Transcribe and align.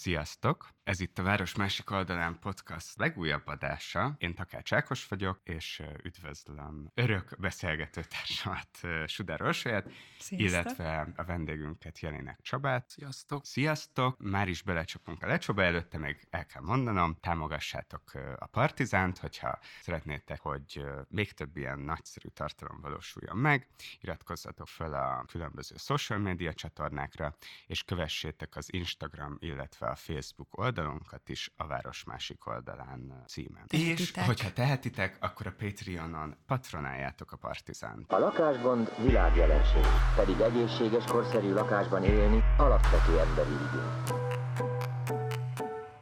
Sziasztok! 0.00 0.68
Ez 0.82 1.00
itt 1.00 1.18
a 1.18 1.22
Város 1.22 1.54
Másik 1.54 1.90
Oldalán 1.90 2.38
podcast 2.38 2.98
legújabb 2.98 3.46
adása. 3.46 4.14
Én 4.18 4.34
Takács 4.34 4.72
Ákos 4.72 5.06
vagyok, 5.06 5.40
és 5.44 5.82
üdvözlöm 6.02 6.90
örök 6.94 7.34
beszélgető 7.38 8.02
társamat, 8.02 8.68
Sudár 9.10 9.42
Orsolyát, 9.42 9.90
illetve 10.28 11.12
a 11.16 11.24
vendégünket 11.24 12.00
Jelinek 12.00 12.40
Csabát. 12.42 12.88
Sziasztok! 12.88 13.44
Sziasztok! 13.44 14.18
Már 14.18 14.48
is 14.48 14.62
belecsapunk 14.62 15.22
a 15.22 15.26
lecsoba, 15.26 15.62
előtte 15.62 15.98
még 15.98 16.26
el 16.30 16.46
kell 16.46 16.62
mondanom, 16.62 17.16
támogassátok 17.20 18.12
a 18.38 18.46
Partizánt, 18.46 19.18
hogyha 19.18 19.58
szeretnétek, 19.80 20.40
hogy 20.40 20.84
még 21.08 21.32
több 21.32 21.56
ilyen 21.56 21.78
nagyszerű 21.78 22.28
tartalom 22.28 22.80
valósuljon 22.80 23.36
meg, 23.36 23.66
iratkozzatok 24.00 24.68
fel 24.68 24.94
a 24.94 25.24
különböző 25.24 25.74
social 25.78 26.18
media 26.18 26.54
csatornákra, 26.54 27.36
és 27.66 27.84
kövessétek 27.84 28.56
az 28.56 28.72
Instagram, 28.72 29.36
illetve 29.38 29.89
a 29.90 29.94
Facebook 29.94 30.58
oldalunkat 30.58 31.28
is 31.28 31.52
a 31.56 31.66
Város 31.66 32.04
másik 32.04 32.46
oldalán 32.46 33.22
címen. 33.26 33.66
Tehetitek. 33.66 34.16
És 34.16 34.26
hogyha 34.26 34.52
tehetitek, 34.52 35.16
akkor 35.20 35.46
a 35.46 35.52
Patreonon 35.58 36.36
patronáljátok 36.46 37.32
a 37.32 37.36
Partizánt. 37.36 38.12
A 38.12 38.18
lakásgond 38.18 38.92
világjelenség, 39.02 39.84
pedig 40.16 40.40
egészséges, 40.40 41.04
korszerű 41.04 41.52
lakásban 41.52 42.04
élni 42.04 42.42
alapvető 42.56 43.18
emberi 43.18 43.50
igény. 43.50 44.28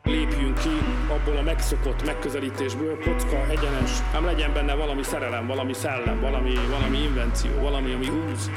Lépjünk 0.03 0.59
ki 0.59 0.79
abból 1.11 1.37
a 1.37 1.43
megszokott 1.43 2.05
megközelítésből, 2.05 2.99
kocka, 2.99 3.49
egyenes, 3.49 4.01
ám 4.15 4.25
legyen 4.25 4.53
benne 4.53 4.75
valami 4.75 5.03
szerelem, 5.03 5.47
valami 5.47 5.73
szellem, 5.73 6.21
valami, 6.21 6.55
valami 6.55 6.99
invenció, 7.03 7.61
valami, 7.61 7.93
ami 7.93 8.07
húz. 8.07 8.51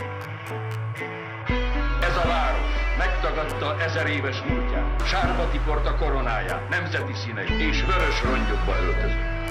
Ez 2.02 2.16
a 2.18 2.27
város 2.27 2.51
megtagadta 3.05 3.82
ezer 3.82 4.08
éves 4.08 4.41
múltját, 4.41 5.08
sárba 5.08 5.50
tiporta 5.52 5.96
koronáját, 5.96 6.70
nemzeti 6.70 7.14
színeit 7.14 7.50
és 7.50 7.86
vörös 7.86 8.24
rongyokba 8.24 8.76
öltözött. 8.76 9.49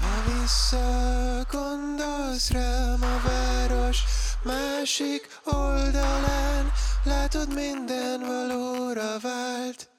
Ha 0.00 0.22
visszagondolsz 0.40 2.50
rám 2.50 3.02
a 3.02 3.20
város 3.28 4.02
másik 4.44 5.28
oldalán, 5.44 6.72
látod 7.04 7.54
minden 7.54 8.20
valóra 8.20 9.18
vált. 9.22 9.93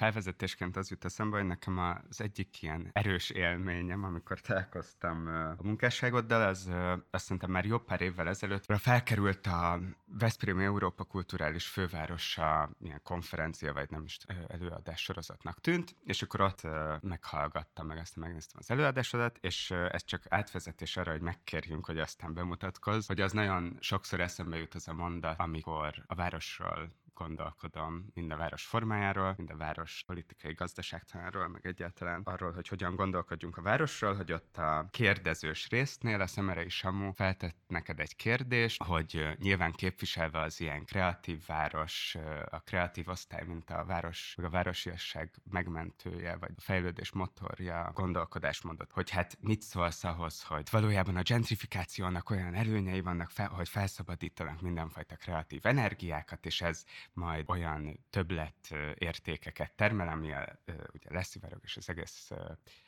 Felvezetésként 0.00 0.76
az 0.76 0.90
jut 0.90 1.04
eszembe, 1.04 1.36
hogy 1.36 1.46
nekem 1.46 1.78
az 1.78 2.20
egyik 2.20 2.62
ilyen 2.62 2.90
erős 2.92 3.30
élményem, 3.30 4.04
amikor 4.04 4.40
találkoztam 4.40 5.26
a 5.58 5.62
munkásságoddal, 5.62 6.42
az 6.42 6.70
azt 7.10 7.24
szerintem 7.24 7.50
már 7.50 7.64
jobb 7.64 7.84
pár 7.84 8.00
évvel 8.00 8.28
ezelőtt 8.28 8.64
felkerült 8.78 9.46
a 9.46 9.80
Veszprém 10.18 10.58
Európa 10.58 11.04
Kulturális 11.04 11.66
Fővárosa 11.66 12.70
ilyen 12.82 13.00
konferencia, 13.02 13.72
vagy 13.72 13.90
nem 13.90 14.04
is 14.04 14.18
előadás 14.48 15.02
sorozatnak 15.02 15.60
tűnt, 15.60 15.96
és 16.04 16.22
akkor 16.22 16.40
ott 16.40 16.62
meghallgattam, 17.00 17.86
meg 17.86 17.98
aztán 17.98 18.24
megnéztem 18.24 18.60
az 18.60 18.70
előadásodat, 18.70 19.38
és 19.40 19.70
ez 19.70 20.04
csak 20.04 20.22
átvezetés 20.28 20.96
arra, 20.96 21.10
hogy 21.10 21.20
megkérjünk, 21.20 21.86
hogy 21.86 21.98
aztán 21.98 22.34
bemutatkozz, 22.34 23.06
hogy 23.06 23.20
az 23.20 23.32
nagyon 23.32 23.76
sokszor 23.80 24.20
eszembe 24.20 24.56
jut 24.56 24.74
az 24.74 24.88
a 24.88 24.92
mondat, 24.92 25.38
amikor 25.38 26.04
a 26.06 26.14
városról 26.14 26.98
gondolkodom, 27.24 28.10
mind 28.14 28.30
a 28.30 28.36
város 28.36 28.64
formájáról, 28.66 29.34
mind 29.36 29.50
a 29.50 29.56
város 29.56 30.02
politikai 30.06 30.52
gazdaságtanáról, 30.52 31.48
meg 31.48 31.66
egyáltalán 31.66 32.20
arról, 32.24 32.52
hogy 32.52 32.68
hogyan 32.68 32.94
gondolkodjunk 32.94 33.56
a 33.56 33.62
városról, 33.62 34.14
hogy 34.14 34.32
ott 34.32 34.58
a 34.58 34.88
kérdezős 34.90 35.68
résznél 35.68 36.20
a 36.20 36.26
Szemerei 36.26 36.68
Samu 36.68 37.12
feltett 37.12 37.56
neked 37.66 38.00
egy 38.00 38.16
kérdést, 38.16 38.82
hogy 38.82 39.36
nyilván 39.38 39.72
képviselve 39.72 40.40
az 40.40 40.60
ilyen 40.60 40.84
kreatív 40.84 41.46
város, 41.46 42.16
a 42.50 42.60
kreatív 42.60 43.08
osztály, 43.08 43.44
mint 43.46 43.70
a 43.70 43.84
város, 43.84 44.36
a 44.42 44.48
városiasság 44.48 45.30
megmentője, 45.50 46.36
vagy 46.36 46.52
a 46.56 46.60
fejlődés 46.60 47.12
motorja, 47.12 47.90
gondolkodásmódot, 47.94 48.92
hogy 48.92 49.10
hát 49.10 49.38
mit 49.40 49.62
szólsz 49.62 50.04
ahhoz, 50.04 50.42
hogy 50.42 50.68
valójában 50.70 51.16
a 51.16 51.22
gentrifikációnak 51.22 52.30
olyan 52.30 52.54
előnyei 52.54 53.00
vannak, 53.00 53.30
fel, 53.30 53.48
hogy 53.48 53.68
felszabadítanak 53.68 54.60
mindenfajta 54.60 55.16
kreatív 55.16 55.66
energiákat, 55.66 56.46
és 56.46 56.60
ez 56.60 56.84
majd 57.12 57.50
olyan 57.50 58.04
többlet 58.10 58.74
értékeket 58.94 59.72
termel, 59.72 60.08
ami 60.08 60.32
a, 60.32 60.62
ugye 60.92 61.12
leszivárog 61.12 61.60
és 61.62 61.76
az 61.76 61.88
egész 61.88 62.30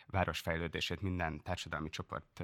város 0.06 0.40
fejlődését 0.40 1.00
minden 1.00 1.42
társadalmi 1.42 1.88
csoport 1.88 2.42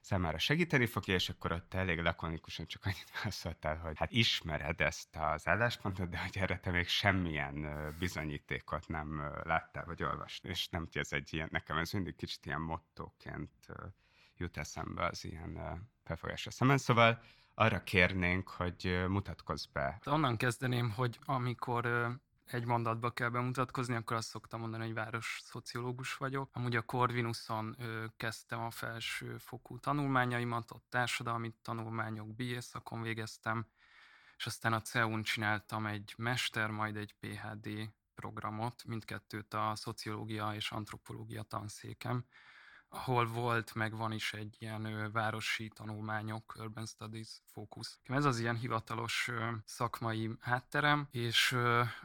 számára 0.00 0.38
segíteni 0.38 0.86
fogja, 0.86 1.14
és 1.14 1.28
akkor 1.28 1.52
ott 1.52 1.74
elég 1.74 1.98
lakonikusan 1.98 2.66
csak 2.66 2.84
annyit 2.84 3.10
válaszoltál, 3.16 3.76
hogy 3.76 3.98
hát 3.98 4.10
ismered 4.12 4.80
ezt 4.80 5.16
az 5.16 5.48
álláspontot, 5.48 6.08
de 6.08 6.18
hogy 6.18 6.38
erre 6.38 6.58
te 6.58 6.70
még 6.70 6.88
semmilyen 6.88 7.66
bizonyítékot 7.98 8.88
nem 8.88 9.30
láttál, 9.42 9.84
vagy 9.84 10.02
olvastál, 10.02 10.50
és 10.50 10.68
nem 10.68 10.84
tudja, 10.84 11.00
ez 11.00 11.12
egy 11.12 11.34
ilyen, 11.34 11.48
nekem 11.50 11.76
ez 11.76 11.90
mindig 11.90 12.16
kicsit 12.16 12.46
ilyen 12.46 12.60
mottóként 12.60 13.66
jut 14.36 14.56
eszembe 14.56 15.06
az 15.06 15.24
ilyen 15.24 15.80
felfogásra 16.04 16.50
szemben. 16.50 16.78
Szóval 16.78 17.22
arra 17.54 17.82
kérnénk, 17.82 18.48
hogy 18.48 19.04
mutatkozz 19.08 19.64
be. 19.64 20.00
Onnan 20.04 20.36
kezdeném, 20.36 20.90
hogy 20.90 21.18
amikor 21.24 22.12
egy 22.44 22.64
mondatba 22.64 23.10
kell 23.10 23.28
bemutatkozni, 23.28 23.94
akkor 23.94 24.16
azt 24.16 24.28
szoktam 24.28 24.60
mondani, 24.60 24.84
hogy 24.84 24.94
város 24.94 25.40
szociológus 25.42 26.16
vagyok. 26.16 26.50
Amúgy 26.52 26.76
a 26.76 26.82
Corvinuson 26.82 27.76
kezdtem 28.16 28.60
a 28.60 28.70
felső 28.70 29.38
fokú 29.38 29.78
tanulmányaimat, 29.78 30.70
ott 30.70 30.86
társadalmi 30.88 31.54
tanulmányok, 31.62 32.34
BA 32.34 32.60
szakon 32.60 33.02
végeztem, 33.02 33.66
és 34.36 34.46
aztán 34.46 34.72
a 34.72 34.80
CEU-n 34.80 35.22
csináltam 35.22 35.86
egy 35.86 36.14
mester, 36.16 36.70
majd 36.70 36.96
egy 36.96 37.14
PhD 37.20 37.90
programot, 38.14 38.84
mindkettőt 38.84 39.54
a 39.54 39.72
szociológia 39.74 40.54
és 40.54 40.70
antropológia 40.70 41.42
tanszékem, 41.42 42.24
ahol 42.94 43.26
volt, 43.26 43.74
meg 43.74 43.96
van 43.96 44.12
is 44.12 44.32
egy 44.32 44.56
ilyen 44.58 45.10
városi 45.12 45.68
tanulmányok, 45.68 46.54
Urban 46.58 46.86
Studies 46.86 47.42
fókusz. 47.52 47.98
Ez 48.02 48.24
az 48.24 48.38
ilyen 48.38 48.56
hivatalos 48.56 49.30
szakmai 49.64 50.30
hátterem, 50.40 51.08
és 51.10 51.56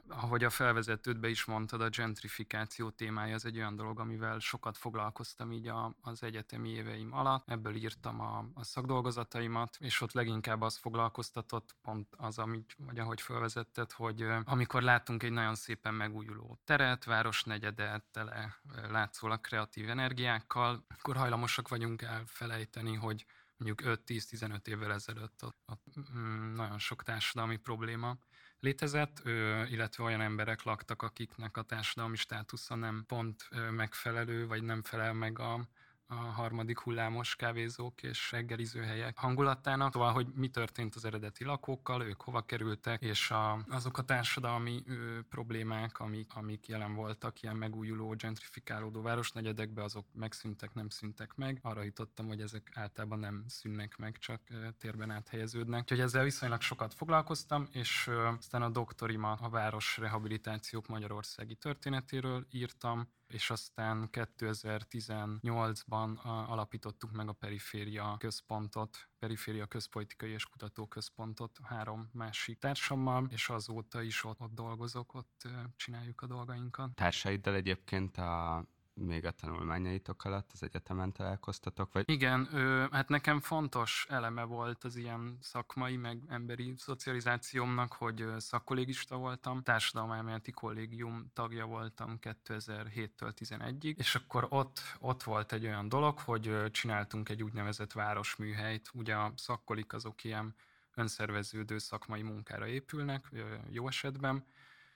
ahogy 0.07 0.43
a 0.43 0.49
felvezetődbe 0.49 1.29
is 1.29 1.45
mondtad, 1.45 1.81
a 1.81 1.89
gentrifikáció 1.89 2.89
témája 2.89 3.35
az 3.35 3.45
egy 3.45 3.57
olyan 3.57 3.75
dolog, 3.75 3.99
amivel 3.99 4.39
sokat 4.39 4.77
foglalkoztam 4.77 5.51
így 5.51 5.67
a, 5.67 5.95
az 6.01 6.23
egyetemi 6.23 6.69
éveim 6.69 7.13
alatt. 7.13 7.49
Ebből 7.49 7.75
írtam 7.75 8.19
a, 8.19 8.45
a 8.53 8.63
szakdolgozataimat, 8.63 9.77
és 9.79 10.01
ott 10.01 10.11
leginkább 10.11 10.61
az 10.61 10.77
foglalkoztatott, 10.77 11.75
pont 11.81 12.07
az, 12.17 12.37
amit, 12.37 12.75
vagy 12.77 12.99
ahogy 12.99 13.21
felvezetted, 13.21 13.91
hogy 13.91 14.27
amikor 14.43 14.81
látunk 14.81 15.23
egy 15.23 15.31
nagyon 15.31 15.55
szépen 15.55 15.93
megújuló 15.93 16.59
teret, 16.65 17.03
városnegyedet, 17.03 18.03
tele 18.11 18.55
látszólag 18.89 19.41
kreatív 19.41 19.89
energiákkal, 19.89 20.78
akkor 20.87 21.15
hajlamosak 21.15 21.67
vagyunk 21.67 22.01
elfelejteni, 22.01 22.95
hogy 22.95 23.25
mondjuk 23.57 23.99
5-10-15 24.05 24.67
évvel 24.67 24.93
ezelőtt 24.93 25.43
ott, 25.43 25.57
ott 25.65 25.83
mm, 26.17 26.53
nagyon 26.55 26.79
sok 26.79 27.03
társadalmi 27.03 27.57
probléma 27.57 28.17
létezett, 28.59 29.21
illetve 29.69 30.03
olyan 30.03 30.21
emberek 30.21 30.63
laktak, 30.63 31.01
akiknek 31.01 31.57
a 31.57 31.61
társadalmi 31.61 32.15
státusza 32.15 32.75
nem 32.75 33.03
pont 33.07 33.49
megfelelő, 33.71 34.47
vagy 34.47 34.63
nem 34.63 34.83
felel 34.83 35.13
meg 35.13 35.39
a, 35.39 35.69
a 36.11 36.15
harmadik 36.15 36.79
hullámos 36.79 37.35
kávézók 37.35 38.03
és 38.03 38.31
reggelizőhelyek 38.31 39.17
hangulatának. 39.17 39.93
Szóval, 39.93 40.11
hogy 40.11 40.27
mi 40.35 40.47
történt 40.47 40.95
az 40.95 41.05
eredeti 41.05 41.43
lakókkal, 41.43 42.01
ők 42.01 42.21
hova 42.21 42.41
kerültek, 42.41 43.01
és 43.01 43.31
a, 43.31 43.65
azok 43.69 43.97
a 43.97 44.01
társadalmi 44.01 44.83
ö, 44.87 45.19
problémák, 45.29 45.99
amik, 45.99 46.33
amik 46.33 46.67
jelen 46.67 46.93
voltak 46.93 47.41
ilyen 47.41 47.55
megújuló, 47.55 48.15
gentrifikálódó 48.15 49.01
városnegyedekbe, 49.01 49.83
azok 49.83 50.05
megszűntek, 50.13 50.73
nem 50.73 50.89
szűntek 50.89 51.35
meg. 51.35 51.59
Arra 51.61 51.83
jutottam, 51.83 52.27
hogy 52.27 52.41
ezek 52.41 52.71
általában 52.73 53.19
nem 53.19 53.43
szűnnek 53.47 53.97
meg, 53.97 54.17
csak 54.17 54.41
ö, 54.49 54.67
térben 54.77 55.11
áthelyeződnek. 55.11 55.81
Úgyhogy 55.81 55.99
ezzel 55.99 56.23
viszonylag 56.23 56.61
sokat 56.61 56.93
foglalkoztam, 56.93 57.67
és 57.71 58.07
ö, 58.07 58.27
aztán 58.27 58.61
a 58.61 58.69
doktorimat 58.69 59.39
a 59.41 59.49
város 59.49 59.97
rehabilitációk 59.97 60.87
magyarországi 60.87 61.55
történetéről 61.55 62.47
írtam, 62.51 63.17
és 63.29 63.49
aztán 63.49 64.09
2018-ban 64.11 66.17
a- 66.17 66.51
alapítottuk 66.51 67.11
meg 67.11 67.27
a 67.27 67.33
Periféria 67.33 68.15
Központot, 68.17 69.09
Periféria 69.19 69.65
Közpolitikai 69.65 70.31
és 70.31 70.45
Kutatóközpontot 70.45 71.57
három 71.63 72.09
másik 72.13 72.59
társammal, 72.59 73.27
és 73.29 73.49
azóta 73.49 74.01
is 74.01 74.23
ott, 74.23 74.39
ott 74.39 74.53
dolgozok, 74.53 75.13
ott 75.13 75.47
csináljuk 75.75 76.21
a 76.21 76.27
dolgainkat. 76.27 76.95
Társaiddal 76.95 77.55
egyébként 77.55 78.17
a 78.17 78.63
még 79.01 79.25
a 79.25 79.31
tanulmányaitok 79.31 80.23
alatt 80.23 80.49
az 80.53 80.63
egyetemen 80.63 81.11
találkoztatok, 81.11 81.93
vagy? 81.93 82.09
Igen, 82.09 82.47
ö, 82.53 82.85
hát 82.91 83.09
nekem 83.09 83.39
fontos 83.39 84.05
eleme 84.09 84.43
volt 84.43 84.83
az 84.83 84.95
ilyen 84.95 85.37
szakmai, 85.41 85.97
meg 85.97 86.21
emberi 86.27 86.73
szocializációmnak, 86.77 87.93
hogy 87.93 88.25
szakkollégista 88.37 89.17
voltam, 89.17 89.63
társadalmelméleti 89.63 90.51
kollégium 90.51 91.31
tagja 91.33 91.65
voltam 91.65 92.19
2007-től 92.21 93.31
11-ig, 93.39 93.97
és 93.97 94.15
akkor 94.15 94.45
ott, 94.49 94.81
ott 94.99 95.23
volt 95.23 95.51
egy 95.51 95.65
olyan 95.65 95.89
dolog, 95.89 96.19
hogy 96.19 96.71
csináltunk 96.71 97.29
egy 97.29 97.43
úgynevezett 97.43 97.91
városműhelyt, 97.91 98.89
ugye 98.93 99.15
a 99.15 99.33
szakkolik 99.35 99.93
azok 99.93 100.23
ilyen 100.23 100.55
önszerveződő 100.95 101.77
szakmai 101.77 102.21
munkára 102.21 102.67
épülnek, 102.67 103.29
jó 103.69 103.87
esetben, 103.87 104.45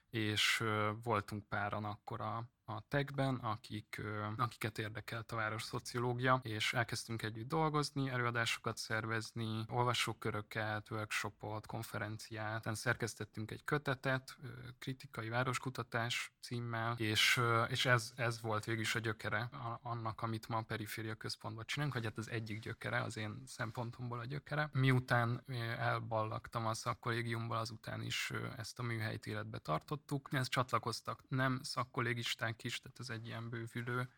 és 0.10 0.64
voltunk 1.04 1.48
páran 1.48 1.84
akkor 1.84 2.22
a, 2.22 2.44
a 2.66 2.88
techben, 2.88 3.36
akik, 3.36 4.02
akiket 4.38 4.78
érdekelt 4.78 5.32
a 5.32 5.36
város 5.36 5.64
szociológia, 5.64 6.40
és 6.44 6.74
elkezdtünk 6.74 7.22
együtt 7.22 7.48
dolgozni, 7.48 8.10
előadásokat 8.10 8.78
szervezni, 8.78 9.66
olvasóköröket, 9.68 10.92
workshopot, 10.92 11.66
konferenciát, 11.66 12.76
szerkesztettünk 12.76 13.52
egy 13.52 13.64
kötetet, 13.64 14.38
kritikai 14.80 15.30
városkutatás 15.30 16.34
címmel, 16.42 16.96
és, 16.98 17.42
és 17.68 17.86
ez, 17.86 18.12
ez 18.16 18.42
volt 18.42 18.66
végül 18.66 18.82
is 18.82 18.96
a 18.96 19.00
gyökere 19.00 19.50
annak, 19.82 20.22
amit 20.22 20.48
ma 20.48 20.58
a 20.58 20.62
periféria 20.62 21.16
központban 21.16 21.66
csinálunk, 21.66 21.96
vagy 21.96 22.06
hát 22.06 22.18
az 22.18 22.30
egyik 22.30 22.60
gyökere, 22.60 23.02
az 23.02 23.18
én 23.18 23.44
szempontomból 23.46 24.20
a 24.20 24.26
gyökere. 24.26 24.70
Miután 24.72 25.44
elballagtam 25.78 26.66
a 26.66 26.74
szakkollégiumból, 26.74 27.58
azután 27.58 28.02
is 28.02 28.32
ezt 28.58 28.80
a 28.80 28.84
műhelyt 28.84 29.26
életbe 29.26 29.58
tartottuk. 29.58 30.30
Ezt 30.32 30.50
csatlakoztak 30.50 31.24
nem 31.28 31.60
szakkollégisták 31.64 32.53
is, 32.62 32.82
tehát 32.82 33.00
ez 33.00 33.10
egy 33.10 33.26
ilyen 33.28 33.50
bővülő 33.50 34.10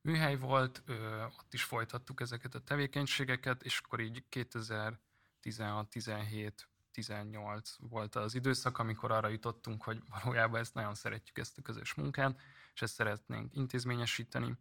műhely 0.00 0.36
volt, 0.36 0.82
ott 1.38 1.54
is 1.54 1.62
folytattuk 1.62 2.20
ezeket 2.20 2.54
a 2.54 2.60
tevékenységeket, 2.60 3.62
és 3.62 3.80
akkor 3.84 4.00
így 4.00 4.24
2016, 4.28 5.88
17, 5.88 6.68
18 6.92 7.76
volt 7.78 8.14
az 8.14 8.34
időszak, 8.34 8.78
amikor 8.78 9.10
arra 9.10 9.28
jutottunk, 9.28 9.82
hogy 9.82 10.02
valójában 10.08 10.60
ezt 10.60 10.74
nagyon 10.74 10.94
szeretjük, 10.94 11.38
ezt 11.38 11.58
a 11.58 11.62
közös 11.62 11.94
munkát, 11.94 12.40
és 12.74 12.82
ezt 12.82 12.94
szeretnénk 12.94 13.54
intézményesíteni, 13.54 14.56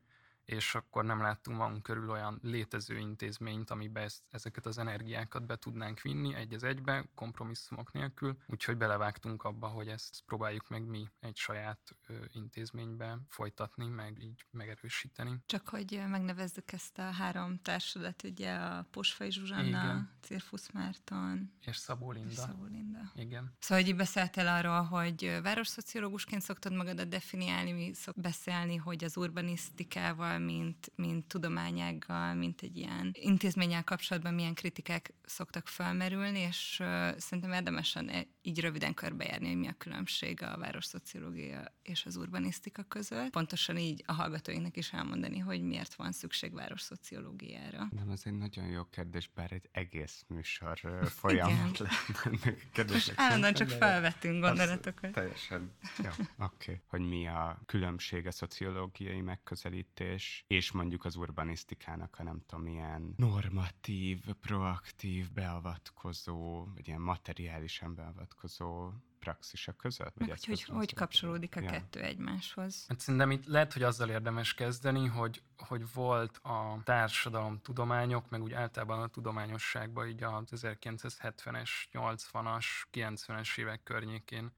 és 0.45 0.75
akkor 0.75 1.05
nem 1.05 1.21
láttunk 1.21 1.57
magunk 1.57 1.83
körül 1.83 2.09
olyan 2.09 2.39
létező 2.41 2.97
intézményt, 2.97 3.69
amiben 3.69 4.03
ezt, 4.03 4.23
ezeket 4.29 4.65
az 4.65 4.77
energiákat 4.77 5.45
be 5.45 5.55
tudnánk 5.55 6.01
vinni 6.01 6.35
egy 6.35 6.53
az 6.53 6.63
egybe, 6.63 7.09
kompromisszumok 7.15 7.91
nélkül, 7.91 8.37
úgyhogy 8.47 8.77
belevágtunk 8.77 9.43
abba, 9.43 9.67
hogy 9.67 9.87
ezt 9.87 10.23
próbáljuk 10.25 10.69
meg 10.69 10.85
mi 10.85 11.09
egy 11.19 11.37
saját 11.37 11.95
intézménybe 12.31 13.19
folytatni, 13.27 13.87
meg 13.87 14.23
így 14.23 14.45
megerősíteni. 14.51 15.37
Csak 15.45 15.69
hogy 15.69 16.01
megnevezzük 16.07 16.71
ezt 16.71 16.97
a 16.97 17.11
három 17.11 17.59
társadat, 17.61 18.23
ugye 18.23 18.53
a 18.53 18.87
Posfai 18.91 19.31
Zsuzsanna. 19.31 20.13
Cirfusz 20.21 20.71
Márton 20.71 21.53
És 21.59 21.77
Szabó 21.77 22.13
és 22.13 22.17
Linda. 22.19 22.41
Szabó 22.41 22.63
Linda. 22.63 23.11
Igen. 23.15 23.55
Szóval, 23.59 23.83
hogy 23.83 23.95
beszéltél 23.95 24.47
arról, 24.47 24.81
hogy 24.81 25.39
városszociológusként 25.43 26.41
szoktad 26.41 26.73
magadat 26.73 27.07
definiálni, 27.07 27.71
mi 27.71 27.93
szok 27.93 28.19
beszélni, 28.19 28.75
hogy 28.75 29.03
az 29.03 29.17
urbanisztikával, 29.17 30.34
mint, 30.37 30.91
mint 30.95 31.27
tudományággal, 31.27 32.33
mint 32.33 32.61
egy 32.61 32.77
ilyen 32.77 33.11
intézménnyel 33.13 33.83
kapcsolatban 33.83 34.33
milyen 34.33 34.53
kritikák 34.53 35.13
szoktak 35.25 35.67
felmerülni, 35.67 36.39
és 36.39 36.79
ö, 36.79 37.09
szerintem 37.17 37.51
érdemesen 37.51 38.09
e- 38.09 38.27
így 38.41 38.59
röviden 38.59 38.93
körbejárni, 38.93 39.47
hogy 39.47 39.57
mi 39.57 39.67
a 39.67 39.75
különbség 39.77 40.43
a 40.43 40.57
városszociológia 40.57 41.73
és 41.83 42.05
az 42.05 42.15
urbanisztika 42.15 42.83
között. 42.83 43.29
Pontosan 43.29 43.77
így 43.77 44.03
a 44.05 44.13
hallgatóinknak 44.13 44.77
is 44.77 44.93
elmondani, 44.93 45.39
hogy 45.39 45.61
miért 45.61 45.95
van 45.95 46.11
szükség 46.11 46.53
városszociológiára. 46.53 47.87
Nem, 47.91 48.09
ez 48.09 48.21
egy 48.23 48.37
nagyon 48.37 48.65
jó 48.65 48.83
kérdés, 48.83 49.29
bár 49.35 49.51
egy 49.51 49.69
egész 49.71 50.25
műsor 50.27 50.79
folyamat 51.09 51.79
lenne 52.23 52.55
Most 52.93 53.13
állandóan 53.15 53.53
csak 53.53 53.69
felvettünk 53.69 54.43
gondolatokat. 54.43 55.11
Teljesen. 55.11 55.71
Jó, 56.03 56.09
oké. 56.09 56.25
Okay. 56.37 56.81
Hogy 56.87 57.01
mi 57.01 57.27
a 57.27 57.61
különbség 57.65 58.27
a 58.27 58.31
szociológiai 58.31 59.21
megközelítés 59.21 60.24
és 60.47 60.71
mondjuk 60.71 61.05
az 61.05 61.15
urbanisztikának 61.15 62.15
a 62.19 62.23
nem 62.23 62.41
tudom, 62.45 62.67
ilyen 62.67 63.13
normatív, 63.17 64.23
proaktív, 64.41 65.31
beavatkozó, 65.31 66.65
vagy 66.73 66.87
ilyen 66.87 67.01
materiálisan 67.01 67.95
beavatkozó 67.95 68.91
praxisa 69.19 69.73
között? 69.73 70.17
Meg 70.17 70.29
hogy, 70.29 70.45
hogy, 70.45 70.63
hogy 70.63 70.93
kapcsolódik 70.93 71.55
a 71.55 71.61
Ja. 71.61 71.69
kettő 71.69 72.01
egymáshoz. 72.01 72.85
Hát 72.87 72.99
szerintem 72.99 73.31
itt 73.31 73.45
lehet, 73.45 73.73
hogy 73.73 73.83
azzal 73.83 74.09
érdemes 74.09 74.53
kezdeni, 74.53 75.05
hogy, 75.05 75.41
hogy 75.57 75.93
volt 75.93 76.37
a 76.37 76.81
társadalom 76.83 77.61
tudományok, 77.61 78.29
meg 78.29 78.41
úgy 78.41 78.53
általában 78.53 79.01
a 79.01 79.07
tudományosságban 79.07 80.07
így 80.07 80.23
az 80.23 80.49
1970-es, 80.51 81.69
80-as, 81.91 82.65
90-es 82.91 83.57
évek 83.57 83.83
környékén 83.83 84.51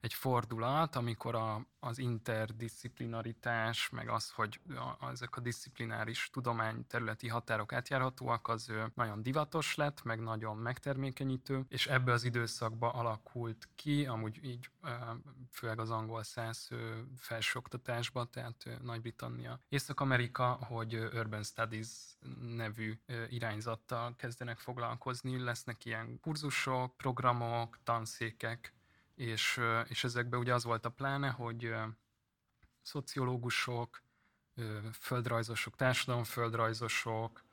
egy 0.00 0.14
fordulat, 0.14 0.96
amikor 0.96 1.34
a, 1.34 1.66
az 1.80 1.98
interdisziplinaritás, 1.98 3.88
meg 3.88 4.08
az, 4.08 4.30
hogy 4.30 4.60
a, 4.98 5.10
ezek 5.10 5.36
a 5.36 5.40
disziplináris 5.40 6.30
tudományterületi 6.32 7.28
határok 7.28 7.72
átjárhatóak, 7.72 8.48
az 8.48 8.72
nagyon 8.94 9.22
divatos 9.22 9.74
lett, 9.74 10.02
meg 10.02 10.20
nagyon 10.20 10.56
megtermékenyítő, 10.56 11.64
és 11.68 11.86
ebbe 11.86 12.12
az 12.12 12.24
időszakba 12.24 12.90
alakult 12.90 13.68
ki, 13.74 14.06
amúgy 14.06 14.44
így 14.44 14.70
főleg 15.50 15.78
az 15.78 15.90
angol 15.90 16.22
száz 16.22 16.66
ö, 16.70 16.98
felsőoktatásban, 17.16 18.30
tehát 18.30 18.68
Nagy-Britannia, 18.82 19.60
Észak-Amerika, 19.68 20.44
hogy 20.46 20.94
Urban 20.94 21.42
Studies 21.42 21.88
nevű 22.40 22.98
irányzattal 23.28 24.16
kezdenek 24.16 24.58
foglalkozni, 24.58 25.38
lesznek 25.38 25.84
ilyen 25.84 26.20
kurzusok, 26.20 26.96
programok, 26.96 27.78
tanszékek, 27.82 28.74
és, 29.20 29.60
és 29.88 30.04
ezekben 30.04 30.40
ugye 30.40 30.54
az 30.54 30.64
volt 30.64 30.84
a 30.84 30.90
pláne, 30.90 31.30
hogy 31.30 31.74
szociológusok, 32.82 34.02
földrajzosok, 35.00 35.76
társadalomföldrajzosok, 35.76 37.44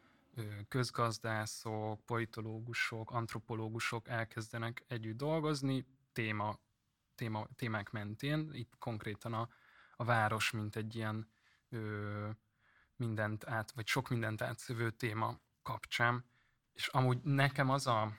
közgazdászok, 0.68 2.06
politológusok, 2.06 3.12
antropológusok 3.12 4.08
elkezdenek 4.08 4.84
együtt 4.88 5.18
dolgozni 5.18 5.86
téma, 6.14 6.60
téma, 7.16 7.48
témák 7.56 7.92
mentén. 7.92 8.50
Itt 8.54 8.74
konkrétan 8.80 9.34
a, 9.34 9.50
a 9.96 10.04
város, 10.04 10.52
mint 10.52 10.76
egy 10.76 10.96
ilyen 10.96 11.30
ö, 11.70 12.30
mindent 12.96 13.48
át, 13.48 13.72
vagy 13.72 13.88
sok 13.88 14.10
mindent 14.10 14.42
átszövő 14.42 14.92
téma 14.92 15.40
kapcsán. 15.62 16.26
És 16.74 16.88
amúgy 16.88 17.22
nekem 17.24 17.70
az 17.70 17.88
a 17.88 18.12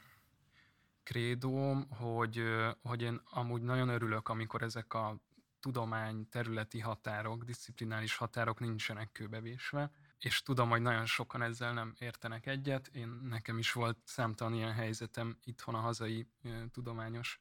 krédóm, 1.09 1.91
hogy, 1.91 2.43
hogy 2.83 3.03
én 3.03 3.21
amúgy 3.25 3.63
nagyon 3.63 3.89
örülök, 3.89 4.29
amikor 4.29 4.63
ezek 4.63 4.95
a 4.95 5.21
tudomány 5.61 6.29
területi 6.29 6.81
határok, 6.81 7.45
disziplinális 7.45 8.17
határok 8.17 8.61
nincsenek 8.61 9.13
kőbevésve, 9.13 9.91
és 10.19 10.43
tudom, 10.43 10.69
hogy 10.69 10.81
nagyon 10.81 11.07
sokan 11.07 11.43
ezzel 11.43 11.73
nem 11.73 11.95
értenek 11.99 12.47
egyet. 12.47 12.87
Én 12.87 13.09
nekem 13.09 13.59
is 13.59 13.73
volt 13.73 13.99
számtalan 14.05 14.55
ilyen 14.55 14.73
helyzetem 14.73 15.39
itthon 15.45 15.75
a 15.75 15.81
hazai 15.81 16.27
tudományos 16.73 17.41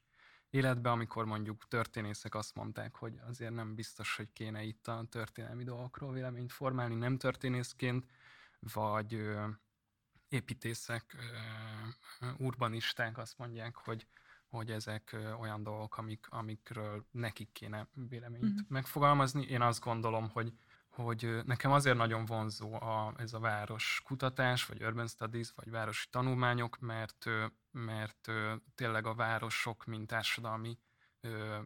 életben, 0.50 0.92
amikor 0.92 1.24
mondjuk 1.24 1.68
történészek 1.68 2.34
azt 2.34 2.54
mondták, 2.54 2.96
hogy 2.96 3.18
azért 3.28 3.54
nem 3.54 3.74
biztos, 3.74 4.16
hogy 4.16 4.32
kéne 4.32 4.62
itt 4.62 4.86
a 4.86 5.06
történelmi 5.10 5.64
dolgokról 5.64 6.12
véleményt 6.12 6.52
formálni, 6.52 6.94
nem 6.94 7.18
történészként, 7.18 8.06
vagy 8.60 9.28
építészek, 10.28 11.16
urbanisták 12.38 13.18
azt 13.18 13.38
mondják, 13.38 13.76
hogy 13.76 14.06
hogy 14.48 14.70
ezek 14.70 15.16
olyan 15.40 15.62
dolgok, 15.62 15.98
amik, 15.98 16.26
amikről 16.30 17.06
nekik 17.10 17.52
kéne 17.52 17.88
véleményt 18.08 18.60
mm. 18.60 18.64
megfogalmazni. 18.68 19.46
Én 19.46 19.60
azt 19.60 19.80
gondolom, 19.80 20.28
hogy 20.28 20.52
hogy 20.88 21.40
nekem 21.44 21.72
azért 21.72 21.96
nagyon 21.96 22.24
vonzó 22.24 22.74
a, 22.74 23.14
ez 23.16 23.32
a 23.32 23.38
város 23.38 24.02
kutatás, 24.04 24.66
vagy 24.66 24.82
urban 24.82 25.06
studies, 25.06 25.52
vagy 25.54 25.70
városi 25.70 26.08
tanulmányok, 26.10 26.78
mert, 26.78 27.24
mert 27.70 28.30
tényleg 28.74 29.06
a 29.06 29.14
városok, 29.14 29.84
mint 29.84 30.06
társadalmi, 30.06 30.78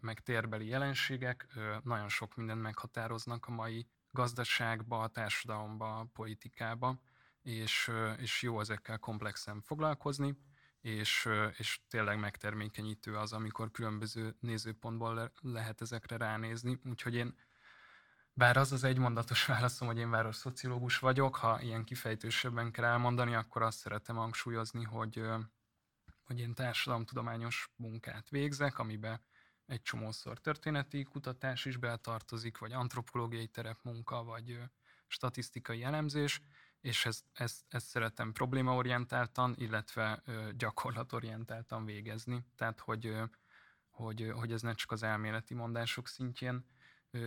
meg 0.01 0.21
térbeli 0.21 0.67
jelenségek 0.67 1.47
nagyon 1.83 2.09
sok 2.09 2.35
mindent 2.35 2.63
meghatároznak 2.63 3.47
a 3.47 3.51
mai 3.51 3.87
gazdaságba, 4.11 5.09
társadalomba, 5.09 6.11
politikába, 6.13 7.01
és, 7.43 7.91
és 8.17 8.43
jó 8.43 8.61
ezekkel 8.61 8.99
komplexen 8.99 9.61
foglalkozni, 9.61 10.37
és, 10.81 11.29
és 11.57 11.81
tényleg 11.89 12.19
megtermékenyítő 12.19 13.17
az, 13.17 13.33
amikor 13.33 13.71
különböző 13.71 14.37
nézőpontból 14.41 15.15
le, 15.15 15.33
lehet 15.41 15.81
ezekre 15.81 16.17
ránézni. 16.17 16.79
Úgyhogy 16.85 17.15
én 17.15 17.35
bár 18.35 18.57
az 18.57 18.73
az 18.73 18.85
egymondatos 18.85 19.47
válaszom, 19.55 19.89
hogy 19.89 19.99
én 19.99 20.11
városszociológus 20.11 20.99
vagyok, 20.99 21.37
ha 21.37 21.61
ilyen 21.61 21.85
kifejtősebben 21.85 22.71
kell 22.71 22.85
elmondani, 22.85 23.35
akkor 23.35 23.63
azt 23.63 23.79
szeretem 23.79 24.17
hangsúlyozni, 24.17 24.85
hogy, 24.85 25.23
hogy 26.25 26.39
én 26.39 26.55
társadalomtudományos 26.55 27.71
munkát 27.77 28.29
végzek, 28.29 28.79
amiben 28.79 29.21
egy 29.67 29.83
csomószor 29.83 30.39
történeti 30.39 31.03
kutatás 31.03 31.65
is 31.65 31.77
beletartozik, 31.77 32.59
vagy 32.59 32.73
antropológiai 32.73 33.47
terepmunka, 33.47 34.25
vagy 34.25 34.59
statisztikai 35.07 35.83
elemzés, 35.83 36.43
és 36.83 37.07
ezt, 37.07 37.25
ezt, 37.33 37.65
ezt 37.69 37.87
szeretem 37.87 38.33
problémaorientáltan, 38.33 39.55
illetve 39.57 40.23
gyakorlatorientáltan 40.57 41.85
végezni. 41.85 42.47
Tehát, 42.57 42.81
hogy, 42.81 43.17
hogy, 43.91 44.33
hogy 44.35 44.53
ez 44.53 44.63
ne 44.63 44.73
csak 44.73 44.91
az 44.91 45.03
elméleti 45.03 45.55
mondások 45.55 46.09
szintjén 46.09 46.67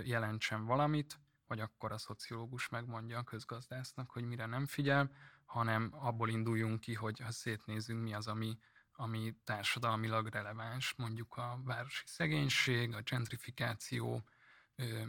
jelentsen 0.03 0.65
valamit, 0.65 1.19
vagy 1.47 1.59
akkor 1.59 1.91
a 1.91 1.97
szociológus 1.97 2.69
megmondja 2.69 3.17
a 3.17 3.23
közgazdásznak, 3.23 4.11
hogy 4.11 4.23
mire 4.23 4.45
nem 4.45 4.65
figyel, 4.65 5.11
hanem 5.45 5.89
abból 5.91 6.29
induljunk 6.29 6.79
ki, 6.79 6.93
hogy 6.93 7.19
ha 7.19 7.31
szétnézünk, 7.31 8.03
mi 8.03 8.13
az, 8.13 8.27
ami, 8.27 8.57
ami 8.91 9.35
társadalmilag 9.43 10.27
releváns, 10.27 10.93
mondjuk 10.97 11.37
a 11.37 11.59
városi 11.63 12.03
szegénység, 12.05 12.93
a 12.93 13.01
gentrifikáció, 13.01 14.23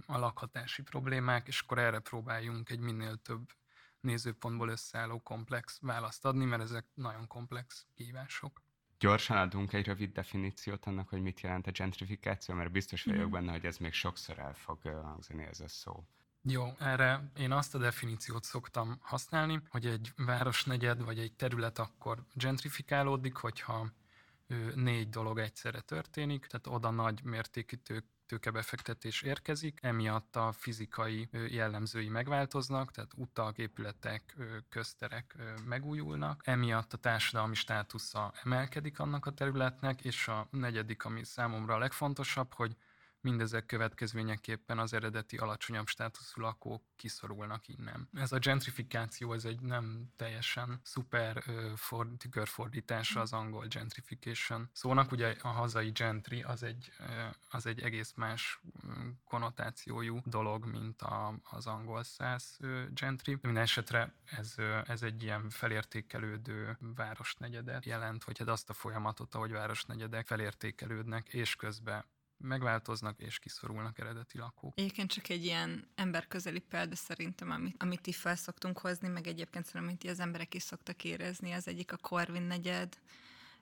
a 0.07 0.19
lakhatási 0.19 0.83
problémák, 0.83 1.47
és 1.47 1.61
akkor 1.61 1.79
erre 1.79 1.99
próbáljunk 1.99 2.71
egy 2.71 2.81
minél 2.81 3.17
több 3.17 3.49
nézőpontból 4.07 4.69
összeálló 4.69 5.21
komplex 5.23 5.79
választ 5.81 6.25
adni, 6.25 6.45
mert 6.45 6.63
ezek 6.63 6.87
nagyon 6.95 7.27
komplex 7.27 7.87
kihívások. 7.95 8.63
Gyorsan 8.99 9.37
adunk 9.37 9.73
egy 9.73 9.87
rövid 9.87 10.13
definíciót 10.13 10.87
annak, 10.87 11.09
hogy 11.09 11.21
mit 11.23 11.41
jelent 11.41 11.67
a 11.67 11.71
gentrifikáció, 11.71 12.55
mert 12.55 12.71
biztos 12.71 13.05
vagyok 13.05 13.23
Mhm. 13.23 13.33
benne, 13.33 13.51
hogy 13.53 13.65
ez 13.65 13.77
még 13.77 13.93
sokszor 13.93 14.39
el 14.39 14.55
fog 14.55 14.79
hangzani 14.83 15.43
ez 15.45 15.61
a 15.61 15.69
szó. 15.69 16.07
Jó, 16.43 16.73
erre 16.79 17.31
én 17.37 17.53
azt 17.53 17.75
a 17.75 17.79
definíciót 17.79 18.45
szoktam 18.45 18.99
használni, 19.01 19.61
hogy 19.69 19.87
egy 19.87 20.13
városnegyed 20.17 21.05
vagy 21.05 21.19
egy 21.19 21.33
terület 21.33 21.79
akkor 21.79 22.25
gentrifikálódik, 22.35 23.37
hogyha 23.37 23.93
négy 24.75 25.09
dolog 25.09 25.39
egyszerre 25.39 25.81
történik, 25.81 26.47
tehát 26.47 26.67
oda 26.67 26.91
nagy 26.91 27.23
mértékű 27.25 27.77
tő, 27.77 28.05
tőkebefektetés 28.27 29.23
érkezik, 29.23 29.79
emiatt 29.83 30.37
a 30.37 30.53
fizikai 30.53 31.29
jellemzői 31.49 32.09
megváltoznak, 32.09 32.91
tehát 32.91 33.11
utak, 33.17 33.59
épületek, 33.59 34.37
közterek 34.69 35.37
megújulnak, 35.65 36.43
emiatt 36.45 36.93
a 36.93 36.97
társadalmi 36.97 37.55
státusza 37.55 38.33
emelkedik 38.45 38.99
annak 38.99 39.27
a 39.27 39.31
területnek, 39.31 40.05
és 40.05 40.29
a 40.29 40.49
negyedik, 40.51 41.05
ami 41.05 41.25
számomra 41.25 41.75
a 41.75 41.79
legfontosabb, 41.79 42.55
hogy 42.55 42.77
mindezek 43.27 43.67
következményeképpen 43.67 44.79
az 44.79 44.93
eredeti 44.93 45.37
alacsonyabb 45.37 45.87
státuszú 45.87 46.41
lakók 46.41 46.83
kiszorulnak 46.97 47.69
innen. 47.69 48.09
Ez 48.13 48.33
a 48.33 48.39
gentrifikáció, 48.39 49.33
ez 49.33 49.45
egy 49.45 49.61
nem 49.61 50.13
teljesen 50.17 50.81
szuper 50.83 51.43
for, 51.77 52.07
tükörfordítása 52.19 53.21
az 53.21 53.33
angol 53.33 53.67
gentrification 53.67 54.71
szónak. 54.73 55.13
Ugye 55.13 55.37
a 55.43 55.49
hazai 55.49 55.91
gentry 55.91 56.43
az 56.43 56.63
egy, 56.63 56.93
az 57.51 57.67
egy 57.67 57.81
egész 57.81 58.13
más 58.17 58.61
konnotációjú 59.25 60.21
dolog, 60.25 60.67
mint 60.67 61.03
a, 61.03 61.39
az 61.51 61.67
angol 61.67 62.03
száz 62.03 62.57
gentry. 62.95 63.33
De 63.33 63.39
Minden 63.43 63.63
esetre 63.63 64.15
ez, 64.25 64.55
ez 64.87 65.03
egy 65.03 65.23
ilyen 65.23 65.51
felértékelődő 65.51 66.79
városnegyedet 66.95 67.85
jelent, 67.85 68.25
vagy 68.25 68.39
hát 68.39 68.49
azt 68.49 68.71
a 68.71 68.73
folyamatot, 68.73 69.35
ahogy 69.35 69.51
városnegyedek 69.51 70.27
felértékelődnek, 70.27 71.29
és 71.29 71.57
közben 71.57 72.05
megváltoznak 72.39 73.21
és 73.21 73.39
kiszorulnak 73.39 73.99
eredeti 73.99 74.39
lakók. 74.39 74.73
Egyébként 74.79 75.13
csak 75.13 75.29
egy 75.29 75.45
ilyen 75.45 75.89
emberközeli 75.95 76.59
példa 76.59 76.97
szerintem, 76.97 77.51
amit, 77.51 77.83
amit 77.83 78.07
így 78.07 78.15
fel 78.15 78.37
szoktunk 78.37 78.79
hozni, 78.79 79.09
meg 79.09 79.27
egyébként 79.27 79.65
szerintem, 79.65 79.91
amit 79.91 80.11
az 80.11 80.21
emberek 80.21 80.55
is 80.55 80.63
szoktak 80.63 81.05
érezni, 81.05 81.53
az 81.53 81.69
egyik 81.69 81.93
a 81.93 81.97
Corvin 81.97 82.43
negyed, 82.43 82.99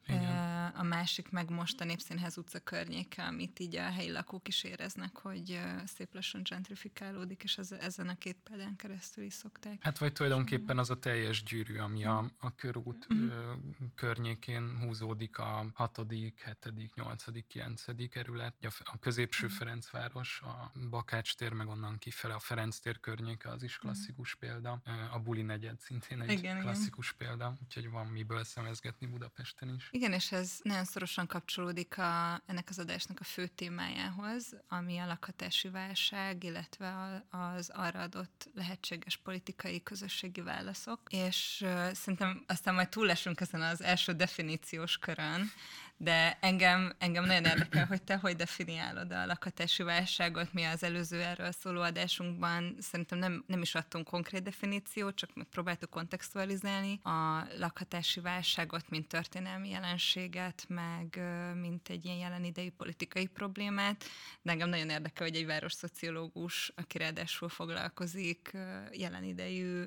Igen. 0.07 0.73
A 0.77 0.83
másik 0.83 1.31
meg 1.31 1.51
most 1.51 1.81
a 1.81 1.85
Népszínház 1.85 2.39
utca 2.39 2.59
környéke, 2.59 3.25
amit 3.25 3.59
így 3.59 3.77
a 3.77 3.83
helyi 3.83 4.11
lakók 4.11 4.49
is 4.49 4.65
éreznek, 4.65 5.17
hogy 5.17 5.61
szép 5.85 6.15
lassan 6.15 6.43
gentrifikálódik, 6.43 7.43
és 7.43 7.59
ez, 7.59 7.73
ezen 7.73 8.09
a 8.09 8.15
két 8.15 8.37
példán 8.45 8.77
keresztül 8.77 9.25
is 9.25 9.33
szokták. 9.35 9.83
Hát 9.83 9.99
vagy 9.99 10.13
tulajdonképpen 10.13 10.79
az 10.79 10.91
a 10.91 10.99
teljes 10.99 11.43
gyűrű, 11.43 11.79
ami 11.79 12.05
a, 12.05 12.31
a 12.39 12.55
körút 12.55 13.07
ö, 13.09 13.53
környékén 13.95 14.79
húzódik 14.81 15.39
a 15.39 15.67
6., 15.75 16.01
7., 16.09 16.95
8., 16.95 17.25
9. 17.47 17.85
kerület, 18.11 18.55
a, 18.85 18.99
középső 18.99 19.49
Ferencváros, 19.49 20.41
a 20.41 20.73
Bakács 20.91 21.35
tér, 21.35 21.53
meg 21.53 21.69
onnan 21.69 21.99
kifele 21.99 22.35
a 22.35 22.39
Ferenc 22.39 22.79
tér 22.79 23.01
környéke, 23.01 23.49
az 23.51 23.63
is 23.63 23.77
klasszikus 23.77 24.35
példa. 24.35 24.81
Ö, 24.85 24.91
A 25.13 25.19
Buli 25.19 25.43
negyed 25.43 25.81
szintén 25.81 26.21
egy 26.21 26.31
Igen, 26.31 26.43
igen. 26.45 26.61
klasszikus 26.61 27.13
példa, 27.13 27.55
úgyhogy 27.63 27.91
van 27.91 28.07
miből 28.07 28.45
szemezgetni 28.45 29.07
Budapesten 29.07 29.75
is. 29.75 29.89
Igen, 29.95 30.13
és 30.13 30.33
ez 30.33 30.59
nagyon 30.63 30.85
szorosan 30.85 31.27
kapcsolódik 31.27 31.99
a, 31.99 32.43
ennek 32.47 32.67
az 32.69 32.79
adásnak 32.79 33.21
a 33.21 33.25
fő 33.25 33.47
témájához, 33.47 34.57
ami 34.69 34.99
a 34.99 35.07
lakhatási 35.07 35.69
válság, 35.69 36.45
illetve 36.45 37.23
az 37.31 37.71
arra 37.75 38.01
adott 38.01 38.49
lehetséges 38.55 39.17
politikai 39.17 39.83
közösségi 39.83 40.41
válaszok. 40.41 41.01
És 41.09 41.61
uh, 41.65 41.93
szerintem 41.93 42.45
aztán 42.47 42.75
majd 42.75 42.89
túlesünk 42.89 43.41
ezen 43.41 43.63
az 43.63 43.83
első 43.83 44.13
definíciós 44.13 44.99
körön, 44.99 45.51
de 45.97 46.39
engem, 46.41 46.93
engem 46.99 47.25
nagyon 47.25 47.45
érdekel, 47.45 47.87
hogy 47.87 48.03
te 48.03 48.17
hogy 48.17 48.37
definiálod 48.37 49.13
a 49.13 49.27
lakhatási 49.27 49.83
válságot. 49.83 50.53
Mi 50.53 50.65
az 50.65 50.83
előző 50.83 51.23
erről 51.23 51.53
szóló 51.53 51.81
adásunkban 51.81 52.77
szerintem 52.81 53.19
nem, 53.19 53.45
nem 53.47 53.63
is 53.63 53.75
adtunk 53.75 54.09
konkrét 54.09 54.43
definíciót, 54.43 55.15
csak 55.15 55.35
megpróbáltuk 55.35 55.91
kontextualizálni 55.91 57.01
a 57.03 57.47
lakhatási 57.59 58.21
válságot, 58.21 58.89
mint 58.89 59.09
történelmi 59.09 59.69
jelenséget, 59.69 60.65
meg 60.69 61.21
mint 61.61 61.89
egy 61.89 62.05
ilyen 62.05 62.17
jelen 62.17 62.45
idei 62.45 62.71
politikai 62.71 63.27
problémát. 63.27 64.05
De 64.43 64.51
engem 64.51 64.69
nagyon 64.69 64.91
érdekel, 64.91 65.27
hogy 65.27 65.37
egy 65.37 65.47
városszociológus, 65.47 66.73
aki 66.75 66.99
ráadásul 66.99 67.49
foglalkozik 67.49 68.57
jelen 68.93 69.25
idejű 69.25 69.85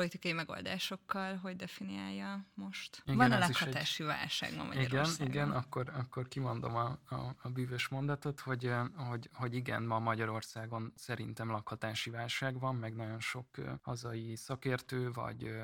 politikai 0.00 0.32
megoldásokkal, 0.32 1.36
hogy 1.36 1.56
definiálja 1.56 2.44
most. 2.54 3.02
Igen, 3.04 3.16
Van 3.16 3.32
a 3.32 3.36
is 3.38 3.42
egy- 3.42 3.48
lakhatási 3.50 4.02
válság 4.02 4.50
ma 4.56 4.62
Igen, 4.64 4.76
Magyarországon. 4.76 5.32
igen, 5.32 5.50
akkor, 5.50 5.88
akkor 5.94 6.28
kimondom 6.28 6.76
a, 6.76 6.98
a, 7.08 7.34
a 7.42 7.48
bűvös 7.48 7.88
mondatot, 7.88 8.40
hogy, 8.40 8.72
hogy, 8.94 9.30
hogy 9.32 9.54
igen, 9.54 9.82
ma 9.82 9.98
Magyarországon 9.98 10.92
szerintem 10.96 11.50
lakhatási 11.50 12.10
válság 12.10 12.58
van, 12.58 12.74
meg 12.76 12.94
nagyon 12.94 13.20
sok 13.20 13.46
hazai 13.82 14.36
szakértő, 14.36 15.10
vagy 15.12 15.54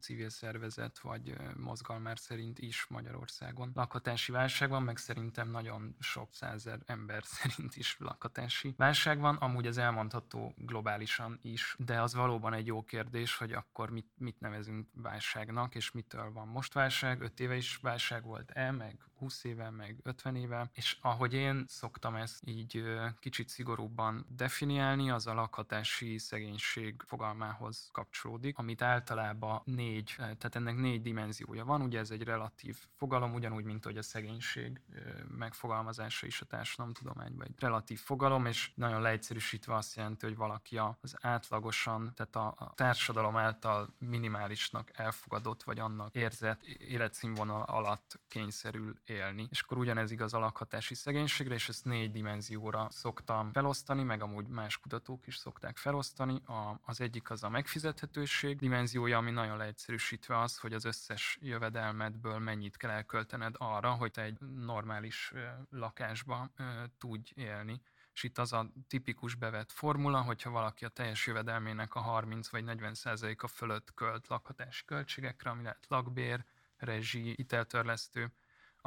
civil 0.00 0.28
szervezet, 0.30 0.98
vagy 0.98 1.34
mozgalmár 1.56 2.18
szerint 2.18 2.58
is 2.58 2.86
Magyarországon 2.88 3.70
lakhatási 3.74 4.32
válság 4.32 4.68
van, 4.68 4.82
meg 4.82 4.96
szerintem 4.96 5.50
nagyon 5.50 5.96
sok 6.00 6.34
százer 6.34 6.78
ember 6.86 7.22
szerint 7.38 7.76
is 7.76 7.96
lakhatási 7.98 8.74
válság 8.76 9.18
van, 9.20 9.36
amúgy 9.36 9.66
ez 9.66 9.76
elmondható 9.76 10.54
globálisan 10.56 11.38
is, 11.42 11.76
de 11.78 12.00
az 12.00 12.14
valóban 12.14 12.52
egy 12.52 12.66
jó 12.66 12.82
kérdés, 12.82 13.36
hogy 13.36 13.52
akkor 13.52 13.83
mit, 13.90 14.06
mit 14.18 14.40
nevezünk 14.40 14.88
válságnak, 14.92 15.74
és 15.74 15.90
mitől 15.90 16.32
van 16.32 16.48
most 16.48 16.72
válság, 16.72 17.20
5 17.20 17.40
éve 17.40 17.56
is 17.56 17.76
válság 17.76 18.24
volt-e, 18.24 18.70
meg 18.70 18.98
20 19.18 19.44
éve, 19.44 19.70
meg 19.70 20.00
50 20.02 20.36
éve, 20.36 20.70
és 20.72 20.98
ahogy 21.00 21.34
én 21.34 21.64
szoktam 21.68 22.14
ezt 22.14 22.40
így 22.44 22.84
kicsit 23.18 23.48
szigorúbban 23.48 24.26
definiálni, 24.28 25.10
az 25.10 25.26
a 25.26 25.34
lakhatási 25.34 26.18
szegénység 26.18 27.02
fogalmához 27.06 27.88
kapcsolódik, 27.92 28.58
amit 28.58 28.82
általában 28.82 29.62
négy, 29.64 30.10
eh, 30.10 30.16
tehát 30.16 30.54
ennek 30.54 30.76
négy 30.76 31.02
dimenziója 31.02 31.64
van, 31.64 31.82
ugye 31.82 31.98
ez 31.98 32.10
egy 32.10 32.22
relatív 32.22 32.76
fogalom, 32.96 33.34
ugyanúgy, 33.34 33.64
mint 33.64 33.84
hogy 33.84 33.96
a 33.96 34.02
szegénység 34.02 34.80
megfogalmazása 35.28 36.26
is 36.26 36.40
a 36.40 36.44
társadalomtudományban 36.44 37.46
egy 37.46 37.54
relatív 37.58 37.98
fogalom, 37.98 38.46
és 38.46 38.70
nagyon 38.74 39.00
leegyszerűsítve 39.00 39.74
azt 39.74 39.96
jelenti, 39.96 40.26
hogy 40.26 40.36
valaki 40.36 40.78
az 40.78 41.16
átlagosan, 41.20 42.12
tehát 42.14 42.36
a 42.36 42.72
társadalom 42.74 43.36
által 43.36 43.94
minimálisnak 43.98 44.90
elfogadott, 44.98 45.62
vagy 45.62 45.78
annak 45.78 46.14
érzett 46.14 46.64
életszínvonal 46.64 47.62
alatt 47.62 48.20
kényszerül 48.28 48.94
élni. 49.14 49.46
És 49.50 49.60
akkor 49.60 49.78
ugyanez 49.78 50.10
igaz 50.10 50.34
a 50.34 50.38
lakhatási 50.38 50.94
szegénységre, 50.94 51.54
és 51.54 51.68
ezt 51.68 51.84
négy 51.84 52.10
dimenzióra 52.10 52.86
szoktam 52.90 53.52
felosztani, 53.52 54.02
meg 54.02 54.22
amúgy 54.22 54.46
más 54.46 54.78
kutatók 54.78 55.26
is 55.26 55.36
szokták 55.36 55.76
felosztani. 55.76 56.42
A, 56.46 56.80
az 56.82 57.00
egyik 57.00 57.30
az 57.30 57.42
a 57.42 57.48
megfizethetőség 57.48 58.58
dimenziója, 58.58 59.18
ami 59.18 59.30
nagyon 59.30 59.56
leegyszerűsítve 59.56 60.40
az, 60.40 60.58
hogy 60.58 60.72
az 60.72 60.84
összes 60.84 61.38
jövedelmedből 61.40 62.38
mennyit 62.38 62.76
kell 62.76 62.90
elköltened 62.90 63.54
arra, 63.58 63.92
hogy 63.92 64.10
te 64.10 64.22
egy 64.22 64.38
normális 64.40 65.32
lakásba 65.70 66.50
tudj 66.98 67.32
élni. 67.34 67.80
És 68.14 68.22
itt 68.22 68.38
az 68.38 68.52
a 68.52 68.72
tipikus 68.88 69.34
bevett 69.34 69.72
formula, 69.72 70.20
hogyha 70.20 70.50
valaki 70.50 70.84
a 70.84 70.88
teljes 70.88 71.26
jövedelmének 71.26 71.94
a 71.94 72.00
30 72.00 72.48
vagy 72.48 72.64
40 72.64 72.94
százaléka 72.94 73.46
fölött 73.46 73.94
költ 73.94 74.28
lakhatási 74.28 74.84
költségekre, 74.84 75.50
ami 75.50 75.62
lehet 75.62 75.86
lakbér, 75.88 76.44
rezsi, 76.76 77.34
hiteltörlesztő, 77.36 78.32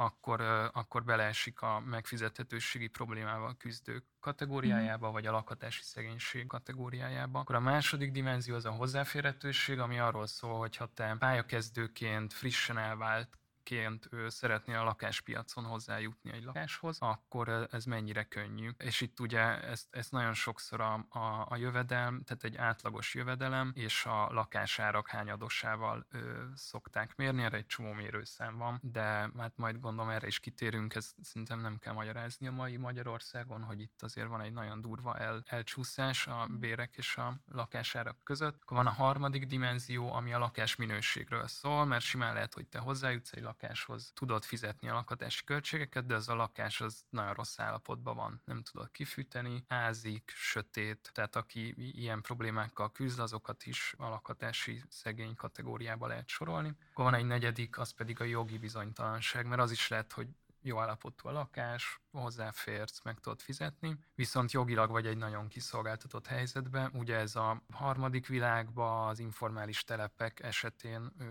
akkor, 0.00 0.40
akkor 0.72 1.04
beleesik 1.04 1.60
a 1.60 1.80
megfizethetőségi 1.80 2.86
problémával 2.86 3.56
küzdők 3.56 4.04
kategóriájába, 4.20 5.10
vagy 5.10 5.26
a 5.26 5.30
lakhatási 5.30 5.82
szegénység 5.82 6.46
kategóriájába. 6.46 7.38
Akkor 7.38 7.54
a 7.54 7.60
második 7.60 8.10
dimenzió 8.10 8.54
az 8.54 8.64
a 8.64 8.70
hozzáférhetőség, 8.70 9.78
ami 9.78 9.98
arról 9.98 10.26
szól, 10.26 10.58
hogy 10.58 10.76
ha 10.76 10.86
te 10.86 11.16
pályakezdőként, 11.18 12.32
frissen 12.32 12.78
elvált 12.78 13.38
ként 13.68 14.08
ő 14.10 14.28
szeretné 14.28 14.74
a 14.74 14.84
lakáspiacon 14.84 15.64
hozzájutni 15.64 16.32
egy 16.32 16.44
lakáshoz, 16.44 16.96
akkor 17.00 17.68
ez 17.70 17.84
mennyire 17.84 18.24
könnyű. 18.24 18.70
És 18.78 19.00
itt 19.00 19.20
ugye 19.20 19.62
ezt, 19.62 19.86
ezt 19.90 20.10
nagyon 20.10 20.34
sokszor 20.34 20.80
a, 20.80 21.06
a, 21.08 21.46
a 21.48 21.56
jövedelm, 21.56 22.22
tehát 22.24 22.44
egy 22.44 22.56
átlagos 22.56 23.14
jövedelem 23.14 23.72
és 23.74 24.04
a 24.04 24.28
lakásárak 24.32 25.08
hányadosával 25.08 26.06
ö, 26.10 26.42
szokták 26.54 27.16
mérni, 27.16 27.42
erre 27.42 27.56
egy 27.56 27.66
csomó 27.66 27.92
mérőszám 27.92 28.56
van, 28.56 28.78
de 28.82 29.30
hát 29.38 29.52
majd 29.56 29.80
gondolom 29.80 30.10
erre 30.10 30.26
is 30.26 30.40
kitérünk, 30.40 30.94
ezt 30.94 31.14
szerintem 31.22 31.60
nem 31.60 31.78
kell 31.78 31.92
magyarázni 31.92 32.46
a 32.46 32.52
mai 32.52 32.76
Magyarországon, 32.76 33.62
hogy 33.62 33.80
itt 33.80 34.02
azért 34.02 34.28
van 34.28 34.40
egy 34.40 34.52
nagyon 34.52 34.80
durva 34.80 35.18
el, 35.18 35.42
elcsúszás 35.46 36.26
a 36.26 36.46
bérek 36.50 36.96
és 36.96 37.16
a 37.16 37.40
lakásárak 37.46 38.16
között. 38.24 38.56
Akkor 38.62 38.76
van 38.76 38.86
a 38.86 38.90
harmadik 38.90 39.46
dimenzió, 39.46 40.12
ami 40.12 40.32
a 40.32 40.38
lakás 40.38 40.76
minőségről 40.76 41.46
szól, 41.46 41.84
mert 41.84 42.04
simán 42.04 42.34
lehet, 42.34 42.54
hogy 42.54 42.66
te 42.66 42.78
hozzájutsz 42.78 43.32
egy 43.32 43.42
lakáshoz 43.60 44.10
tudod 44.14 44.44
fizetni 44.44 44.88
a 44.88 44.94
lakatási 44.94 45.44
költségeket, 45.44 46.06
de 46.06 46.14
az 46.14 46.28
a 46.28 46.34
lakás 46.34 46.80
az 46.80 47.04
nagyon 47.10 47.32
rossz 47.32 47.58
állapotban 47.58 48.16
van. 48.16 48.42
Nem 48.44 48.62
tudod 48.62 48.90
kifűteni, 48.90 49.64
ázik, 49.68 50.32
sötét, 50.34 51.10
tehát 51.14 51.36
aki 51.36 51.74
ilyen 51.76 52.20
problémákkal 52.20 52.92
küzd, 52.92 53.18
azokat 53.18 53.66
is 53.66 53.94
a 53.98 54.08
lakatási 54.08 54.82
szegény 54.88 55.34
kategóriába 55.34 56.06
lehet 56.06 56.28
sorolni. 56.28 56.74
Akkor 56.90 57.04
van 57.04 57.14
egy 57.14 57.26
negyedik, 57.26 57.78
az 57.78 57.90
pedig 57.90 58.20
a 58.20 58.24
jogi 58.24 58.58
bizonytalanság, 58.58 59.46
mert 59.46 59.60
az 59.60 59.70
is 59.70 59.88
lehet, 59.88 60.12
hogy 60.12 60.28
jó 60.62 60.80
állapotú 60.80 61.28
a 61.28 61.32
lakás, 61.32 62.00
hozzáférsz, 62.10 63.02
meg 63.02 63.18
tudod 63.18 63.40
fizetni, 63.40 63.98
viszont 64.14 64.52
jogilag 64.52 64.90
vagy 64.90 65.06
egy 65.06 65.16
nagyon 65.16 65.48
kiszolgáltatott 65.48 66.26
helyzetben. 66.26 66.90
Ugye 66.94 67.16
ez 67.16 67.36
a 67.36 67.62
harmadik 67.72 68.26
világban 68.26 69.08
az 69.08 69.18
informális 69.18 69.84
telepek 69.84 70.40
esetén 70.42 71.12
ö, 71.18 71.24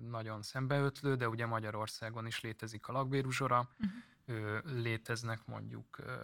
nagyon 0.00 0.42
szembeötlő, 0.42 1.14
de 1.14 1.28
ugye 1.28 1.46
Magyarországon 1.46 2.26
is 2.26 2.40
létezik 2.40 2.86
a 2.86 2.92
lakbéruzsora, 2.92 3.68
uh-huh. 3.78 4.44
ö, 4.44 4.58
léteznek 4.64 5.46
mondjuk 5.46 5.98
ö, 5.98 6.14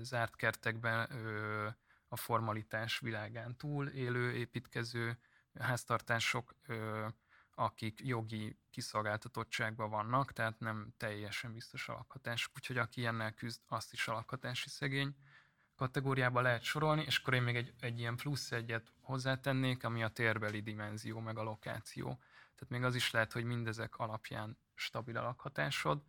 zárt 0.00 0.36
kertekben 0.36 1.10
ö, 1.10 1.68
a 2.08 2.16
formalitás 2.16 2.98
világán 2.98 3.56
túl 3.56 3.88
élő 3.88 4.32
építkező 4.32 5.18
háztartások, 5.58 6.54
ö, 6.66 7.06
akik 7.58 8.00
jogi 8.04 8.58
kiszolgáltatottságban 8.70 9.90
vannak, 9.90 10.32
tehát 10.32 10.58
nem 10.58 10.94
teljesen 10.96 11.52
biztos 11.52 11.88
a 11.88 11.92
lakhatás. 11.92 12.50
Úgyhogy 12.56 12.78
aki 12.78 13.00
ilyennel 13.00 13.34
küzd, 13.34 13.60
azt 13.66 13.92
is 13.92 14.08
a 14.08 14.12
lakhatási 14.12 14.68
szegény 14.68 15.14
kategóriába 15.76 16.40
lehet 16.40 16.62
sorolni, 16.62 17.02
és 17.02 17.18
akkor 17.18 17.34
én 17.34 17.42
még 17.42 17.56
egy, 17.56 17.72
egy 17.80 17.98
ilyen 17.98 18.16
plusz 18.16 18.52
egyet 18.52 18.92
hozzátennék, 19.00 19.84
ami 19.84 20.02
a 20.02 20.08
térbeli 20.08 20.60
dimenzió, 20.60 21.20
meg 21.20 21.38
a 21.38 21.42
lokáció. 21.42 22.04
Tehát 22.54 22.68
még 22.68 22.82
az 22.82 22.94
is 22.94 23.10
lehet, 23.10 23.32
hogy 23.32 23.44
mindezek 23.44 23.96
alapján 23.96 24.58
stabil 24.74 25.16
a 25.16 25.22
lakhatásod, 25.22 26.02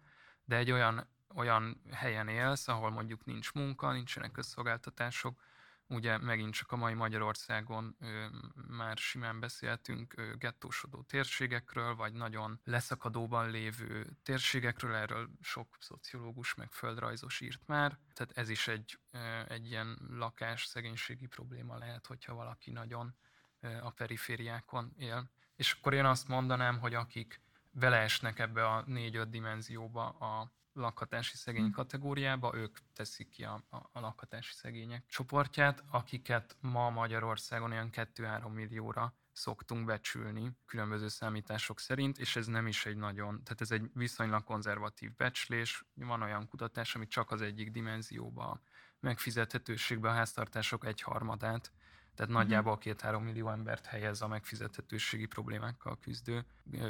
de 0.46 0.56
egy 0.56 0.72
olyan, 0.72 1.08
olyan 1.36 1.82
helyen 1.92 2.28
élsz, 2.28 2.68
ahol 2.68 2.90
mondjuk 2.90 3.26
nincs 3.26 3.54
munka, 3.54 3.92
nincsenek 3.92 4.32
közszolgáltatások, 4.32 5.42
Ugye 5.90 6.18
megint 6.18 6.54
csak 6.54 6.72
a 6.72 6.76
mai 6.76 6.94
Magyarországon 6.94 7.96
ö, 8.00 8.26
már 8.68 8.98
simán 8.98 9.40
beszéltünk 9.40 10.14
ö, 10.18 10.36
gettósodó 10.36 11.02
térségekről, 11.02 11.96
vagy 11.96 12.14
nagyon 12.14 12.60
leszakadóban 12.64 13.50
lévő 13.50 14.18
térségekről, 14.24 14.96
erről 14.96 15.30
sok 15.42 15.78
szociológus 15.80 16.56
meg 16.56 16.72
földrajzos 16.72 17.42
írt 17.42 17.62
már. 17.66 17.98
Tehát 18.14 18.38
ez 18.38 18.50
is 18.50 18.68
egy, 18.68 19.00
ö, 19.12 19.42
egy 19.48 19.66
ilyen 19.66 19.98
lakás 20.10 20.66
szegénységi 20.66 21.28
probléma 21.28 21.78
lehet, 21.78 22.08
hogyha 22.08 22.34
valaki 22.34 22.72
nagyon 22.72 23.16
ö, 23.60 23.78
a 23.82 23.90
perifériákon 23.90 24.94
él. 24.98 25.32
És 25.56 25.72
akkor 25.72 25.94
én 25.94 26.06
azt 26.06 26.28
mondanám, 26.28 26.80
hogy 26.80 26.94
akik 26.94 27.42
beleesnek 27.72 28.40
ebbe 28.40 28.68
a 28.68 28.84
négy-öt 28.86 29.30
dimenzióba 29.30 30.10
a 30.10 30.52
lakhatási 30.78 31.36
szegény 31.36 31.66
hm. 31.66 31.72
kategóriába, 31.72 32.56
ők 32.56 32.78
teszik 32.94 33.30
ki 33.30 33.44
a, 33.44 33.64
a, 33.70 33.76
a 33.92 34.00
lakhatási 34.00 34.54
szegények 34.54 35.06
csoportját, 35.08 35.84
akiket 35.90 36.58
ma 36.60 36.90
Magyarországon 36.90 37.72
olyan 37.72 37.90
2-3 37.92 38.54
millióra 38.54 39.14
szoktunk 39.32 39.86
becsülni 39.86 40.52
különböző 40.66 41.08
számítások 41.08 41.80
szerint, 41.80 42.18
és 42.18 42.36
ez 42.36 42.46
nem 42.46 42.68
is 42.68 42.86
egy 42.86 42.98
nagyon, 42.98 43.44
tehát 43.44 43.62
ez 43.62 43.72
egy 43.72 43.90
viszonylag 43.94 44.44
konzervatív 44.44 45.16
becslés. 45.16 45.86
Van 45.94 46.22
olyan 46.22 46.48
kutatás, 46.48 46.96
ami 46.96 47.08
csak 47.08 47.32
az 47.32 47.42
egyik 47.42 47.72
dimenzióba, 47.72 48.62
megfizethetőségbe 49.00 50.10
a 50.10 50.14
háztartások 50.14 50.86
egy 50.86 51.02
harmadát, 51.02 51.72
tehát 52.16 52.32
mhm. 52.32 52.42
nagyjából 52.42 52.78
két-három 52.78 53.24
millió 53.24 53.50
embert 53.50 53.86
helyez 53.86 54.22
a 54.22 54.28
megfizethetőségi 54.28 55.26
problémákkal 55.26 56.00
küzdő 56.00 56.46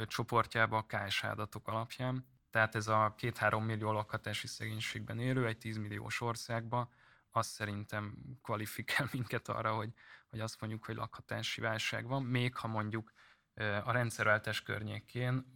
csoportjába 0.06 0.78
a 0.78 0.86
KSH 0.86 1.26
adatok 1.26 1.68
alapján. 1.68 2.26
Tehát 2.58 2.76
ez 2.76 2.88
a 2.88 3.14
két-három 3.18 3.66
millió 3.66 3.92
lakhatási 3.92 4.48
szegénységben 4.48 5.20
élő, 5.20 5.48
egy 5.48 5.58
10 5.58 5.78
milliós 5.78 6.22
országban, 6.22 6.90
azt 7.32 7.50
szerintem 7.50 8.18
kvalifikál 8.42 9.08
minket 9.14 9.48
arra, 9.48 9.76
hogy, 9.76 9.90
hogy 10.30 10.40
azt 10.40 10.62
mondjuk, 10.62 10.86
hogy 10.86 10.96
lakhatási 10.96 11.62
válság 11.62 12.08
van, 12.08 12.24
még 12.24 12.56
ha 12.56 12.68
mondjuk 12.68 13.12
a 13.84 13.92
rendszerváltás 13.92 14.62
környékén 14.62 15.54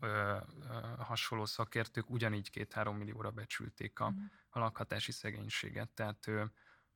hasonló 0.97 1.45
szakértők 1.45 2.09
ugyanígy 2.09 2.49
két-három 2.49 2.97
millióra 2.97 3.31
becsülték 3.31 3.99
a, 3.99 4.09
mhm. 4.09 4.19
a 4.49 4.59
lakhatási 4.59 5.11
szegénységet. 5.11 5.89
Tehát 5.89 6.29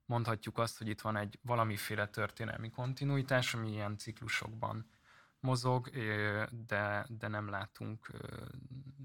mondhatjuk 0.06 0.58
azt, 0.58 0.78
hogy 0.78 0.88
itt 0.88 1.02
van 1.02 1.15
egy 1.18 1.39
valamiféle 1.41 2.08
történelmi 2.08 2.70
kontinuitás, 2.70 3.54
ami 3.54 3.72
ilyen 3.72 3.98
ciklusokban 3.98 4.89
mozog, 5.46 5.90
de, 6.68 7.06
de 7.10 7.28
nem 7.28 7.50
látunk 7.50 8.12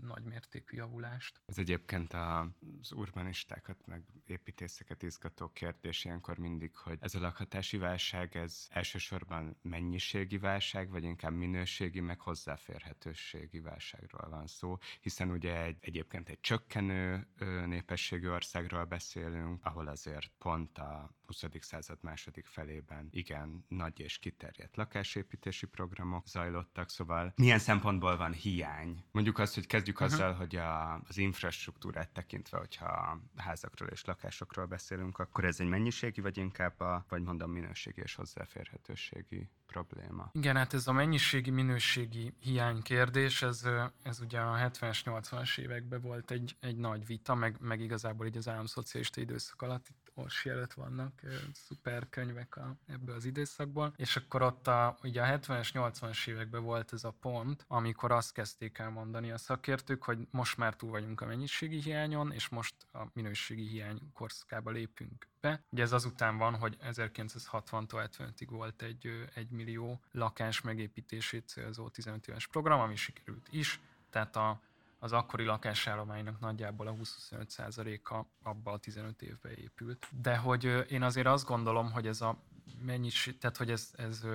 nagy 0.03 0.23
mértékű 0.25 0.77
javulást. 0.77 1.41
Ez 1.47 1.59
egyébként 1.59 2.13
az 2.13 2.93
urbanistákat, 2.93 3.87
meg 3.87 4.05
építészeket 4.27 5.03
izgató 5.03 5.49
kérdés 5.49 6.05
ilyenkor 6.05 6.39
mindig, 6.39 6.77
hogy 6.77 6.99
ez 7.01 7.15
a 7.15 7.21
lakhatási 7.21 7.77
válság, 7.77 8.37
ez 8.37 8.67
elsősorban 8.71 9.57
mennyiségi 9.63 10.39
válság, 10.39 10.91
vagy 10.91 11.05
inkább 11.05 11.33
minőségi, 11.33 12.01
meg 12.01 12.21
hozzáférhetőségi 12.21 13.61
válságról 13.61 14.29
van 14.29 14.47
szó, 14.47 14.77
hiszen 15.01 15.31
ugye 15.31 15.63
egy, 15.63 15.77
egyébként 15.81 16.29
egy 16.29 16.41
csökkenő 16.41 17.27
népességű 17.67 18.29
országról 18.29 18.85
beszélünk, 18.85 19.65
ahol 19.65 19.87
azért 19.87 20.31
pont 20.39 20.79
a 20.79 21.15
20. 21.27 21.45
század 21.61 21.99
második 22.03 22.47
felében 22.47 23.09
igen 23.11 23.65
nagy 23.69 24.01
és 24.01 24.19
kiterjedt 24.19 24.77
lakásépítési 24.77 25.67
programok 25.67 26.29
zajlottak, 26.31 26.89
szóval 26.89 27.33
milyen 27.37 27.59
szempontból 27.59 28.17
van 28.17 28.33
hiány? 28.33 29.05
Mondjuk 29.13 29.39
azt, 29.39 29.55
hogy 29.55 29.67
kezdjük 29.67 30.01
uh-huh. 30.01 30.15
azzal, 30.15 30.33
hogy 30.33 30.57
a, 30.57 30.95
az 31.09 31.19
infrastruktúrát 31.19 32.11
tekintve, 32.13 32.59
hogyha 32.59 33.21
házakról 33.37 33.89
és 33.89 34.05
lakásokról 34.05 34.67
beszélünk, 34.67 35.19
akkor 35.19 35.45
ez 35.45 35.61
egy 35.61 35.69
mennyiségi, 35.69 36.21
vagy 36.21 36.37
inkább 36.37 36.81
a, 36.81 37.05
vagy 37.09 37.23
mondom, 37.23 37.51
minőségi 37.51 38.01
és 38.01 38.15
hozzáférhetőségi 38.15 39.49
probléma. 39.67 40.31
Igen, 40.33 40.57
hát 40.57 40.75
ez 40.75 40.87
a 40.87 40.93
mennyiségi, 40.93 41.51
minőségi 41.51 42.35
hiány 42.41 42.83
kérdés, 42.83 43.43
ez, 43.43 43.63
ez 44.03 44.21
ugye 44.21 44.41
a 44.41 44.57
70-es, 44.57 45.01
80-as 45.05 45.59
években 45.59 46.01
volt 46.01 46.31
egy, 46.31 46.57
egy 46.61 46.77
nagy 46.77 47.07
vita, 47.07 47.35
meg, 47.35 47.57
meg 47.61 47.81
igazából 47.81 48.27
így 48.27 48.37
az 48.37 48.49
államszocialista 48.49 49.21
időszak 49.21 49.63
alatt 49.63 49.89
itt 49.89 50.00
Orsi 50.21 50.49
előtt 50.49 50.73
vannak 50.73 51.21
szuper 51.53 52.09
könyvek 52.09 52.57
a, 52.57 52.77
ebből 52.87 53.15
az 53.15 53.25
időszakból, 53.25 53.93
és 53.97 54.17
akkor 54.17 54.43
ott 54.43 54.67
a, 54.67 54.97
ugye 55.03 55.23
a 55.23 55.39
70-es, 55.39 55.69
80-as 55.73 56.29
években 56.29 56.63
volt 56.63 56.93
ez 56.93 57.05
a 57.05 57.15
pont, 57.21 57.65
amikor 57.69 58.13
azt 58.13 58.33
kezdték 58.33 58.79
el 58.79 58.91
mondani 58.91 59.31
a 59.31 59.39
szakértők, 59.39 60.03
hogy 60.03 60.19
most 60.31 60.57
már 60.57 60.75
túl 60.75 60.91
vagyunk 60.91 61.21
a 61.21 61.27
mennyiségi 61.27 61.81
hiányon, 61.81 62.33
és 62.33 62.49
most 62.49 62.75
a 62.93 63.05
minőségi 63.13 63.67
hiány 63.67 64.01
korszakába 64.13 64.71
lépünk 64.71 65.27
be. 65.41 65.63
Ugye 65.71 65.83
ez 65.83 65.93
azután 65.93 66.37
van, 66.37 66.55
hogy 66.55 66.77
1960-tól 66.83 68.09
75-ig 68.19 68.47
volt 68.51 68.83
egy, 68.83 69.29
egy 69.35 69.51
millió 69.51 70.01
lakás 70.13 70.61
megépítését 70.61 71.49
célzó 71.49 71.89
15 71.89 72.29
éves 72.29 72.47
program, 72.47 72.81
ami 72.81 72.97
sikerült 72.97 73.49
is, 73.51 73.81
tehát 74.11 74.37
a 74.37 74.61
az 75.03 75.13
akkori 75.13 75.45
lakásállománynak 75.45 76.41
nagyjából 76.41 76.87
a 76.87 76.93
20-25%-a 76.93 78.25
abban 78.43 78.75
a 78.75 78.79
15 78.79 79.23
évben 79.23 79.53
épült. 79.53 80.07
De 80.21 80.37
hogy 80.37 80.85
én 80.89 81.03
azért 81.03 81.27
azt 81.27 81.47
gondolom, 81.47 81.93
hogy 81.93 82.07
ez 82.07 82.21
a 82.21 82.43
mennyiség, 82.83 83.39
tehát 83.39 83.57
hogy 83.57 83.71
ez, 83.71 83.91
ez 83.97 84.27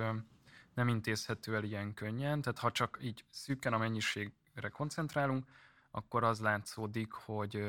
nem 0.74 0.88
intézhető 0.88 1.54
el 1.54 1.64
ilyen 1.64 1.94
könnyen, 1.94 2.40
tehát 2.40 2.58
ha 2.58 2.70
csak 2.70 2.98
így 3.00 3.24
szűken 3.30 3.72
a 3.72 3.78
mennyiségre 3.78 4.68
koncentrálunk, 4.72 5.46
akkor 5.90 6.24
az 6.24 6.40
látszódik, 6.40 7.12
hogy 7.12 7.64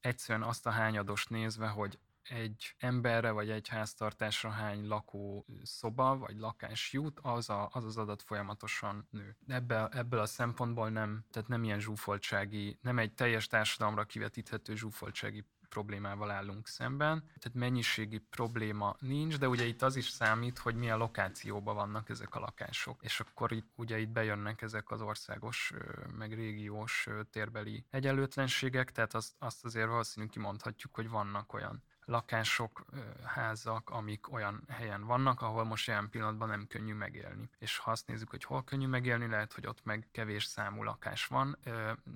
egyszerűen 0.00 0.48
azt 0.48 0.66
a 0.66 0.70
hányados 0.70 1.26
nézve, 1.26 1.68
hogy 1.68 1.98
egy 2.30 2.74
emberre 2.78 3.30
vagy 3.30 3.50
egy 3.50 3.68
háztartásra 3.68 4.50
hány 4.50 4.86
lakó 4.86 5.46
szoba 5.62 6.16
vagy 6.16 6.36
lakás 6.36 6.92
jut, 6.92 7.18
az 7.22 7.50
a, 7.50 7.68
az, 7.72 7.84
az 7.84 7.96
adat 7.96 8.22
folyamatosan 8.22 9.06
nő. 9.10 9.36
Ebbe, 9.46 9.88
ebből 9.88 10.20
a 10.20 10.26
szempontból 10.26 10.88
nem, 10.88 11.24
tehát 11.30 11.48
nem 11.48 11.64
ilyen 11.64 11.80
zsúfoltsági, 11.80 12.78
nem 12.82 12.98
egy 12.98 13.14
teljes 13.14 13.46
társadalomra 13.46 14.04
kivetíthető 14.04 14.74
zsúfoltsági 14.74 15.44
problémával 15.70 16.30
állunk 16.30 16.66
szemben. 16.66 17.18
Tehát 17.20 17.54
mennyiségi 17.54 18.18
probléma 18.18 18.96
nincs, 18.98 19.38
de 19.38 19.48
ugye 19.48 19.64
itt 19.64 19.82
az 19.82 19.96
is 19.96 20.08
számít, 20.08 20.58
hogy 20.58 20.74
milyen 20.74 20.98
lokációban 20.98 21.74
vannak 21.74 22.08
ezek 22.08 22.34
a 22.34 22.40
lakások. 22.40 23.02
És 23.02 23.20
akkor 23.20 23.52
itt, 23.52 23.68
ugye 23.74 23.98
itt 23.98 24.08
bejönnek 24.08 24.62
ezek 24.62 24.90
az 24.90 25.00
országos, 25.00 25.72
meg 26.18 26.34
régiós 26.34 27.08
térbeli 27.30 27.84
egyenlőtlenségek, 27.90 28.92
tehát 28.92 29.14
azt, 29.14 29.34
azt 29.38 29.64
azért 29.64 29.88
valószínűleg 29.88 30.34
kimondhatjuk, 30.34 30.94
hogy 30.94 31.08
vannak 31.08 31.52
olyan 31.52 31.82
lakások, 32.10 32.84
házak, 33.24 33.90
amik 33.90 34.32
olyan 34.32 34.62
helyen 34.68 35.04
vannak, 35.04 35.42
ahol 35.42 35.64
most 35.64 35.86
jelen 35.86 36.08
pillanatban 36.10 36.48
nem 36.48 36.66
könnyű 36.66 36.94
megélni. 36.94 37.48
És 37.58 37.78
ha 37.78 37.90
azt 37.90 38.06
nézzük, 38.06 38.30
hogy 38.30 38.44
hol 38.44 38.64
könnyű 38.64 38.86
megélni, 38.86 39.26
lehet, 39.26 39.52
hogy 39.52 39.66
ott 39.66 39.84
meg 39.84 40.08
kevés 40.12 40.44
számú 40.44 40.82
lakás 40.82 41.26
van. 41.26 41.58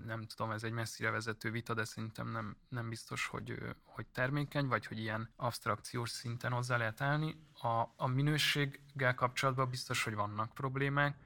Nem 0.04 0.26
tudom, 0.26 0.50
ez 0.50 0.62
egy 0.64 0.72
messzire 0.72 1.11
vezető 1.11 1.50
vita, 1.50 1.74
de 1.74 1.85
szerintem 1.85 2.28
nem, 2.28 2.57
nem 2.68 2.88
biztos, 2.88 3.26
hogy, 3.26 3.59
hogy 3.85 4.07
termékeny, 4.07 4.66
vagy 4.66 4.87
hogy 4.87 4.98
ilyen 4.98 5.30
abstrakciós 5.37 6.11
szinten 6.11 6.52
hozzá 6.52 6.76
lehet 6.76 7.00
állni. 7.00 7.37
A, 7.62 7.83
a 7.96 8.07
minőséggel 8.07 9.14
kapcsolatban 9.14 9.70
biztos, 9.70 10.04
hogy 10.04 10.14
vannak 10.14 10.54
problémák, 10.54 11.16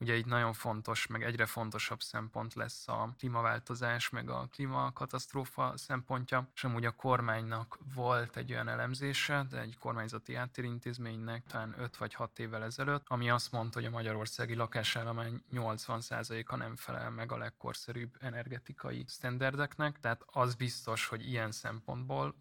Ugye 0.00 0.16
itt 0.16 0.26
nagyon 0.26 0.52
fontos, 0.52 1.06
meg 1.06 1.22
egyre 1.22 1.46
fontosabb 1.46 2.00
szempont 2.00 2.54
lesz 2.54 2.88
a 2.88 3.14
klímaváltozás, 3.18 4.08
meg 4.08 4.30
a 4.30 4.48
klímakatasztrófa 4.52 5.72
szempontja, 5.76 6.48
és 6.54 6.64
amúgy 6.64 6.84
a 6.84 6.90
kormánynak 6.90 7.78
volt 7.94 8.36
egy 8.36 8.52
olyan 8.52 8.68
elemzése, 8.68 9.46
de 9.50 9.60
egy 9.60 9.78
kormányzati 9.78 10.34
áttérintézménynek 10.34 11.44
talán 11.46 11.74
5 11.78 11.96
vagy 11.96 12.14
6 12.14 12.38
évvel 12.38 12.64
ezelőtt, 12.64 13.04
ami 13.06 13.30
azt 13.30 13.52
mondta, 13.52 13.78
hogy 13.78 13.88
a 13.88 13.90
magyarországi 13.90 14.54
lakásállomány 14.54 15.42
80%-a 15.52 16.56
nem 16.56 16.76
felel 16.76 17.10
meg 17.10 17.32
a 17.32 17.38
legkorszerűbb 17.38 18.16
energetikai 18.20 19.04
sztenderdeknek, 19.06 20.00
tehát 20.00 20.22
az 20.26 20.54
biztos, 20.54 21.06
hogy 21.06 21.28
ilyen 21.28 21.52
szempontból, 21.52 22.34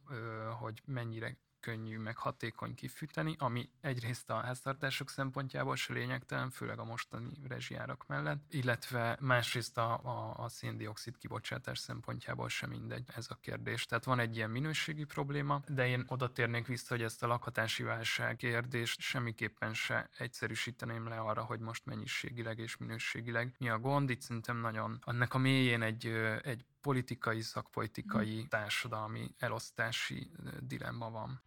hogy 0.60 0.82
mennyire 0.86 1.38
könnyű, 1.60 1.98
meg 1.98 2.18
hatékony 2.18 2.76
kifűteni, 2.76 3.36
ami 3.38 3.70
egyrészt 3.82 4.30
a 4.30 4.36
háztartások 4.36 5.10
szempontjából 5.10 5.76
se 5.76 5.94
lényegtelen, 5.94 6.50
főleg 6.50 6.80
a 6.80 6.84
mostani 6.84 7.32
rezsijárak 7.48 8.08
mellett, 8.08 8.54
illetve 8.54 9.18
másrészt 9.20 9.78
a, 9.78 10.00
a, 10.04 10.44
a 10.44 10.50
széndiokszid 10.50 11.18
kibocsátás 11.18 11.80
szempontjából 11.80 12.50
sem 12.50 12.70
mindegy 12.70 13.08
ez 13.16 13.26
a 13.30 13.38
kérdés. 13.42 13.86
Tehát 13.86 14.04
van 14.04 14.20
egy 14.20 14.36
ilyen 14.36 14.50
minőségi 14.50 15.04
probléma, 15.04 15.62
de 15.68 15.88
én 15.88 16.04
oda 16.08 16.32
térnék 16.32 16.68
vissza, 16.68 16.94
hogy 16.94 17.04
ezt 17.04 17.24
a 17.24 17.28
lakhatási 17.28 17.84
válság 17.84 18.36
kérdést 18.36 19.00
semmiképpen 19.00 19.74
se 19.74 20.10
egyszerűsíteném 20.18 21.08
le 21.08 21.18
arra, 21.18 21.44
hogy 21.44 21.60
most 21.60 21.86
mennyiségileg 21.86 22.60
és 22.60 22.78
minőségileg 22.78 23.56
mi 23.58 23.70
a 23.70 23.80
gond. 23.80 24.10
Itt 24.10 24.22
szerintem 24.22 24.58
nagyon 24.58 25.00
annak 25.02 25.34
a 25.34 25.38
mélyén 25.38 25.82
egy, 25.82 26.06
egy 26.42 26.66
politikai, 26.82 27.42
szakpolitikai, 27.42 28.48
társadalmi 28.48 29.36
elosztási 29.38 30.32
dilemma 30.60 31.10
van. 31.10 31.42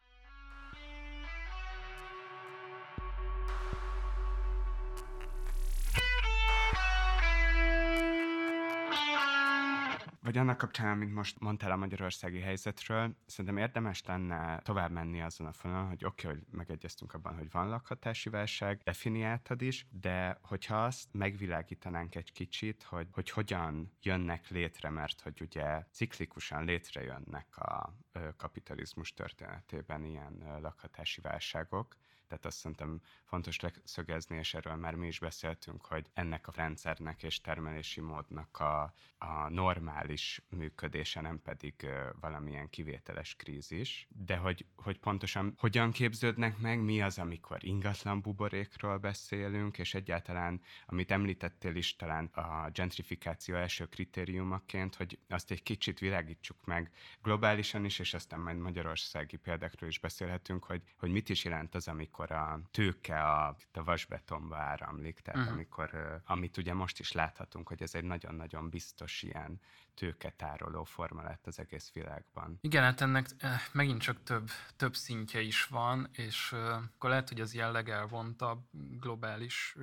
Vagy 10.25 10.39
annak 10.39 10.59
kapcsán, 10.59 10.91
amit 10.91 11.15
most 11.15 11.41
mondtál 11.41 11.71
a 11.71 11.77
magyarországi 11.77 12.41
helyzetről, 12.41 13.17
szerintem 13.27 13.57
érdemes 13.57 14.03
lenne 14.05 14.61
tovább 14.61 14.91
menni 14.91 15.21
azon 15.23 15.47
a 15.47 15.53
fonalon, 15.53 15.89
hogy 15.89 16.05
oké, 16.05 16.27
okay, 16.27 16.39
hogy 16.39 16.59
megegyeztünk 16.59 17.15
abban, 17.15 17.37
hogy 17.37 17.51
van 17.51 17.69
lakhatási 17.69 18.29
válság, 18.29 18.81
definiáltad 18.85 19.63
is, 19.63 19.87
de 19.91 20.39
hogyha 20.43 20.85
azt 20.85 21.09
megvilágítanánk 21.13 22.15
egy 22.15 22.33
kicsit, 22.33 22.83
hogy, 22.83 23.09
hogy 23.13 23.31
hogyan 23.31 23.93
jönnek 24.03 24.49
létre, 24.49 24.91
mert 24.91 25.21
hogy 25.21 25.41
ugye 25.41 25.87
ciklikusan 25.91 26.65
létrejönnek 26.65 27.57
a 27.57 27.95
kapitalizmus 28.37 29.15
történetében 29.15 30.05
ilyen 30.05 30.59
lakhatási 30.61 31.21
válságok, 31.21 31.97
tehát 32.33 32.47
azt 32.47 32.59
szerintem 32.59 33.01
fontos 33.25 33.61
leszögezni, 33.61 34.37
és 34.37 34.55
erről 34.55 34.75
már 34.75 34.95
mi 34.95 35.07
is 35.07 35.19
beszéltünk, 35.19 35.85
hogy 35.85 36.07
ennek 36.15 36.49
a 36.49 36.53
rendszernek 36.55 37.23
és 37.23 37.41
termelési 37.41 38.01
módnak 38.01 38.61
a, 38.61 38.95
a 39.19 39.49
normális 39.49 40.43
működése, 40.49 41.21
nem 41.21 41.43
pedig 41.43 41.87
valamilyen 42.21 42.71
kivételes 42.71 43.35
krízis, 43.37 44.09
de 44.09 44.37
hogy, 44.37 44.67
hogy 44.77 44.99
pontosan 44.99 45.55
hogyan 45.59 45.91
képződnek 45.91 46.59
meg, 46.59 46.81
mi 46.81 47.03
az, 47.03 47.19
amikor 47.19 47.65
ingatlan 47.65 48.21
buborékról 48.21 48.99
beszélünk, 48.99 49.79
és 49.79 49.95
egyáltalán, 49.95 50.61
amit 50.87 51.11
említettél 51.11 51.75
is 51.75 51.97
talán 51.97 52.25
a 52.25 52.71
gentrifikáció 52.71 53.55
első 53.55 53.87
kritériumaként, 53.89 54.95
hogy 54.95 55.19
azt 55.29 55.51
egy 55.51 55.63
kicsit 55.63 55.99
világítsuk 55.99 56.65
meg 56.65 56.91
globálisan 57.23 57.85
is, 57.85 57.99
és 57.99 58.15
aztán 58.15 58.41
majd 58.41 58.57
magyarországi 58.57 59.37
példákról 59.37 59.89
is 59.89 59.99
beszélhetünk, 59.99 60.65
hogy, 60.65 60.83
hogy 60.97 61.11
mit 61.11 61.29
is 61.29 61.45
jelent 61.45 61.75
az, 61.75 61.89
amikor 61.89 62.22
a 62.31 62.61
tőke 62.71 63.23
a, 63.23 63.57
a 63.73 63.85
vasbetonba 63.85 64.57
áramlik, 64.57 65.21
tehát 65.21 65.41
uh-huh. 65.41 65.55
amikor, 65.55 66.21
amit 66.25 66.57
ugye 66.57 66.75
most 66.75 66.99
is 66.99 67.13
láthatunk, 67.13 67.69
hogy 67.69 67.83
ez 67.83 67.95
egy 67.95 68.05
nagyon-nagyon 68.05 68.69
biztos 68.69 69.23
ilyen 69.23 69.61
tőketároló 69.95 70.85
forma 70.85 71.23
lett 71.23 71.47
az 71.47 71.59
egész 71.59 71.93
világban. 71.93 72.59
Igen, 72.61 72.83
hát 72.83 73.01
ennek 73.01 73.27
megint 73.73 74.01
csak 74.01 74.23
több, 74.23 74.51
több 74.77 74.95
szintje 74.95 75.41
is 75.41 75.65
van, 75.65 76.09
és 76.13 76.53
akkor 76.53 77.11
lehet, 77.11 77.29
hogy 77.29 77.41
az 77.41 77.55
jelleg 77.55 77.89
elvontabb 77.89 78.65
globális 79.01 79.77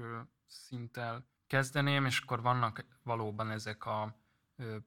szinttel 0.46 1.28
kezdeném, 1.48 2.06
és 2.06 2.20
akkor 2.20 2.42
vannak 2.42 2.86
valóban 3.04 3.52
ezek 3.52 3.86
a 3.86 4.16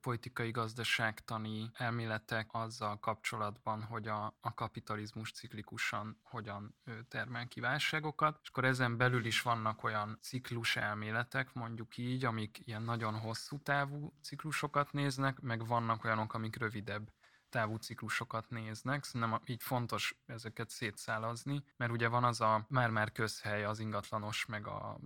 politikai 0.00 0.50
gazdaságtani 0.50 1.70
elméletek 1.74 2.48
azzal 2.52 2.98
kapcsolatban, 2.98 3.82
hogy 3.82 4.08
a, 4.08 4.36
a 4.40 4.54
kapitalizmus 4.54 5.32
ciklikusan 5.32 6.18
hogyan 6.22 6.74
termel 7.08 7.48
ki 7.48 7.60
válságokat, 7.60 8.38
és 8.42 8.48
akkor 8.48 8.64
ezen 8.64 8.96
belül 8.96 9.24
is 9.24 9.42
vannak 9.42 9.84
olyan 9.84 10.18
ciklus 10.20 10.76
elméletek, 10.76 11.52
mondjuk 11.52 11.96
így, 11.96 12.24
amik 12.24 12.60
ilyen 12.64 12.82
nagyon 12.82 13.18
hosszú 13.18 13.58
távú 13.58 14.12
ciklusokat 14.22 14.92
néznek, 14.92 15.40
meg 15.40 15.66
vannak 15.66 16.04
olyanok, 16.04 16.34
amik 16.34 16.56
rövidebb 16.56 17.10
távú 17.52 17.76
ciklusokat 17.76 18.50
néznek, 18.50 19.04
szerintem 19.04 19.40
így 19.46 19.62
fontos 19.62 20.14
ezeket 20.26 20.70
szétszálazni, 20.70 21.64
mert 21.76 21.92
ugye 21.92 22.08
van 22.08 22.24
az 22.24 22.40
a 22.40 22.66
már-már 22.68 23.12
közhely 23.12 23.64
az 23.64 23.78
ingatlanos 23.78 24.46
meg 24.46 24.66
a 24.66 24.98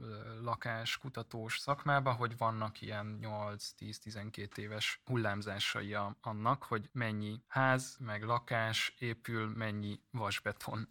lakás 0.43 0.99
kutatós 0.99 1.59
szakmában, 1.59 2.15
hogy 2.15 2.37
vannak 2.37 2.81
ilyen 2.81 3.19
8-10-12 3.23 4.57
éves 4.57 5.01
hullámzásai 5.05 5.97
annak, 6.21 6.63
hogy 6.63 6.89
mennyi 6.93 7.43
ház 7.47 7.97
meg 7.99 8.23
lakás 8.23 8.95
épül, 8.99 9.49
mennyi 9.57 10.01
vasbeton 10.11 10.89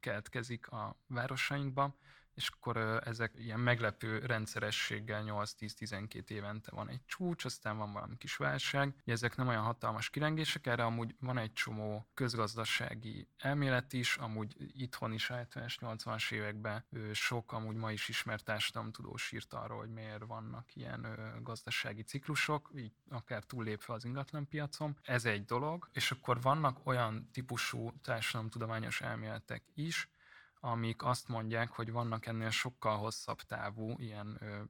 keletkezik 0.00 0.68
a 0.68 0.96
városainkban, 1.06 1.94
és 2.36 2.48
akkor 2.48 2.76
ezek 3.04 3.32
ilyen 3.36 3.60
meglepő 3.60 4.18
rendszerességgel 4.18 5.22
8-10-12 5.26 6.30
évente 6.30 6.70
van 6.70 6.88
egy 6.88 7.04
csúcs, 7.06 7.44
aztán 7.44 7.76
van 7.76 7.92
valami 7.92 8.16
kis 8.16 8.36
válság. 8.36 8.94
Ezek 9.04 9.36
nem 9.36 9.48
olyan 9.48 9.62
hatalmas 9.62 10.10
kirengések, 10.10 10.66
erre 10.66 10.84
amúgy 10.84 11.14
van 11.20 11.38
egy 11.38 11.52
csomó 11.52 12.08
közgazdasági 12.14 13.28
elmélet 13.36 13.92
is, 13.92 14.16
amúgy 14.16 14.54
itthon 14.58 15.12
is 15.12 15.30
a 15.30 15.34
70-es, 15.34 15.74
80-as 15.80 16.32
években 16.32 16.84
sok 17.12 17.52
amúgy 17.52 17.76
ma 17.76 17.92
is 17.92 18.08
ismert 18.08 18.44
társadalomtudós 18.44 19.32
írt 19.32 19.52
arról, 19.52 19.78
hogy 19.78 19.92
miért 19.92 20.24
vannak 20.24 20.74
ilyen 20.74 21.06
gazdasági 21.42 22.02
ciklusok, 22.02 22.70
így 22.76 22.92
akár 23.08 23.44
túllépve 23.44 23.94
az 23.94 24.04
ingatlanpiacon. 24.04 24.98
Ez 25.02 25.24
egy 25.24 25.44
dolog, 25.44 25.88
és 25.92 26.10
akkor 26.10 26.40
vannak 26.40 26.86
olyan 26.86 27.30
típusú 27.32 27.92
társadalomtudományos 28.02 29.00
elméletek 29.00 29.62
is, 29.74 30.08
amik 30.60 31.04
azt 31.04 31.28
mondják, 31.28 31.70
hogy 31.70 31.92
vannak 31.92 32.26
ennél 32.26 32.50
sokkal 32.50 32.96
hosszabb 32.96 33.40
távú, 33.40 33.94
ilyen 33.98 34.36
ö, 34.40 34.62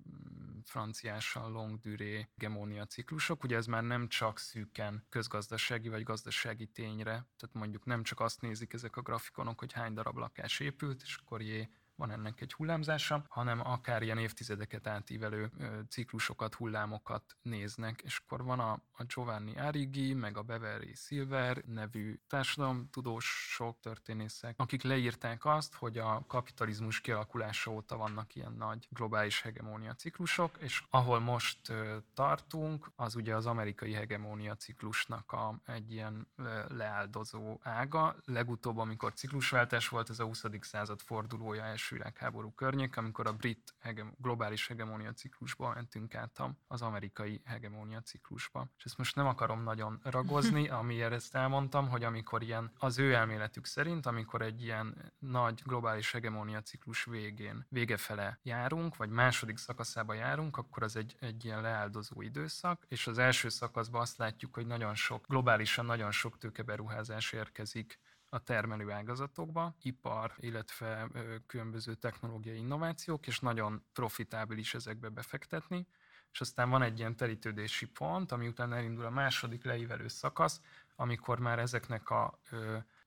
franciással 0.65 1.51
long 1.51 1.79
duré 1.79 2.29
hegemónia 2.37 2.87
ciklusok. 2.87 3.45
Ugye 3.45 3.57
ez 3.57 3.67
már 3.67 3.83
nem 3.83 4.09
csak 4.09 4.39
szűken 4.39 5.07
közgazdasági 5.09 5.89
vagy 5.89 6.03
gazdasági 6.03 6.67
tényre, 6.67 7.11
tehát 7.13 7.55
mondjuk 7.55 7.85
nem 7.85 8.03
csak 8.03 8.21
azt 8.21 8.41
nézik 8.41 8.73
ezek 8.73 8.97
a 8.97 9.03
grafikonok, 9.03 9.59
hogy 9.59 9.73
hány 9.73 9.95
darab 9.95 10.17
lakás 10.17 10.61
épült, 10.61 11.03
és 11.03 11.17
akkor 11.17 11.43
jé, 11.43 11.69
van 11.97 12.11
ennek 12.11 12.41
egy 12.41 12.53
hullámzása, 12.53 13.25
hanem 13.29 13.61
akár 13.61 14.03
ilyen 14.03 14.19
évtizedeket 14.19 14.87
átívelő 14.87 15.51
ciklusokat, 15.89 16.55
hullámokat 16.55 17.37
néznek, 17.43 18.03
és 18.03 18.21
akkor 18.25 18.45
van 18.45 18.61
a, 18.61 18.73
a 18.93 19.05
Giovanni 19.05 19.59
Arrighi, 19.59 20.15
meg 20.15 20.37
a 20.37 20.43
Beverly 20.43 20.95
Silver 20.95 21.63
nevű 21.67 22.21
társadalomtudósok, 22.29 23.81
történészek, 23.81 24.55
akik 24.59 24.83
leírták 24.83 25.45
azt, 25.45 25.75
hogy 25.75 25.99
a 25.99 26.25
kapitalizmus 26.27 27.01
kialakulása 27.01 27.71
óta 27.71 27.97
vannak 27.97 28.35
ilyen 28.35 28.53
nagy 28.53 28.87
globális 28.91 29.41
hegemónia 29.41 29.95
ciklusok, 29.95 30.57
és 30.59 30.83
ahol 30.91 31.19
most 31.19 31.73
tartunk, 32.15 32.91
az 32.97 33.15
ugye 33.15 33.35
az 33.35 33.47
amerikai 33.47 33.93
hegemónia 33.93 34.55
ciklusnak 34.57 35.33
a, 35.33 35.61
egy 35.65 35.93
ilyen 35.93 36.29
leáldozó 36.69 37.59
ága. 37.63 38.17
Legutóbb, 38.25 38.79
amikor 38.79 39.13
ciklusváltás 39.13 39.89
volt, 39.89 40.11
ez 40.11 40.19
a 40.19 40.25
20. 40.25 40.45
század 40.61 41.01
fordulója 41.01 41.65
első 41.65 41.86
első 41.87 41.97
világháború 41.97 42.53
környék, 42.53 42.97
amikor 42.97 43.27
a 43.27 43.33
brit 43.33 43.75
hege- 43.79 44.15
globális 44.19 44.67
hegemónia 44.67 45.13
ciklusba 45.13 45.73
mentünk 45.75 46.15
át 46.15 46.43
az 46.67 46.83
amerikai 46.83 47.41
hegemónia 47.45 48.01
ciklusba. 48.01 48.69
És 48.79 48.85
ezt 48.85 48.99
most 48.99 49.17
nem 49.17 49.27
akarom 49.27 49.63
nagyon 49.63 50.01
ragozni, 50.03 50.69
amiért 50.81 51.13
ezt 51.13 51.35
elmondtam, 51.35 51.89
hogy 51.89 52.05
amikor 52.05 52.43
ilyen 52.43 52.73
az 52.79 52.99
ő 52.99 53.15
elméletük 53.15 53.67
szerint, 53.67 54.07
amikor 54.07 54.43
egy 54.43 54.63
ilyen 54.63 55.13
nagy 55.19 55.63
globális 55.65 56.13
hegemónia 56.13 56.63
ciklus 56.63 57.05
végén, 57.05 57.67
vége 57.69 57.97
fele 57.97 58.39
járunk, 58.43 58.97
vagy 58.97 59.11
második 59.11 59.57
szakaszába 59.57 60.15
járunk, 60.15 60.57
akkor 60.57 60.83
az 60.83 60.97
egy, 60.97 61.17
egy 61.21 61.45
ilyen 61.45 61.61
leáldozó 61.61 62.23
időszak, 62.23 62.85
és 62.89 63.07
az 63.07 63.19
első 63.19 63.49
szakaszban 63.49 64.01
azt 64.01 64.19
látjuk, 64.19 64.55
hogy 64.55 64.67
nagyon 64.67 64.95
sok, 64.95 65.27
globálisan 65.27 65.85
nagyon 65.85 66.11
sok 66.11 66.39
tőkeberuházás 66.39 67.33
érkezik 67.33 67.99
a 68.37 68.43
termelő 68.43 68.91
ágazatokba, 68.91 69.77
ipar, 69.83 70.33
illetve 70.37 71.09
különböző 71.47 71.95
technológiai 71.95 72.57
innovációk, 72.57 73.27
és 73.27 73.41
nagyon 73.41 73.85
profitábilis 73.93 74.75
ezekbe 74.75 75.09
befektetni, 75.09 75.87
és 76.33 76.41
aztán 76.41 76.71
van 76.71 76.83
egy 76.83 76.99
ilyen 76.99 77.17
terítődési 77.17 77.87
pont, 77.87 78.33
ami 78.33 78.49
után 78.49 78.73
elindul 78.73 79.05
a 79.05 79.11
második 79.11 79.65
leívelő 79.65 80.09
szakasz, 80.09 80.61
amikor 80.97 81.39
már 81.39 81.59
ezeknek 81.59 82.11
a 82.11 82.39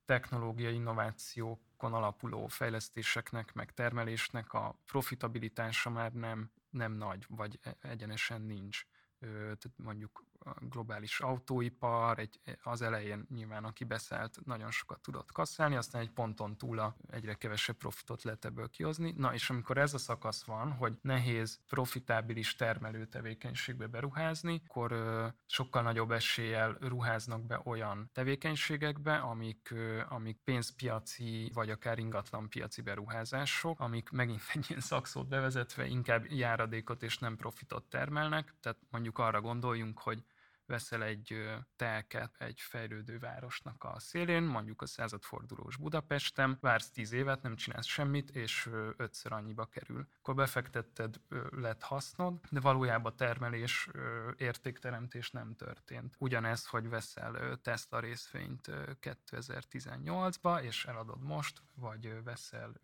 technológiai 0.06 0.74
innovációkon 0.74 1.94
alapuló 1.94 2.48
fejlesztéseknek, 2.48 3.54
meg 3.54 3.74
termelésnek 3.74 4.54
a 4.54 4.80
profitabilitása 4.86 5.90
már 5.90 6.14
nem 6.14 6.52
nem 6.70 6.92
nagy, 6.92 7.26
vagy 7.30 7.60
e- 7.62 7.78
egyenesen 7.82 8.42
nincs. 8.42 8.86
Tehát 9.20 9.70
mondjuk 9.76 10.24
globális 10.60 11.20
autóipar, 11.20 12.20
egy, 12.20 12.40
az 12.64 12.82
elején 12.82 13.26
nyilván 13.30 13.64
aki 13.64 13.84
beszállt, 13.84 14.40
nagyon 14.46 14.72
sokat 14.72 15.00
tudott 15.00 15.32
kasszálni, 15.32 15.76
aztán 15.76 16.02
egy 16.02 16.12
ponton 16.12 16.58
túl 16.58 16.80
a 16.80 16.96
egyre 17.10 17.34
kevesebb 17.34 17.76
profitot 17.76 18.24
lehet 18.24 18.46
ebből 18.46 18.70
kihozni. 18.70 19.14
Na 19.18 19.34
és 19.34 19.50
amikor 19.50 19.78
ez 19.78 19.94
a 19.94 19.98
szakasz 19.98 20.44
van, 20.44 20.72
hogy 20.72 20.98
nehéz 21.02 21.60
profitábilis 21.68 22.56
termelő 22.56 23.06
tevékenységbe 23.06 23.88
beruházni, 23.88 24.62
akkor 24.68 24.92
ö, 24.92 25.28
sokkal 25.46 25.82
nagyobb 25.82 26.12
eséllyel 26.12 26.78
ruháznak 26.80 27.46
be 27.46 27.62
olyan 27.64 28.10
tevékenységekbe, 28.14 29.16
amik, 29.16 29.72
ö, 29.72 30.02
amik 30.10 30.38
pénzpiaci 30.44 31.52
vagy 31.54 31.70
akár 31.70 32.00
ingatlan 32.00 32.50
piaci 32.50 32.82
beruházások, 32.82 33.80
amik 33.80 34.10
megint 34.10 34.42
egy 34.54 34.66
ilyen 34.70 34.82
szakszót 34.82 35.28
bevezetve 35.28 35.86
inkább 35.86 36.26
járadékot 36.26 37.04
és 37.04 37.18
nem 37.18 37.36
profitot 37.36 37.84
termelnek. 37.90 38.54
Tehát 38.62 38.78
mondjuk 38.90 39.18
arra 39.18 39.42
gondoljunk, 39.42 40.00
hogy 40.00 40.24
veszel 40.70 41.04
egy 41.04 41.50
telket 41.76 42.36
egy 42.38 42.60
fejlődő 42.62 43.20
városnak 43.20 43.84
a 43.84 44.00
szélén, 44.00 44.44
mondjuk 44.44 44.82
a 44.82 44.86
századfordulós 44.86 45.78
Budapesten, 45.78 46.58
vársz 46.62 46.90
tíz 46.90 47.12
évet, 47.12 47.42
nem 47.42 47.56
csinálsz 47.56 47.86
semmit, 47.86 48.30
és 48.30 48.70
ötször 48.98 49.32
annyiba 49.32 49.66
kerül. 49.66 50.08
Akkor 50.18 50.36
befektetted, 50.36 51.16
lett 51.50 51.84
hasznod, 51.84 52.40
de 52.50 52.60
valójában 52.60 53.16
termelés, 53.16 53.90
értékteremtés 54.38 55.32
nem 55.32 55.56
történt. 55.56 56.16
Ugyanez, 56.18 56.66
hogy 56.66 56.90
veszel 56.90 57.60
Tesla 57.62 58.00
részvényt 58.00 58.72
2018-ba, 59.02 60.62
és 60.62 60.86
eladod 60.86 61.24
most, 61.24 61.62
vagy 61.76 62.24
veszel 62.24 62.80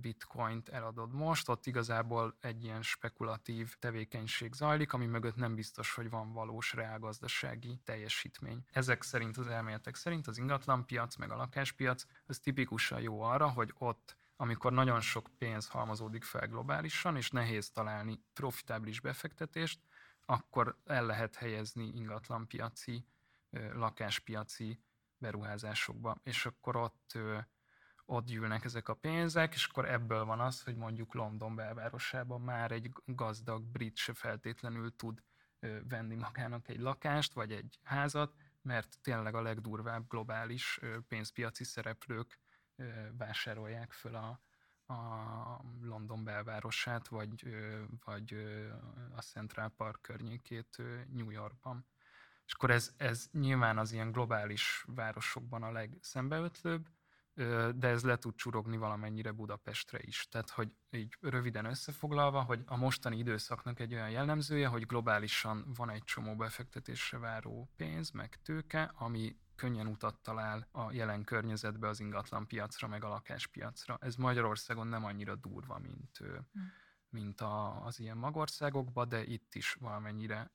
bitcoint, 0.00 0.68
eladod 0.68 1.12
most, 1.12 1.48
ott 1.48 1.66
igazából 1.66 2.36
egy 2.40 2.64
ilyen 2.64 2.82
spekulatív 2.82 3.74
tevékenység 3.78 4.52
zajlik, 4.52 4.92
ami 4.92 5.06
mögött 5.06 5.36
nem 5.36 5.54
biztos, 5.54 5.94
hogy 5.94 6.10
van 6.10 6.32
valós 6.32 6.72
reálgazdaság 6.72 7.16
gazdasági 7.18 7.80
teljesítmény. 7.84 8.64
Ezek 8.70 9.02
szerint, 9.02 9.36
az 9.36 9.46
elméletek 9.46 9.94
szerint 9.94 10.26
az 10.26 10.38
ingatlanpiac, 10.38 11.16
meg 11.16 11.30
a 11.30 11.36
lakáspiac, 11.36 12.04
az 12.26 12.38
tipikusan 12.38 13.00
jó 13.00 13.20
arra, 13.20 13.48
hogy 13.48 13.74
ott 13.78 14.16
amikor 14.36 14.72
nagyon 14.72 15.00
sok 15.00 15.28
pénz 15.38 15.68
halmozódik 15.68 16.24
fel 16.24 16.46
globálisan, 16.46 17.16
és 17.16 17.30
nehéz 17.30 17.70
találni 17.70 18.20
profitábilis 18.32 19.00
befektetést, 19.00 19.80
akkor 20.26 20.76
el 20.84 21.06
lehet 21.06 21.34
helyezni 21.34 21.84
ingatlanpiaci, 21.94 23.06
lakáspiaci 23.72 24.80
beruházásokba, 25.16 26.20
és 26.22 26.46
akkor 26.46 26.76
ott 26.76 27.18
ott 28.04 28.26
gyűlnek 28.26 28.64
ezek 28.64 28.88
a 28.88 28.94
pénzek, 28.94 29.54
és 29.54 29.66
akkor 29.66 29.88
ebből 29.88 30.24
van 30.24 30.40
az, 30.40 30.62
hogy 30.62 30.76
mondjuk 30.76 31.14
London 31.14 31.54
belvárosában 31.54 32.40
már 32.40 32.70
egy 32.70 32.90
gazdag 33.04 33.62
brit 33.62 33.96
se 33.96 34.14
feltétlenül 34.14 34.96
tud 34.96 35.22
venni 35.88 36.14
magának 36.14 36.68
egy 36.68 36.80
lakást, 36.80 37.32
vagy 37.32 37.52
egy 37.52 37.78
házat, 37.82 38.34
mert 38.62 38.98
tényleg 39.02 39.34
a 39.34 39.42
legdurvább 39.42 40.08
globális 40.08 40.80
pénzpiaci 41.08 41.64
szereplők 41.64 42.38
vásárolják 43.16 43.92
föl 43.92 44.14
a, 44.14 44.40
a 44.92 45.60
London 45.80 46.24
belvárosát, 46.24 47.08
vagy, 47.08 47.56
vagy 48.04 48.32
a 49.16 49.20
Central 49.20 49.68
Park 49.68 50.02
környékét 50.02 50.82
New 51.12 51.30
Yorkban. 51.30 51.86
És 52.46 52.52
akkor 52.52 52.70
ez, 52.70 52.94
ez 52.96 53.28
nyilván 53.32 53.78
az 53.78 53.92
ilyen 53.92 54.12
globális 54.12 54.84
városokban 54.86 55.62
a 55.62 55.72
legszembeötlőbb, 55.72 56.88
de 57.74 57.88
ez 57.88 58.02
le 58.02 58.16
tud 58.16 58.34
csurogni 58.34 58.76
valamennyire 58.76 59.32
Budapestre 59.32 59.98
is. 60.02 60.26
Tehát, 60.30 60.50
hogy 60.50 60.72
így 60.90 61.16
röviden 61.20 61.64
összefoglalva, 61.64 62.42
hogy 62.42 62.62
a 62.66 62.76
mostani 62.76 63.18
időszaknak 63.18 63.80
egy 63.80 63.94
olyan 63.94 64.10
jellemzője, 64.10 64.66
hogy 64.66 64.86
globálisan 64.86 65.72
van 65.76 65.90
egy 65.90 66.04
csomó 66.04 66.36
befektetésre 66.36 67.18
váró 67.18 67.70
pénz, 67.76 68.10
meg 68.10 68.38
tőke, 68.42 68.92
ami 68.94 69.36
könnyen 69.54 69.86
utat 69.86 70.18
talál 70.22 70.68
a 70.72 70.92
jelen 70.92 71.24
környezetbe 71.24 71.88
az 71.88 72.00
ingatlan 72.00 72.46
piacra, 72.46 72.88
meg 72.88 73.04
a 73.04 73.08
lakáspiacra. 73.08 73.98
Ez 74.00 74.16
Magyarországon 74.16 74.86
nem 74.86 75.04
annyira 75.04 75.36
durva, 75.36 75.78
mint, 75.78 76.16
hm. 76.16 76.60
mint 77.08 77.40
a, 77.40 77.84
az 77.84 78.00
ilyen 78.00 78.16
magországokban, 78.16 79.08
de 79.08 79.24
itt 79.24 79.54
is 79.54 79.72
valamennyire 79.72 80.52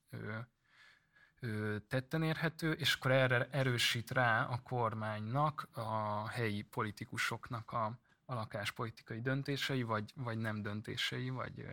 tetten 1.87 2.23
érhető, 2.23 2.71
és 2.71 2.95
akkor 2.95 3.11
erre 3.11 3.47
erősít 3.51 4.11
rá 4.11 4.43
a 4.45 4.61
kormánynak, 4.63 5.67
a 5.71 6.27
helyi 6.27 6.61
politikusoknak 6.61 7.71
a, 7.71 7.85
a 8.25 8.33
lakáspolitikai 8.33 9.21
döntései, 9.21 9.83
vagy, 9.83 10.13
vagy 10.15 10.37
nem 10.37 10.61
döntései, 10.61 11.29
vagy 11.29 11.65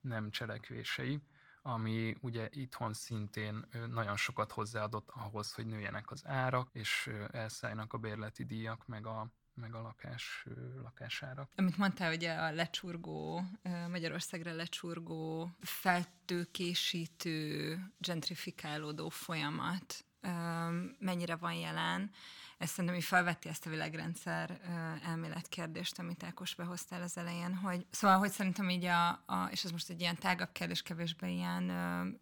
nem 0.00 0.30
cselekvései, 0.30 1.20
ami 1.62 2.16
ugye 2.20 2.48
itthon 2.50 2.92
szintén 2.92 3.66
nagyon 3.90 4.16
sokat 4.16 4.52
hozzáadott 4.52 5.08
ahhoz, 5.08 5.54
hogy 5.54 5.66
nőjenek 5.66 6.10
az 6.10 6.26
árak, 6.26 6.68
és 6.72 7.10
elszálljanak 7.30 7.92
a 7.92 7.98
bérleti 7.98 8.44
díjak, 8.44 8.86
meg 8.86 9.06
a, 9.06 9.26
meg 9.54 9.74
a 9.74 9.82
lakás, 9.82 10.46
lakására. 10.82 11.48
Amit 11.56 11.76
mondtál, 11.76 12.08
hogy 12.08 12.24
a 12.24 12.50
lecsurgó, 12.50 13.42
Magyarországra 13.90 14.52
lecsurgó, 14.52 15.50
feltőkésítő, 15.60 17.78
gentrifikálódó 17.98 19.08
folyamat 19.08 20.04
mennyire 20.98 21.36
van 21.36 21.54
jelen. 21.54 22.10
Ez 22.58 22.70
szerintem 22.70 22.98
így 22.98 23.04
felvetti 23.04 23.48
ezt 23.48 23.66
a 23.66 23.70
világrendszer 23.70 24.60
elméletkérdést, 25.04 25.98
amit 25.98 26.22
Ákos 26.22 26.54
behoztál 26.54 27.02
az 27.02 27.16
elején, 27.16 27.54
hogy 27.54 27.86
szóval, 27.90 28.18
hogy 28.18 28.30
szerintem 28.30 28.70
így 28.70 28.84
a, 28.84 29.08
a 29.08 29.48
és 29.50 29.64
ez 29.64 29.70
most 29.70 29.90
egy 29.90 30.00
ilyen 30.00 30.16
tágabb 30.16 30.52
kérdés, 30.52 30.82
kevésbé 30.82 31.32
ilyen, 31.32 31.62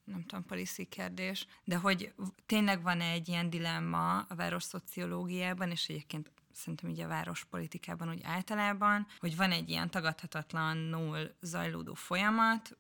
nem 0.05 0.25
tudom, 0.27 0.45
policy 0.45 0.85
kérdés, 0.85 1.47
de 1.65 1.77
hogy 1.77 2.15
tényleg 2.47 2.83
van 2.83 3.01
egy 3.01 3.29
ilyen 3.29 3.51
dilemma 3.51 4.19
a 4.19 4.35
város 4.35 4.63
szociológiában, 4.63 5.71
és 5.71 5.89
egyébként 5.89 6.31
szerintem 6.55 6.91
így 6.91 7.01
a 7.01 7.09
várospolitikában 7.09 8.09
úgy 8.09 8.21
általában, 8.23 9.07
hogy 9.19 9.37
van 9.37 9.51
egy 9.51 9.69
ilyen 9.69 9.91
tagadhatatlanul 9.91 11.35
zajlódó 11.41 11.95
folyamat, 11.95 12.79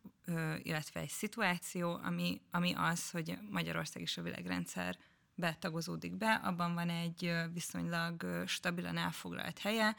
illetve 0.62 1.00
egy 1.00 1.08
szituáció, 1.08 2.00
ami, 2.02 2.40
ami 2.50 2.72
az, 2.76 3.10
hogy 3.10 3.38
Magyarország 3.50 4.02
és 4.02 4.16
a 4.16 4.22
világrendszer 4.22 4.98
betagozódik 5.34 6.16
be, 6.16 6.32
abban 6.32 6.74
van 6.74 6.88
egy 6.88 7.32
viszonylag 7.52 8.42
stabilan 8.46 8.96
elfoglalt 8.96 9.58
helye, 9.58 9.96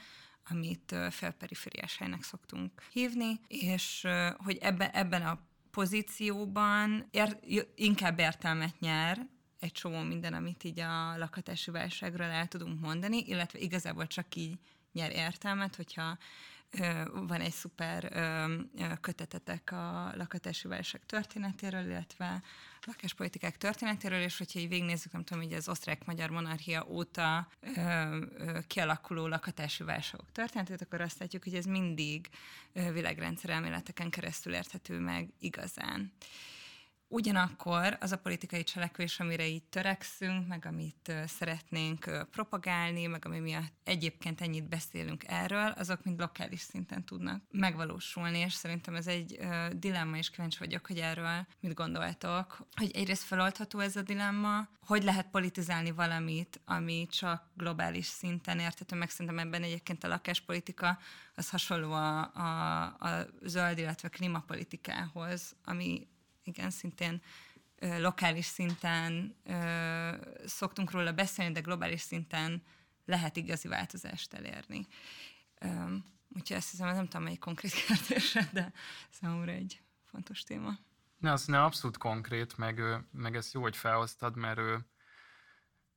amit 0.50 0.96
felperifériás 1.10 1.98
helynek 1.98 2.24
szoktunk 2.24 2.84
hívni, 2.92 3.40
és 3.48 4.08
hogy 4.38 4.58
ebbe, 4.58 4.92
ebben 4.92 5.22
a 5.22 5.40
pozícióban 5.72 7.08
ér, 7.12 7.40
inkább 7.76 8.20
értelmet 8.20 8.80
nyer 8.80 9.28
egy 9.64 9.72
csomó 9.72 10.02
minden, 10.02 10.34
amit 10.34 10.64
így 10.64 10.80
a 10.80 11.18
lakhatási 11.18 11.72
válságról 11.72 12.28
el 12.28 12.48
tudunk 12.48 12.80
mondani, 12.80 13.18
illetve 13.18 13.60
igazából 13.60 14.08
csak 14.08 14.36
így 14.36 14.58
nyer 14.92 15.12
értelmet, 15.12 15.76
hogyha 15.76 16.18
van 17.14 17.42
egy 17.42 17.52
szuper 17.52 18.12
kötetetek 19.02 19.72
a 19.72 20.12
lakhatási 20.16 20.68
válság 20.68 21.06
történetéről, 21.06 21.86
illetve 21.86 22.42
lakáspolitikák 22.86 23.58
történetéről, 23.58 24.22
és 24.22 24.38
hogyha 24.38 24.60
így 24.60 24.68
végignézzük, 24.68 25.12
nem 25.12 25.24
tudom, 25.24 25.44
hogy 25.44 25.54
az 25.54 25.70
osztrák-magyar 25.70 26.30
monarchia 26.30 26.86
óta 26.90 27.48
kialakuló 28.68 29.28
lakhatási 29.28 29.84
válságok 29.84 30.32
történetét, 30.32 30.82
akkor 30.82 31.02
azt 31.02 31.20
látjuk, 31.20 31.44
hogy 31.44 31.56
ez 31.56 31.66
mindig 31.66 32.30
világrendszer 32.74 33.50
elméleteken 33.50 34.10
keresztül 34.10 34.54
érthető 34.54 35.00
meg 35.00 35.30
igazán. 35.40 36.12
Ugyanakkor 37.14 37.98
az 38.00 38.12
a 38.12 38.18
politikai 38.18 38.64
cselekvés, 38.64 39.20
amire 39.20 39.48
így 39.48 39.64
törekszünk, 39.64 40.48
meg 40.48 40.66
amit 40.66 41.14
szeretnénk 41.26 42.28
propagálni, 42.32 43.06
meg 43.06 43.26
ami 43.26 43.40
miatt 43.40 43.74
egyébként 43.84 44.42
ennyit 44.42 44.70
beszélünk 44.70 45.24
erről, 45.28 45.72
azok 45.72 46.04
mind 46.04 46.20
lokális 46.20 46.60
szinten 46.60 47.04
tudnak 47.06 47.42
megvalósulni, 47.52 48.38
és 48.38 48.54
szerintem 48.54 48.96
ez 48.96 49.08
egy 49.08 49.40
dilemma, 49.76 50.18
és 50.18 50.30
kíváncsi 50.30 50.58
vagyok, 50.60 50.88
hogy 50.88 50.98
erről 50.98 51.48
mit 51.60 51.74
gondoltok, 51.74 52.68
hogy 52.76 52.92
egyrészt 52.94 53.24
feloldható 53.24 53.80
ez 53.80 53.96
a 53.96 54.02
dilemma, 54.02 54.68
hogy 54.86 55.04
lehet 55.04 55.30
politizálni 55.30 55.92
valamit, 55.92 56.62
ami 56.66 57.08
csak 57.12 57.44
globális 57.54 58.06
szinten 58.06 58.60
érthető, 58.60 58.96
meg 58.96 59.10
szerintem 59.10 59.40
ebben 59.40 59.64
egyébként 59.64 60.04
a 60.04 60.08
lakáspolitika 60.08 60.98
az 61.36 61.50
hasonló 61.50 61.92
a, 61.92 62.20
a, 62.34 62.84
a 62.84 63.26
zöld, 63.42 63.78
illetve 63.78 64.08
klímapolitikához, 64.08 65.56
ami 65.66 66.08
igen, 66.44 66.70
szintén 66.70 67.22
lokális 67.80 68.46
szinten 68.46 69.36
szoktunk 70.46 70.92
róla 70.92 71.12
beszélni, 71.12 71.54
de 71.54 71.60
globális 71.60 72.02
szinten 72.02 72.64
lehet 73.06 73.38
igazi 73.38 73.68
változást 73.68 74.34
elérni. 74.34 74.88
Úgyhogy 76.30 76.58
azt 76.58 76.70
hiszem, 76.70 76.88
nem 76.88 77.08
tudom, 77.08 77.24
melyik 77.24 77.40
konkrét 77.40 77.72
kérdésre, 77.88 78.50
de 78.52 78.72
számomra 79.10 79.52
egy 79.52 79.82
fontos 80.06 80.44
téma. 80.44 80.78
Ne, 81.18 81.32
az 81.32 81.46
nem 81.46 81.64
abszolút 81.64 81.98
konkrét, 81.98 82.58
meg, 82.58 82.82
meg 83.12 83.36
ez 83.36 83.54
jó, 83.54 83.62
hogy 83.62 83.78
felhoztad, 83.78 84.36
mert 84.36 84.60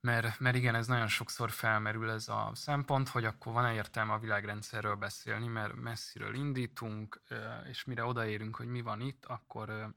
mert, 0.01 0.41
mert 0.41 0.57
igen, 0.57 0.75
ez 0.75 0.87
nagyon 0.87 1.09
sokszor 1.09 1.51
felmerül 1.51 2.11
ez 2.11 2.29
a 2.29 2.51
szempont, 2.55 3.09
hogy 3.09 3.25
akkor 3.25 3.53
van-e 3.53 3.75
értelme 3.75 4.13
a 4.13 4.19
világrendszerről 4.19 4.95
beszélni, 4.95 5.47
mert 5.47 5.75
messziről 5.75 6.35
indítunk, 6.35 7.23
és 7.69 7.85
mire 7.85 8.05
odaérünk, 8.05 8.57
hogy 8.57 8.67
mi 8.67 8.81
van 8.81 9.01
itt, 9.01 9.25
akkor, 9.25 9.95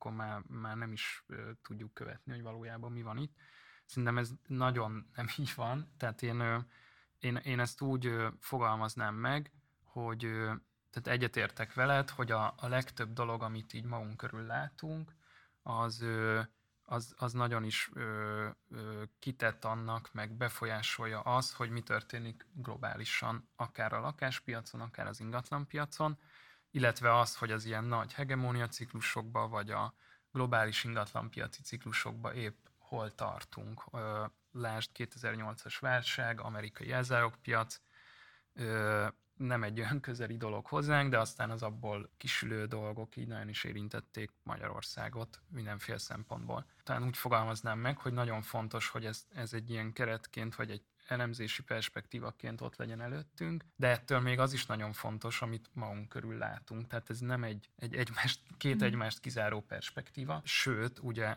akkor 0.00 0.16
már, 0.16 0.42
már 0.46 0.76
nem 0.76 0.92
is 0.92 1.24
tudjuk 1.62 1.94
követni, 1.94 2.32
hogy 2.32 2.42
valójában 2.42 2.92
mi 2.92 3.02
van 3.02 3.18
itt. 3.18 3.36
Szerintem 3.84 4.18
ez 4.18 4.30
nagyon 4.46 5.06
nem 5.16 5.26
így 5.36 5.52
van, 5.56 5.94
tehát 5.96 6.22
én, 6.22 6.66
én, 7.18 7.36
én 7.36 7.60
ezt 7.60 7.80
úgy 7.80 8.16
fogalmaznám 8.38 9.14
meg, 9.14 9.52
hogy 9.84 10.20
tehát 10.90 11.06
egyetértek 11.08 11.74
veled, 11.74 12.10
hogy 12.10 12.30
a, 12.30 12.54
a 12.56 12.68
legtöbb 12.68 13.12
dolog, 13.12 13.42
amit 13.42 13.72
így 13.72 13.84
magunk 13.84 14.16
körül 14.16 14.46
látunk, 14.46 15.14
az, 15.62 16.04
az, 16.82 17.14
az 17.16 17.32
nagyon 17.32 17.64
is 17.64 17.90
ö, 17.92 18.48
ö, 18.70 19.02
kitett 19.18 19.64
annak, 19.64 20.12
meg 20.12 20.32
befolyásolja 20.32 21.20
az, 21.20 21.54
hogy 21.54 21.70
mi 21.70 21.80
történik 21.80 22.46
globálisan, 22.52 23.48
akár 23.56 23.92
a 23.92 24.00
lakáspiacon, 24.00 24.80
akár 24.80 25.06
az 25.06 25.20
ingatlanpiacon, 25.20 26.18
illetve 26.70 27.18
az, 27.18 27.36
hogy 27.36 27.50
az 27.50 27.64
ilyen 27.64 27.84
nagy 27.84 28.12
hegemónia 28.12 28.68
ciklusokba, 28.68 29.48
vagy 29.48 29.70
a 29.70 29.94
globális 30.32 30.84
ingatlanpiaci 30.84 31.62
ciklusokba 31.62 32.34
épp 32.34 32.66
hol 32.78 33.14
tartunk. 33.14 33.84
Lásd 34.52 34.90
2008-as 34.94 35.76
válság, 35.80 36.40
amerikai 36.40 36.88
jelzálogpiac, 36.88 37.80
nem 39.34 39.62
egy 39.62 39.80
olyan 39.80 40.00
közeli 40.00 40.36
dolog 40.36 40.66
hozzánk, 40.66 41.10
de 41.10 41.18
aztán 41.18 41.50
az 41.50 41.62
abból 41.62 42.10
kisülő 42.16 42.66
dolgok 42.66 43.16
így 43.16 43.26
nagyon 43.26 43.48
is 43.48 43.64
érintették 43.64 44.30
Magyarországot 44.42 45.40
mindenféle 45.48 45.98
szempontból. 45.98 46.66
Talán 46.82 47.04
úgy 47.04 47.16
fogalmaznám 47.16 47.78
meg, 47.78 47.98
hogy 47.98 48.12
nagyon 48.12 48.42
fontos, 48.42 48.88
hogy 48.88 49.04
ez, 49.04 49.26
ez 49.34 49.52
egy 49.52 49.70
ilyen 49.70 49.92
keretként, 49.92 50.54
vagy 50.54 50.70
egy 50.70 50.82
elemzési 51.10 51.62
perspektívaként 51.62 52.60
ott 52.60 52.76
legyen 52.76 53.00
előttünk, 53.00 53.64
de 53.76 53.88
ettől 53.88 54.20
még 54.20 54.38
az 54.38 54.52
is 54.52 54.66
nagyon 54.66 54.92
fontos, 54.92 55.42
amit 55.42 55.70
magunk 55.72 56.08
körül 56.08 56.38
látunk. 56.38 56.86
Tehát 56.86 57.10
ez 57.10 57.18
nem 57.18 57.44
egy, 57.44 57.70
egy 57.76 57.94
egymást, 57.94 58.40
két 58.56 58.82
mm. 58.82 58.86
egymást 58.86 59.20
kizáró 59.20 59.60
perspektíva, 59.60 60.40
sőt, 60.44 60.98
ugye 60.98 61.36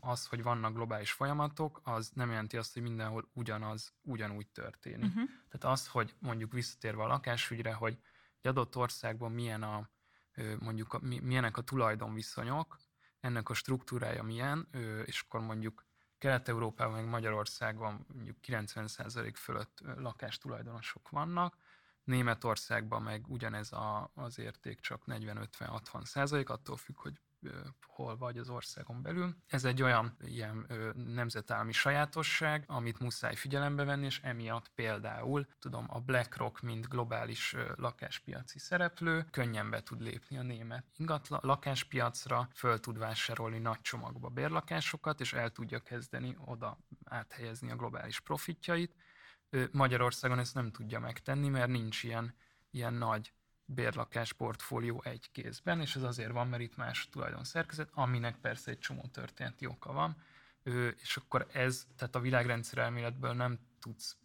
az, 0.00 0.26
hogy 0.26 0.42
vannak 0.42 0.74
globális 0.74 1.12
folyamatok, 1.12 1.80
az 1.84 2.10
nem 2.14 2.30
jelenti 2.30 2.56
azt, 2.56 2.72
hogy 2.72 2.82
mindenhol 2.82 3.28
ugyanaz, 3.32 3.92
ugyanúgy 4.02 4.46
történik. 4.46 5.10
Uh-huh. 5.10 5.30
Tehát 5.50 5.76
az, 5.76 5.88
hogy 5.88 6.14
mondjuk 6.18 6.52
visszatérve 6.52 7.02
a 7.02 7.06
lakásügyre, 7.06 7.72
hogy 7.72 7.98
egy 8.40 8.50
adott 8.50 8.76
országban 8.76 9.32
milyen 9.32 9.62
a, 9.62 9.90
mondjuk 10.58 10.92
a, 10.92 11.00
milyenek 11.02 11.56
a 11.56 11.62
tulajdonviszonyok, 11.62 12.78
ennek 13.20 13.48
a 13.48 13.54
struktúrája 13.54 14.22
milyen, 14.22 14.68
és 15.04 15.20
akkor 15.20 15.40
mondjuk 15.40 15.84
Kelet-Európában, 16.22 16.94
meg 16.94 17.08
Magyarországon 17.08 18.06
mondjuk 18.14 18.36
90% 18.46 19.32
fölött 19.34 19.82
lakástulajdonosok 19.96 21.08
vannak, 21.08 21.56
Németországban 22.04 23.02
meg 23.02 23.24
ugyanez 23.28 23.72
a, 23.72 24.10
az 24.14 24.38
érték 24.38 24.80
csak 24.80 25.02
40-50-60 25.06 26.04
százalék, 26.04 26.48
attól 26.48 26.76
függ, 26.76 26.96
hogy 26.98 27.20
hol 27.86 28.16
vagy 28.16 28.38
az 28.38 28.48
országon 28.48 29.02
belül. 29.02 29.36
Ez 29.46 29.64
egy 29.64 29.82
olyan 29.82 30.16
ilyen 30.20 30.66
nemzetállami 30.94 31.72
sajátosság, 31.72 32.64
amit 32.66 32.98
muszáj 32.98 33.34
figyelembe 33.34 33.84
venni, 33.84 34.04
és 34.04 34.20
emiatt 34.20 34.68
például, 34.68 35.46
tudom, 35.58 35.86
a 35.88 36.00
BlackRock, 36.00 36.60
mint 36.60 36.88
globális 36.88 37.56
lakáspiaci 37.74 38.58
szereplő, 38.58 39.26
könnyen 39.30 39.70
be 39.70 39.82
tud 39.82 40.00
lépni 40.00 40.38
a 40.38 40.42
német 40.42 40.84
ingatlan 40.96 41.40
lakáspiacra, 41.42 42.48
föl 42.54 42.80
tud 42.80 42.98
vásárolni 42.98 43.58
nagy 43.58 43.80
csomagba 43.80 44.28
bérlakásokat, 44.28 45.20
és 45.20 45.32
el 45.32 45.50
tudja 45.50 45.78
kezdeni 45.78 46.36
oda 46.44 46.78
áthelyezni 47.04 47.70
a 47.70 47.76
globális 47.76 48.20
profitjait. 48.20 48.94
Magyarországon 49.72 50.38
ezt 50.38 50.54
nem 50.54 50.70
tudja 50.70 50.98
megtenni, 50.98 51.48
mert 51.48 51.68
nincs 51.68 52.02
ilyen, 52.02 52.34
ilyen 52.70 52.94
nagy 52.94 53.32
bérlakás 53.74 54.32
portfólió 54.32 55.02
egy 55.04 55.30
kézben, 55.32 55.80
és 55.80 55.96
ez 55.96 56.02
azért 56.02 56.32
van, 56.32 56.48
mert 56.48 56.62
itt 56.62 56.76
más 56.76 57.08
tulajdonszerkezet, 57.08 57.90
aminek 57.92 58.36
persze 58.36 58.70
egy 58.70 58.78
csomó 58.78 59.02
történeti 59.12 59.66
oka 59.66 59.92
van, 59.92 60.16
és 60.96 61.16
akkor 61.16 61.46
ez, 61.52 61.86
tehát 61.96 62.14
a 62.14 62.20
világrendszer 62.20 62.78
elméletből 62.78 63.32
nem 63.32 63.58
tudsz 63.80 64.16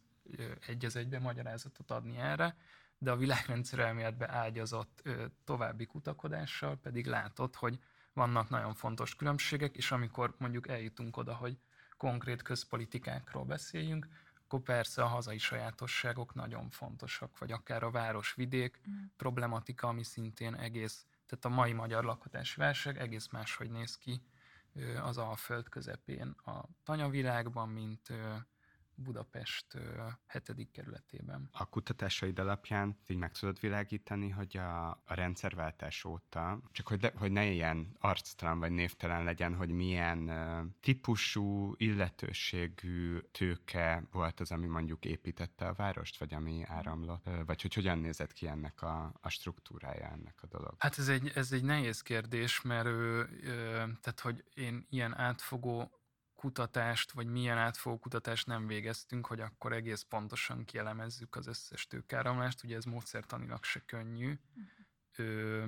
egy 0.67 0.85
az 0.85 0.95
egybe 0.95 1.19
magyarázatot 1.19 1.91
adni 1.91 2.17
erre, 2.17 2.57
de 2.97 3.11
a 3.11 3.15
világrendszer 3.15 3.79
elméletbe 3.79 4.29
ágyazott 4.31 5.09
további 5.43 5.85
kutakodással 5.85 6.77
pedig 6.77 7.05
látod, 7.05 7.55
hogy 7.55 7.79
vannak 8.13 8.49
nagyon 8.49 8.73
fontos 8.73 9.15
különbségek, 9.15 9.75
és 9.75 9.91
amikor 9.91 10.35
mondjuk 10.37 10.67
eljutunk 10.67 11.17
oda, 11.17 11.35
hogy 11.35 11.57
konkrét 11.97 12.41
közpolitikákról 12.41 13.43
beszéljünk, 13.43 14.07
akkor 14.47 14.61
persze 14.61 15.03
a 15.03 15.07
hazai 15.07 15.37
sajátosságok 15.37 16.33
nagyon 16.33 16.69
fontosak, 16.69 17.37
vagy 17.37 17.51
akár 17.51 17.83
a 17.83 17.91
város-vidék 17.91 18.81
mm. 18.89 19.03
problematika, 19.17 19.87
ami 19.87 20.03
szintén 20.03 20.55
egész, 20.55 21.05
tehát 21.25 21.45
a 21.45 21.49
mai 21.61 21.73
magyar 21.73 22.03
lakhatási 22.03 22.59
válság 22.59 22.97
egész 22.97 23.27
máshogy 23.31 23.69
néz 23.71 23.97
ki 23.97 24.21
az 25.01 25.17
Alföld 25.17 25.69
közepén 25.69 26.29
a 26.29 26.63
tanyavilágban, 26.83 27.69
mint 27.69 28.13
Budapest 28.99 29.77
hetedik 30.25 30.71
kerületében. 30.71 31.49
A 31.51 31.69
kutatásaid 31.69 32.39
alapján 32.39 32.97
így 33.07 33.17
meg 33.17 33.31
tudod 33.31 33.59
világítani, 33.59 34.29
hogy 34.29 34.57
a, 34.57 34.89
a 34.89 35.13
rendszerváltás 35.13 36.03
óta, 36.03 36.61
csak 36.71 36.87
hogy, 36.87 36.99
de, 36.99 37.13
hogy 37.15 37.31
ne 37.31 37.45
ilyen 37.45 37.95
arctalan 37.99 38.59
vagy 38.59 38.71
névtelen 38.71 39.23
legyen, 39.23 39.55
hogy 39.55 39.69
milyen 39.69 40.29
uh, 40.29 40.65
típusú, 40.81 41.73
illetőségű 41.77 43.19
tőke 43.31 44.03
volt 44.11 44.39
az, 44.39 44.51
ami 44.51 44.65
mondjuk 44.67 45.05
építette 45.05 45.67
a 45.67 45.73
várost, 45.73 46.17
vagy 46.17 46.33
ami 46.33 46.63
áramlott, 46.65 47.29
vagy 47.45 47.61
hogy 47.61 47.73
hogyan 47.73 47.97
nézett 47.97 48.33
ki 48.33 48.47
ennek 48.47 48.81
a, 48.81 49.13
a 49.21 49.29
struktúrája 49.29 50.07
ennek 50.07 50.39
a 50.41 50.47
dolog? 50.47 50.75
Hát 50.77 50.97
ez 50.97 51.07
egy, 51.07 51.31
ez 51.35 51.51
egy 51.51 51.63
nehéz 51.63 52.01
kérdés, 52.01 52.61
mert 52.61 52.85
ő, 52.85 53.29
tehát 54.01 54.19
hogy 54.21 54.43
én 54.53 54.85
ilyen 54.89 55.17
átfogó 55.17 55.91
kutatást, 56.37 57.11
vagy 57.11 57.27
milyen 57.27 57.57
átfogó 57.57 57.97
kutatást 57.97 58.47
nem 58.47 58.67
végeztünk, 58.67 59.25
hogy 59.25 59.39
akkor 59.39 59.73
egész 59.73 60.01
pontosan 60.01 60.65
kielemezzük 60.65 61.35
az 61.35 61.47
összes 61.47 61.87
tőkáramlást. 61.87 62.63
Ugye 62.63 62.75
ez 62.75 62.83
módszertanilag 62.83 63.63
se 63.63 63.79
könnyű. 63.85 64.25
Uh-huh. 64.25 64.65
Ö, 65.15 65.65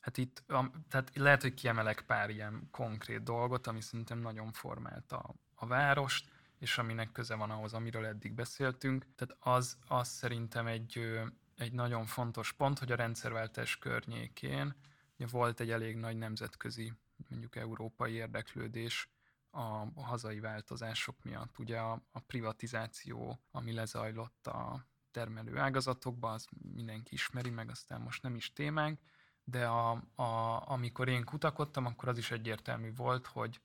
hát 0.00 0.16
itt, 0.16 0.42
a, 0.46 0.70
tehát 0.88 1.10
lehet, 1.14 1.42
hogy 1.42 1.54
kiemelek 1.54 2.02
pár 2.02 2.30
ilyen 2.30 2.68
konkrét 2.70 3.22
dolgot, 3.22 3.66
ami 3.66 3.80
szerintem 3.80 4.18
nagyon 4.18 4.52
formálta 4.52 5.18
a, 5.18 5.34
a 5.54 5.66
várost, 5.66 6.30
és 6.58 6.78
aminek 6.78 7.12
köze 7.12 7.34
van 7.34 7.50
ahhoz, 7.50 7.74
amiről 7.74 8.06
eddig 8.06 8.32
beszéltünk. 8.32 9.06
Tehát 9.16 9.36
az, 9.58 9.78
az 9.86 10.08
szerintem 10.08 10.66
egy, 10.66 11.20
egy 11.56 11.72
nagyon 11.72 12.04
fontos 12.06 12.52
pont, 12.52 12.78
hogy 12.78 12.92
a 12.92 12.96
rendszerváltás 12.96 13.78
környékén 13.78 14.74
ugye 15.16 15.26
volt 15.30 15.60
egy 15.60 15.70
elég 15.70 15.96
nagy 15.96 16.16
nemzetközi, 16.16 16.92
mondjuk 17.28 17.56
európai 17.56 18.12
érdeklődés 18.12 19.08
a 19.56 19.92
hazai 19.94 20.40
változások 20.40 21.22
miatt. 21.22 21.58
Ugye 21.58 21.78
a, 21.78 22.02
a 22.10 22.20
privatizáció, 22.20 23.40
ami 23.50 23.72
lezajlott 23.72 24.46
a 24.46 24.86
termelő 25.10 25.58
ágazatokban, 25.58 26.32
az 26.32 26.46
mindenki 26.74 27.14
ismeri, 27.14 27.50
meg 27.50 27.70
aztán 27.70 28.00
most 28.00 28.22
nem 28.22 28.34
is 28.34 28.52
témánk, 28.52 29.00
de 29.44 29.66
a, 29.66 29.90
a, 30.14 30.62
amikor 30.70 31.08
én 31.08 31.24
kutakodtam, 31.24 31.86
akkor 31.86 32.08
az 32.08 32.18
is 32.18 32.30
egyértelmű 32.30 32.94
volt, 32.94 33.26
hogy, 33.26 33.60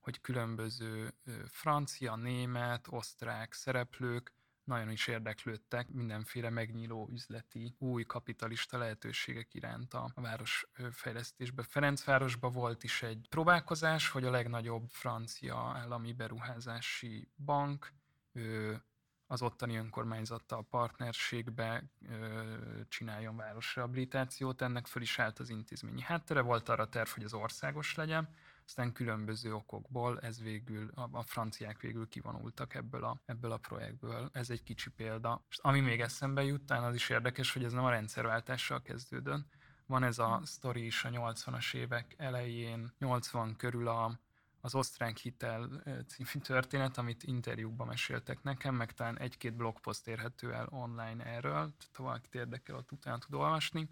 hogy 0.00 0.20
különböző 0.20 1.14
francia, 1.46 2.16
német, 2.16 2.86
osztrák 2.90 3.52
szereplők 3.52 4.33
nagyon 4.64 4.90
is 4.90 5.06
érdeklődtek 5.06 5.88
mindenféle 5.88 6.50
megnyíló 6.50 7.08
üzleti, 7.12 7.74
új 7.78 8.02
kapitalista 8.02 8.78
lehetőségek 8.78 9.54
iránt 9.54 9.94
a 9.94 10.12
városfejlesztésbe. 10.14 11.62
Ferencvárosban 11.62 12.52
volt 12.52 12.84
is 12.84 13.02
egy 13.02 13.26
próbálkozás, 13.28 14.08
hogy 14.08 14.24
a 14.24 14.30
legnagyobb 14.30 14.88
francia 14.88 15.56
állami 15.56 16.12
beruházási 16.12 17.28
bank 17.36 17.92
az 19.26 19.42
ottani 19.42 19.76
önkormányzattal 19.76 20.66
partnerségbe 20.70 21.84
csináljon 22.88 23.36
városrehabilitációt. 23.36 24.62
Ennek 24.62 24.86
föl 24.86 25.02
is 25.02 25.18
állt 25.18 25.38
az 25.38 25.48
intézményi 25.48 26.02
háttere. 26.02 26.40
Volt 26.40 26.68
arra 26.68 26.88
terv, 26.88 27.08
hogy 27.08 27.24
az 27.24 27.34
országos 27.34 27.94
legyen, 27.94 28.28
aztán 28.66 28.92
különböző 28.92 29.54
okokból 29.54 30.20
ez 30.20 30.40
végül, 30.40 30.90
a, 30.94 31.08
a 31.12 31.22
franciák 31.22 31.80
végül 31.80 32.08
kivonultak 32.08 32.74
ebből 32.74 33.04
a, 33.04 33.20
ebből 33.24 33.52
a 33.52 33.56
projektből. 33.56 34.30
Ez 34.32 34.50
egy 34.50 34.62
kicsi 34.62 34.90
példa. 34.90 35.44
És 35.48 35.58
ami 35.58 35.80
még 35.80 36.00
eszembe 36.00 36.42
jut, 36.42 36.62
talán 36.62 36.84
az 36.84 36.94
is 36.94 37.08
érdekes, 37.08 37.52
hogy 37.52 37.64
ez 37.64 37.72
nem 37.72 37.84
a 37.84 37.90
rendszerváltással 37.90 38.82
kezdődött. 38.82 39.46
Van 39.86 40.02
ez 40.02 40.18
a 40.18 40.40
sztori 40.44 40.84
is 40.84 41.04
a 41.04 41.08
80-as 41.08 41.74
évek 41.74 42.14
elején, 42.16 42.92
80 42.98 43.56
körül 43.56 43.88
a, 43.88 44.20
az 44.60 44.74
osztrák 44.74 45.16
hitel 45.16 45.82
című 46.06 46.44
történet, 46.44 46.98
amit 46.98 47.22
interjúkban 47.22 47.86
meséltek 47.86 48.42
nekem, 48.42 48.74
meg 48.74 48.92
talán 48.92 49.18
egy-két 49.18 49.54
blogpost 49.54 50.06
érhető 50.06 50.52
el 50.52 50.66
online 50.70 51.24
erről, 51.24 51.52
tehát 51.52 51.96
ha 51.96 52.02
valakit 52.02 52.34
érdekel, 52.34 52.76
ott 52.76 52.92
utána 52.92 53.18
tud 53.18 53.34
olvasni. 53.34 53.88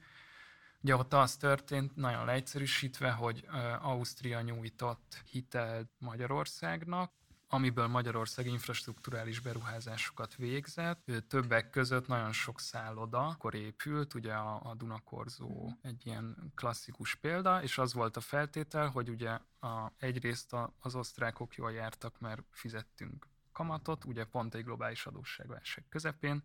Ugye 0.82 0.96
ott 0.96 1.12
az 1.12 1.36
történt, 1.36 1.96
nagyon 1.96 2.24
leegyszerűsítve, 2.24 3.10
hogy 3.10 3.46
Ausztria 3.80 4.40
nyújtott 4.40 5.22
hitelt 5.30 5.88
Magyarországnak, 5.98 7.12
amiből 7.48 7.86
Magyarország 7.86 8.46
infrastruktúrális 8.46 9.40
beruházásokat 9.40 10.34
végzett. 10.34 11.10
Többek 11.28 11.70
között 11.70 12.06
nagyon 12.06 12.32
sok 12.32 12.60
szálloda 12.60 13.26
akkor 13.26 13.54
épült, 13.54 14.14
ugye 14.14 14.32
a, 14.32 14.60
a 14.70 14.74
Dunakorzó 14.74 15.70
egy 15.82 16.06
ilyen 16.06 16.52
klasszikus 16.54 17.14
példa, 17.14 17.62
és 17.62 17.78
az 17.78 17.92
volt 17.92 18.16
a 18.16 18.20
feltétel, 18.20 18.88
hogy 18.88 19.08
ugye 19.08 19.38
a, 19.60 19.92
egyrészt 19.98 20.52
a, 20.52 20.74
az 20.80 20.94
osztrákok 20.94 21.54
jól 21.54 21.72
jártak, 21.72 22.20
mert 22.20 22.42
fizettünk 22.50 23.26
kamatot, 23.52 24.04
ugye 24.04 24.24
pont 24.24 24.54
egy 24.54 24.64
globális 24.64 25.06
adósságválság 25.06 25.84
közepén, 25.88 26.44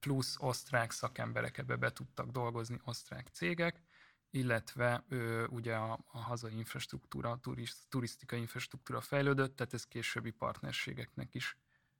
plusz 0.00 0.36
osztrák 0.38 0.90
szakemberek 0.90 1.58
ebbe 1.58 1.76
be 1.76 1.92
tudtak 1.92 2.30
dolgozni, 2.30 2.80
osztrák 2.84 3.28
cégek, 3.32 3.82
illetve 4.30 5.04
ö, 5.08 5.46
ugye 5.46 5.74
a, 5.74 5.98
a 6.06 6.18
hazai 6.18 6.56
infrastruktúra, 6.56 7.30
a 7.30 7.38
turist, 7.38 7.76
turisztikai 7.88 8.40
infrastruktúra 8.40 9.00
fejlődött, 9.00 9.56
tehát 9.56 9.74
ez 9.74 9.84
későbbi 9.84 10.30
partnerségeknek 10.30 11.34
is 11.34 11.56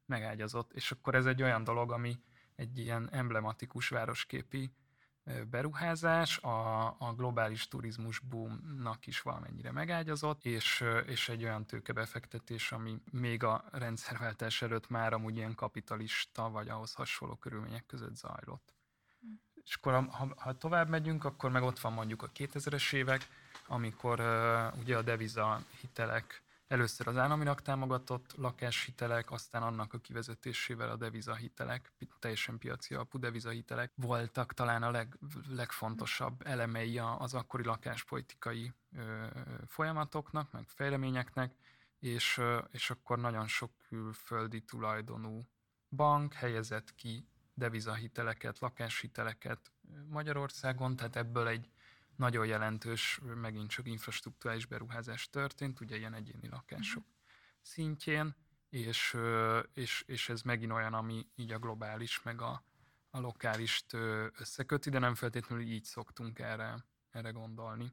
megágyazott. 0.06 0.72
És 0.72 0.90
akkor 0.90 1.14
ez 1.14 1.26
egy 1.26 1.42
olyan 1.42 1.64
dolog, 1.64 1.92
ami 1.92 2.18
egy 2.54 2.78
ilyen 2.78 3.10
emblematikus 3.12 3.88
városképi 3.88 4.72
beruházás, 5.50 6.38
a, 6.38 6.86
a 6.86 7.14
globális 7.16 7.68
turizmus 7.68 8.18
boomnak 8.18 9.06
is 9.06 9.20
valamennyire 9.20 9.72
megágyazott, 9.72 10.44
és, 10.44 10.84
és 11.06 11.28
egy 11.28 11.44
olyan 11.44 11.66
tőkebefektetés, 11.66 12.72
ami 12.72 13.02
még 13.10 13.42
a 13.42 13.64
rendszerváltás 13.72 14.62
előtt 14.62 14.88
már 14.88 15.12
amúgy 15.12 15.36
ilyen 15.36 15.54
kapitalista 15.54 16.50
vagy 16.50 16.68
ahhoz 16.68 16.92
hasonló 16.92 17.34
körülmények 17.34 17.86
között 17.86 18.16
zajlott. 18.16 18.74
És 19.64 19.74
akkor 19.74 19.92
ha, 19.92 20.28
ha 20.36 20.58
tovább 20.58 20.88
megyünk, 20.88 21.24
akkor 21.24 21.50
meg 21.50 21.62
ott 21.62 21.78
van 21.78 21.92
mondjuk 21.92 22.22
a 22.22 22.30
2000-es 22.36 22.92
évek, 22.92 23.28
amikor 23.66 24.20
uh, 24.20 24.78
ugye 24.78 24.96
a 24.96 25.02
deviza 25.02 25.62
hitelek 25.80 26.42
először 26.68 27.08
az 27.08 27.16
államinak 27.16 27.62
támogatott 27.62 28.34
lakáshitelek, 28.36 29.30
aztán 29.30 29.62
annak 29.62 29.92
a 29.92 29.98
kivezetésével 29.98 30.90
a 30.90 30.96
devizahitelek, 30.96 31.92
teljesen 32.18 32.58
piaci 32.58 32.94
alapú 32.94 33.18
devizahitelek 33.18 33.92
voltak 33.94 34.54
talán 34.54 34.82
a 34.82 34.90
leg, 34.90 35.18
legfontosabb 35.48 36.46
elemei 36.46 36.98
az 36.98 37.34
akkori 37.34 37.64
lakáspolitikai 37.64 38.72
ö, 38.96 39.26
folyamatoknak, 39.66 40.52
meg 40.52 40.64
fejleményeknek, 40.66 41.54
és, 41.98 42.40
és 42.70 42.90
akkor 42.90 43.18
nagyon 43.18 43.46
sok 43.46 43.70
külföldi 43.88 44.60
tulajdonú 44.60 45.48
bank 45.90 46.32
helyezett 46.32 46.94
ki 46.94 47.28
devizahiteleket, 47.54 48.58
lakáshiteleket 48.58 49.72
Magyarországon, 50.08 50.96
tehát 50.96 51.16
ebből 51.16 51.48
egy 51.48 51.68
nagyon 52.18 52.46
jelentős, 52.46 53.20
megint 53.22 53.70
csak 53.70 53.86
infrastruktúrális 53.86 54.66
beruházás 54.66 55.30
történt, 55.30 55.80
ugye 55.80 55.96
ilyen 55.96 56.14
egyéni 56.14 56.48
lakások 56.48 57.02
mm. 57.02 57.12
szintjén, 57.62 58.36
és, 58.68 59.16
és, 59.72 60.02
és 60.06 60.28
ez 60.28 60.42
megint 60.42 60.72
olyan, 60.72 60.94
ami 60.94 61.26
így 61.34 61.52
a 61.52 61.58
globális, 61.58 62.22
meg 62.22 62.40
a, 62.40 62.64
a 63.10 63.20
lokálist 63.20 63.92
összeköti, 64.38 64.90
de 64.90 64.98
nem 64.98 65.14
feltétlenül 65.14 65.64
így 65.64 65.84
szoktunk 65.84 66.38
erre, 66.38 66.84
erre 67.10 67.30
gondolni. 67.30 67.92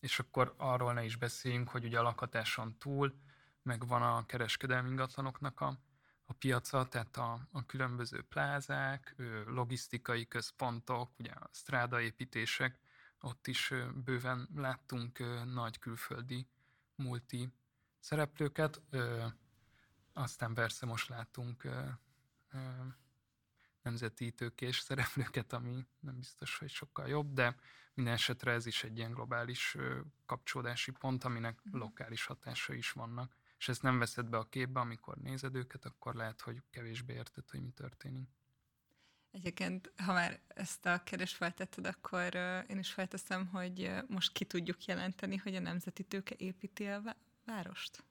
És 0.00 0.18
akkor 0.18 0.54
arról 0.56 0.92
ne 0.92 1.04
is 1.04 1.16
beszéljünk, 1.16 1.68
hogy 1.68 1.84
ugye 1.84 1.98
a 1.98 2.02
lakhatáson 2.02 2.78
túl 2.78 3.14
meg 3.62 3.86
van 3.86 4.02
a 4.02 4.26
kereskedelmi 4.26 4.88
ingatlanoknak 4.88 5.60
a, 5.60 5.78
a 6.24 6.32
piaca, 6.32 6.88
tehát 6.88 7.16
a, 7.16 7.48
a 7.52 7.66
különböző 7.66 8.22
plázák, 8.22 9.14
logisztikai 9.46 10.26
központok, 10.26 11.10
ugye 11.18 11.30
a 11.30 11.50
strádaépítések, 11.52 12.78
ott 13.20 13.46
is 13.46 13.72
bőven 14.04 14.48
láttunk 14.54 15.18
nagy 15.44 15.78
külföldi 15.78 16.46
multi 16.94 17.52
szereplőket, 17.98 18.82
aztán 20.12 20.54
persze 20.54 20.86
most 20.86 21.08
látunk 21.08 21.68
nemzeti 23.82 24.32
tőkés 24.32 24.78
szereplőket, 24.88 25.52
ami 25.52 25.86
nem 26.00 26.18
biztos, 26.18 26.58
hogy 26.58 26.70
sokkal 26.70 27.08
jobb, 27.08 27.32
de 27.32 27.56
minden 27.94 28.14
esetre 28.14 28.52
ez 28.52 28.66
is 28.66 28.84
egy 28.84 28.96
ilyen 28.96 29.12
globális 29.12 29.76
kapcsolódási 30.26 30.90
pont, 30.90 31.24
aminek 31.24 31.60
mhm. 31.62 31.76
lokális 31.76 32.24
hatásai 32.24 32.76
is 32.76 32.92
vannak 32.92 33.38
és 33.60 33.68
ezt 33.68 33.82
nem 33.82 33.98
veszed 33.98 34.26
be 34.26 34.36
a 34.36 34.48
képbe, 34.48 34.80
amikor 34.80 35.16
nézed 35.16 35.54
őket, 35.54 35.84
akkor 35.84 36.14
lehet, 36.14 36.40
hogy 36.40 36.62
kevésbé 36.70 37.14
érted, 37.14 37.50
hogy 37.50 37.60
mi 37.62 37.70
történik. 37.70 38.28
Egyébként, 39.32 39.92
ha 39.96 40.12
már 40.12 40.40
ezt 40.48 40.86
a 40.86 41.02
kérdést 41.02 41.36
feltetted, 41.36 41.86
akkor 41.86 42.34
én 42.68 42.78
is 42.78 42.92
felteszem, 42.92 43.46
hogy 43.46 43.90
most 44.08 44.32
ki 44.32 44.44
tudjuk 44.44 44.84
jelenteni, 44.84 45.36
hogy 45.36 45.54
a 45.54 45.60
nemzeti 45.60 46.02
tőke 46.02 46.34
építi 46.38 46.86
a 46.86 47.16
várost? 47.44 48.04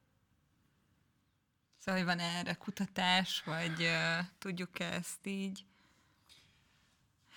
Szóval, 1.78 2.01
hogy 2.01 2.09
van 2.09 2.20
erre 2.20 2.53
kutatás, 2.53 3.43
vagy 3.43 3.82
uh, 3.82 4.26
tudjuk 4.38 4.80
ezt 4.80 5.26
így? 5.26 5.65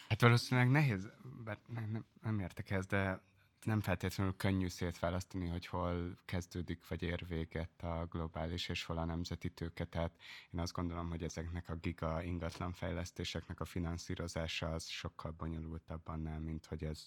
Hát 0.09 0.21
valószínűleg 0.21 0.71
nehéz, 0.71 1.09
bár 1.45 1.59
nem, 1.67 1.91
nem, 1.91 2.05
nem 2.23 2.39
értek 2.39 2.71
ez, 2.71 2.87
de 2.87 3.21
nem 3.65 3.81
feltétlenül 3.81 4.37
könnyű 4.37 4.69
szétválasztani, 4.69 5.49
hogy 5.49 5.67
hol 5.67 6.19
kezdődik 6.25 6.89
vagy 6.89 7.03
ér 7.03 7.27
véget 7.29 7.83
a 7.83 8.07
globális 8.11 8.69
és 8.69 8.85
hol 8.85 8.99
a 8.99 9.05
nemzeti 9.05 9.51
tőke. 9.51 9.85
Tehát 9.85 10.13
én 10.51 10.61
azt 10.61 10.73
gondolom, 10.73 11.09
hogy 11.09 11.23
ezeknek 11.23 11.69
a 11.69 11.75
giga 11.75 12.23
ingatlan 12.23 12.73
fejlesztéseknek 12.73 13.61
a 13.61 13.65
finanszírozása 13.65 14.71
az 14.71 14.87
sokkal 14.87 15.31
bonyolultabb 15.31 16.09
annál, 16.09 16.39
mint 16.39 16.67
hogy 16.67 16.85
ez 16.85 17.07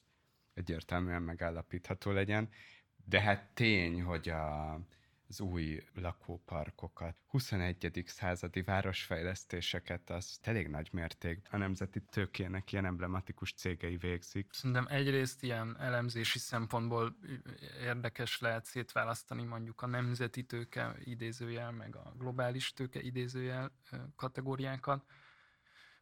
egyértelműen 0.53 1.21
megállapítható 1.21 2.11
legyen. 2.11 2.49
De 3.05 3.21
hát 3.21 3.53
tény, 3.53 4.01
hogy 4.01 4.29
a 4.29 4.79
az 5.28 5.39
új 5.39 5.84
lakóparkokat, 5.93 7.15
21. 7.28 8.03
századi 8.05 8.61
városfejlesztéseket, 8.61 10.09
az 10.09 10.39
elég 10.41 10.67
nagy 10.67 10.89
mérték 10.91 11.47
a 11.51 11.57
nemzeti 11.57 12.01
tőkének 12.01 12.71
ilyen 12.71 12.86
emblematikus 12.86 13.53
cégei 13.53 13.97
végzik. 13.97 14.53
Szerintem 14.53 14.86
egyrészt 14.89 15.43
ilyen 15.43 15.76
elemzési 15.80 16.39
szempontból 16.39 17.15
érdekes 17.82 18.39
lehet 18.39 18.65
szétválasztani 18.65 19.43
mondjuk 19.43 19.82
a 19.82 19.88
nemzeti 19.88 20.43
tőke 20.43 20.95
idézőjel, 21.03 21.71
meg 21.71 21.95
a 21.95 22.13
globális 22.17 22.73
tőke 22.73 23.01
idézőjel 23.01 23.71
kategóriákat. 24.15 25.05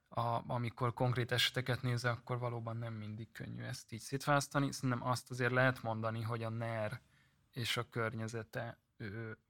A, 0.07 0.51
amikor 0.51 0.93
konkrét 0.93 1.31
eseteket 1.31 1.81
nézze, 1.81 2.09
akkor 2.09 2.39
valóban 2.39 2.77
nem 2.77 2.93
mindig 2.93 3.31
könnyű 3.31 3.61
ezt 3.63 3.91
így 3.91 3.99
szétválasztani. 3.99 4.71
Szerintem 4.71 5.07
azt 5.07 5.31
azért 5.31 5.51
lehet 5.51 5.83
mondani, 5.83 6.21
hogy 6.21 6.43
a 6.43 6.49
NER 6.49 7.01
és 7.51 7.77
a 7.77 7.89
környezete 7.89 8.82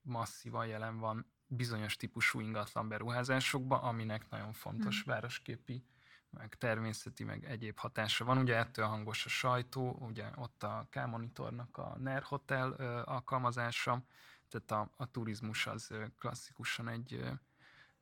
masszívan 0.01 0.67
jelen 0.67 0.97
van 0.97 1.25
bizonyos 1.47 1.95
típusú 1.95 2.39
ingatlan 2.39 2.87
beruházásokba, 2.87 3.81
aminek 3.81 4.29
nagyon 4.29 4.53
fontos 4.53 5.03
hmm. 5.03 5.13
városképi, 5.13 5.83
meg 6.29 6.55
természeti, 6.55 7.23
meg 7.23 7.45
egyéb 7.45 7.77
hatása 7.77 8.25
van. 8.25 8.37
Ugye 8.37 8.55
ettől 8.55 8.85
hangos 8.85 9.25
a 9.25 9.29
sajtó, 9.29 9.97
ugye 9.99 10.29
ott 10.35 10.63
a 10.63 10.87
K-monitornak 10.89 11.77
a 11.77 11.97
NER 11.99 12.23
Hotel 12.23 12.71
alkalmazása, 13.05 14.03
tehát 14.49 14.71
a, 14.71 14.93
a 14.97 15.11
turizmus 15.11 15.67
az 15.67 15.93
klasszikusan 16.19 16.87
egy 16.87 17.23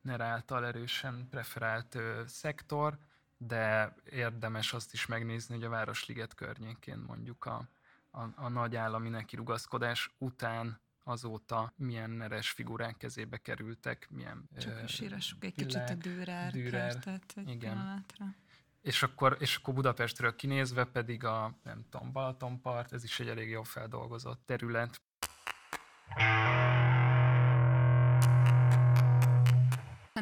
NER 0.00 0.20
által 0.20 0.66
erősen 0.66 1.28
preferált 1.30 1.98
szektor, 2.26 2.98
de 3.36 3.94
érdemes 4.10 4.72
azt 4.72 4.92
is 4.92 5.06
megnézni, 5.06 5.54
hogy 5.54 5.64
a 5.64 5.68
Városliget 5.68 6.34
környékén 6.34 6.98
mondjuk 7.06 7.44
a, 7.44 7.68
a, 8.10 8.20
a 8.34 8.48
nagy 8.48 8.76
állami 8.76 9.08
nekirugaszkodás 9.08 10.14
után 10.18 10.80
azóta 11.04 11.72
milyen 11.76 12.10
neres 12.10 12.50
figurák 12.50 12.96
kezébe 12.96 13.36
kerültek, 13.36 14.08
milyen... 14.10 14.48
Csak 14.58 14.72
uh, 14.82 14.86
sírassuk 14.86 15.44
egy 15.44 15.54
kicsit 15.54 15.90
a 15.90 15.94
Dürer, 15.94 16.52
Dürer 16.52 16.70
kertet 16.70 17.32
egy 17.36 17.48
igen. 17.48 17.58
pillanatra. 17.58 18.34
És 18.80 19.02
akkor, 19.02 19.36
és 19.40 19.56
akkor 19.56 19.74
Budapestről 19.74 20.36
kinézve 20.36 20.84
pedig 20.84 21.24
a, 21.24 21.58
nem 21.62 21.84
tudom, 21.90 22.12
Balatonpart, 22.12 22.92
ez 22.92 23.04
is 23.04 23.20
egy 23.20 23.28
elég 23.28 23.48
jól 23.48 23.64
feldolgozott 23.64 24.46
terület. 24.46 25.00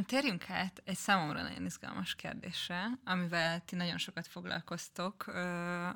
Aztán 0.00 0.20
térjünk 0.20 0.50
át 0.50 0.82
egy 0.84 0.96
számomra 0.96 1.42
nagyon 1.42 1.64
izgalmas 1.64 2.14
kérdésre, 2.14 2.98
amivel 3.04 3.64
ti 3.64 3.76
nagyon 3.76 3.98
sokat 3.98 4.26
foglalkoztok 4.26 5.26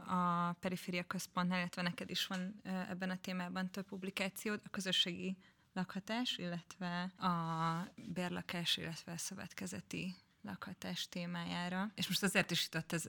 a 0.07 0.53
Periféria 0.61 1.05
Központnál, 1.05 1.59
illetve 1.59 1.83
neked 1.83 2.11
is 2.11 2.27
van 2.27 2.61
ebben 2.89 3.11
a 3.11 3.17
témában 3.17 3.71
több 3.71 3.87
publikációd, 3.87 4.61
a 4.65 4.69
közösségi 4.69 5.37
lakhatás, 5.73 6.39
illetve 6.39 7.03
a 7.03 7.93
bérlakás, 7.95 8.77
illetve 8.77 9.13
a 9.13 9.17
szövetkezeti 9.17 10.15
lakhatás 10.43 11.09
témájára. 11.09 11.91
És 11.95 12.09
most 12.09 12.23
azért 12.23 12.51
is 12.51 12.63
jutott 12.63 12.93
ez 12.93 13.05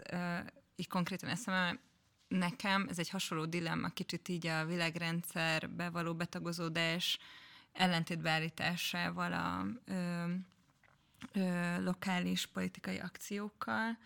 így 0.75 0.87
konkrétan 0.87 1.29
eszembe, 1.29 1.79
nekem 2.27 2.87
ez 2.89 2.99
egy 2.99 3.09
hasonló 3.09 3.45
dilemma, 3.45 3.89
kicsit 3.89 4.27
így 4.27 4.47
a 4.47 4.65
világrendszerbe 4.65 5.89
való 5.89 6.15
betagozódás 6.15 7.17
ellentétbeállításával 7.71 9.33
a 9.33 9.65
lokális 11.83 12.45
politikai 12.45 12.99
akciókkal, 12.99 13.97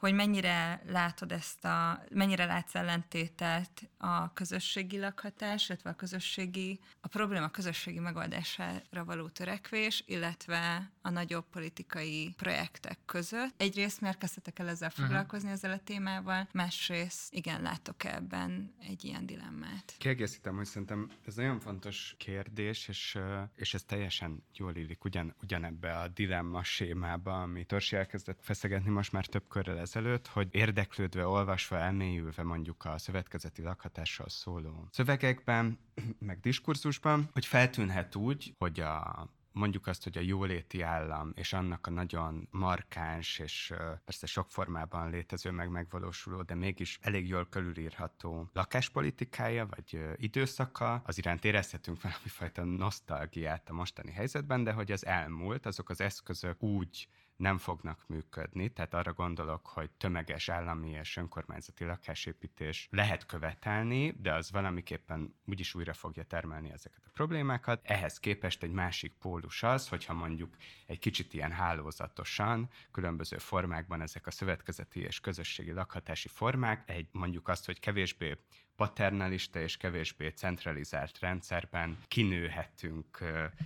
hogy 0.00 0.14
mennyire 0.14 0.82
látod 0.86 1.32
ezt 1.32 1.64
a, 1.64 2.02
mennyire 2.10 2.44
látsz 2.44 2.74
ellentétet 2.74 3.90
a 3.98 4.32
közösségi 4.32 4.98
lakhatás, 4.98 5.68
illetve 5.68 5.90
a 5.90 5.94
közösségi, 5.94 6.80
a 7.00 7.08
probléma 7.08 7.48
közösségi 7.48 7.98
megoldására 7.98 9.04
való 9.04 9.28
törekvés, 9.28 10.02
illetve 10.06 10.90
a 11.02 11.10
nagyobb 11.10 11.44
politikai 11.50 12.34
projektek 12.36 12.98
között. 13.04 13.54
Egyrészt 13.56 14.00
miért 14.00 14.18
kezdtetek 14.18 14.58
el 14.58 14.68
ezzel 14.68 14.90
mhm. 14.94 15.02
foglalkozni 15.02 15.50
uh-huh. 15.50 15.64
ezzel 15.64 15.78
a 15.78 15.84
témával, 15.84 16.48
másrészt 16.52 17.34
igen, 17.34 17.62
látok 17.62 18.04
ebben 18.04 18.74
egy 18.88 19.04
ilyen 19.04 19.26
dilemmát. 19.26 19.94
Kiegészítem, 19.98 20.56
hogy 20.56 20.66
szerintem 20.66 21.10
ez 21.26 21.34
nagyon 21.34 21.60
fontos 21.60 22.14
kérdés, 22.18 22.88
és, 22.88 23.18
és 23.54 23.74
ez 23.74 23.82
teljesen 23.82 24.44
jól 24.54 24.76
illik 24.76 25.04
ugyan, 25.04 25.34
ugyanebbe 25.42 25.98
a 25.98 26.08
dilemma 26.08 26.62
sémába, 26.62 27.42
ami 27.42 27.64
Torsi 27.64 27.96
elkezdett 27.96 28.38
feszegetni 28.42 28.90
most 28.90 29.12
már 29.12 29.26
több 29.26 29.48
körrel 29.48 29.78
ezelőtt, 29.90 30.26
hogy 30.26 30.48
érdeklődve, 30.50 31.26
olvasva, 31.26 31.76
elmélyülve 31.76 32.42
mondjuk 32.42 32.84
a 32.84 32.98
szövetkezeti 32.98 33.62
lakhatásról 33.62 34.28
szóló 34.28 34.88
szövegekben, 34.90 35.78
meg 36.18 36.40
diskurzusban, 36.40 37.28
hogy 37.32 37.46
feltűnhet 37.46 38.16
úgy, 38.16 38.54
hogy 38.58 38.80
a 38.80 39.28
mondjuk 39.52 39.86
azt, 39.86 40.02
hogy 40.02 40.18
a 40.18 40.20
jóléti 40.20 40.82
állam 40.82 41.32
és 41.34 41.52
annak 41.52 41.86
a 41.86 41.90
nagyon 41.90 42.48
markáns 42.50 43.38
és 43.38 43.72
persze 44.04 44.26
sok 44.26 44.50
formában 44.50 45.10
létező 45.10 45.50
meg 45.50 45.70
megvalósuló, 45.70 46.42
de 46.42 46.54
mégis 46.54 46.98
elég 47.02 47.28
jól 47.28 47.46
körülírható 47.48 48.50
lakáspolitikája 48.52 49.66
vagy 49.66 50.00
időszaka, 50.16 51.02
az 51.04 51.18
iránt 51.18 51.44
érezhetünk 51.44 52.02
valami 52.02 52.28
fajta 52.28 52.64
nosztalgiát 52.64 53.68
a 53.68 53.72
mostani 53.72 54.12
helyzetben, 54.12 54.64
de 54.64 54.72
hogy 54.72 54.92
az 54.92 55.06
elmúlt, 55.06 55.66
azok 55.66 55.88
az 55.88 56.00
eszközök 56.00 56.62
úgy 56.62 57.08
nem 57.40 57.58
fognak 57.58 58.04
működni, 58.06 58.68
tehát 58.68 58.94
arra 58.94 59.12
gondolok, 59.12 59.66
hogy 59.66 59.90
tömeges 59.90 60.48
állami 60.48 60.90
és 60.90 61.16
önkormányzati 61.16 61.84
lakásépítés 61.84 62.88
lehet 62.90 63.26
követelni, 63.26 64.10
de 64.10 64.34
az 64.34 64.50
valamiképpen 64.50 65.34
úgyis 65.44 65.74
újra 65.74 65.92
fogja 65.92 66.22
termelni 66.22 66.70
ezeket 66.70 67.02
a 67.06 67.10
problémákat. 67.12 67.80
Ehhez 67.84 68.18
képest 68.18 68.62
egy 68.62 68.70
másik 68.70 69.12
pólus 69.12 69.62
az, 69.62 69.88
hogyha 69.88 70.14
mondjuk 70.14 70.56
egy 70.86 70.98
kicsit 70.98 71.34
ilyen 71.34 71.52
hálózatosan, 71.52 72.70
különböző 72.90 73.38
formákban 73.38 74.00
ezek 74.00 74.26
a 74.26 74.30
szövetkezeti 74.30 75.00
és 75.00 75.20
közösségi 75.20 75.72
lakhatási 75.72 76.28
formák, 76.28 76.90
egy 76.90 77.08
mondjuk 77.12 77.48
azt, 77.48 77.66
hogy 77.66 77.80
kevésbé 77.80 78.36
paternalista 78.80 79.60
és 79.60 79.76
kevésbé 79.76 80.28
centralizált 80.28 81.18
rendszerben 81.18 81.98
kinőhetünk 82.08 83.18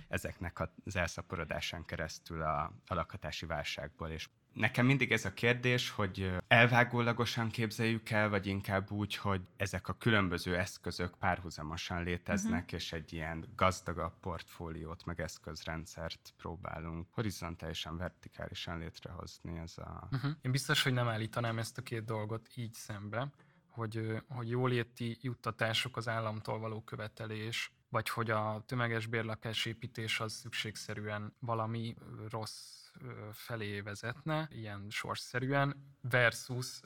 ezeknek 0.07 0.59
az 0.85 0.95
elszaporodásán 0.95 1.85
keresztül 1.85 2.41
a, 2.41 2.73
a 2.87 2.93
lakhatási 2.93 3.45
válságból. 3.45 4.09
És 4.09 4.29
Nekem 4.53 4.85
mindig 4.85 5.11
ez 5.11 5.25
a 5.25 5.33
kérdés, 5.33 5.89
hogy 5.89 6.31
elvágólagosan 6.47 7.49
képzeljük 7.49 8.09
el, 8.09 8.29
vagy 8.29 8.47
inkább 8.47 8.91
úgy, 8.91 9.15
hogy 9.15 9.41
ezek 9.57 9.87
a 9.87 9.93
különböző 9.93 10.57
eszközök 10.57 11.17
párhuzamosan 11.17 12.03
léteznek, 12.03 12.63
uh-huh. 12.63 12.79
és 12.79 12.93
egy 12.93 13.13
ilyen 13.13 13.45
gazdagabb 13.55 14.19
portfóliót, 14.19 15.05
meg 15.05 15.21
eszközrendszert 15.21 16.33
próbálunk 16.37 17.07
horizontálisan, 17.11 17.97
vertikálisan 17.97 18.77
létrehozni. 18.77 19.57
Ez 19.57 19.77
a... 19.77 20.07
Uh-huh. 20.11 20.31
Én 20.41 20.51
biztos, 20.51 20.83
hogy 20.83 20.93
nem 20.93 21.07
állítanám 21.07 21.59
ezt 21.59 21.77
a 21.77 21.81
két 21.81 22.05
dolgot 22.05 22.47
így 22.55 22.73
szembe 22.73 23.31
hogy, 23.75 24.23
hogy 24.27 24.49
jóléti 24.49 25.17
juttatások 25.21 25.97
az 25.97 26.07
államtól 26.07 26.59
való 26.59 26.81
követelés, 26.81 27.73
vagy 27.89 28.09
hogy 28.09 28.31
a 28.31 28.63
tömeges 28.65 29.07
bérlakásépítés 29.07 30.19
az 30.19 30.33
szükségszerűen 30.33 31.35
valami 31.39 31.95
rossz 32.29 32.85
felé 33.31 33.81
vezetne, 33.81 34.47
ilyen 34.51 34.85
sorsszerűen, 34.89 35.95
versus 36.09 36.79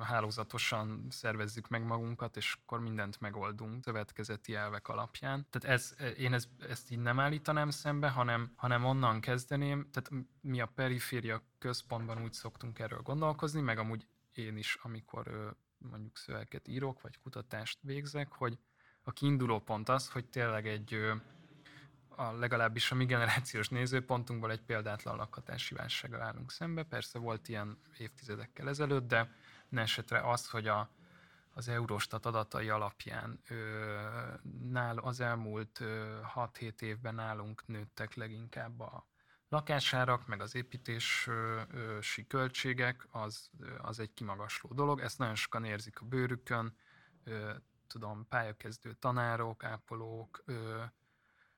hálózatosan 0.00 1.06
szervezzük 1.10 1.68
meg 1.68 1.84
magunkat, 1.86 2.36
és 2.36 2.56
akkor 2.62 2.80
mindent 2.80 3.20
megoldunk 3.20 3.84
szövetkezeti 3.84 4.54
elvek 4.54 4.88
alapján. 4.88 5.46
Tehát 5.50 5.78
ez, 5.78 5.94
én 6.18 6.32
ez, 6.32 6.48
ezt 6.68 6.90
így 6.90 6.98
nem 6.98 7.20
állítanám 7.20 7.70
szembe, 7.70 8.08
hanem, 8.08 8.52
hanem 8.56 8.84
onnan 8.84 9.20
kezdeném, 9.20 9.88
tehát 9.90 10.26
mi 10.40 10.60
a 10.60 10.66
periféria 10.74 11.42
központban 11.58 12.22
úgy 12.22 12.32
szoktunk 12.32 12.78
erről 12.78 13.00
gondolkozni, 13.02 13.60
meg 13.60 13.78
amúgy 13.78 14.06
én 14.32 14.56
is, 14.56 14.78
amikor 14.82 15.56
mondjuk 15.90 16.16
szöveget 16.16 16.68
írok, 16.68 17.00
vagy 17.00 17.18
kutatást 17.18 17.78
végzek, 17.82 18.32
hogy 18.32 18.58
a 19.02 19.12
kiinduló 19.12 19.60
pont 19.60 19.88
az, 19.88 20.10
hogy 20.10 20.24
tényleg 20.24 20.66
egy 20.66 21.12
a 22.16 22.32
legalábbis 22.32 22.90
a 22.90 22.94
mi 22.94 23.04
generációs 23.04 23.68
nézőpontunkból 23.68 24.50
egy 24.50 24.62
példátlan 24.62 25.16
lakhatási 25.16 25.74
válsággal 25.74 26.20
állunk 26.20 26.50
szembe. 26.50 26.82
Persze 26.82 27.18
volt 27.18 27.48
ilyen 27.48 27.78
évtizedekkel 27.98 28.68
ezelőtt, 28.68 29.08
de 29.08 29.34
esetre 29.70 30.30
az, 30.30 30.50
hogy 30.50 30.68
a, 30.68 30.90
az 31.54 31.68
Eurostat 31.68 32.26
adatai 32.26 32.68
alapján 32.68 33.40
ö, 33.48 33.54
nál, 34.70 34.98
az 34.98 35.20
elmúlt 35.20 35.80
6-7 36.34 36.80
évben 36.80 37.14
nálunk 37.14 37.66
nőttek 37.66 38.14
leginkább 38.14 38.80
a 38.80 39.06
lakásárak, 39.48 40.26
meg 40.26 40.40
az 40.40 40.54
építési 40.54 42.26
költségek, 42.28 43.06
az, 43.10 43.50
az 43.78 43.98
egy 43.98 44.12
kimagasló 44.14 44.70
dolog. 44.74 45.00
Ezt 45.00 45.18
nagyon 45.18 45.34
sokan 45.34 45.64
érzik 45.64 46.00
a 46.00 46.04
bőrükön, 46.04 46.76
tudom, 47.86 48.26
pályakezdő 48.28 48.92
tanárok, 48.92 49.64
ápolók, 49.64 50.44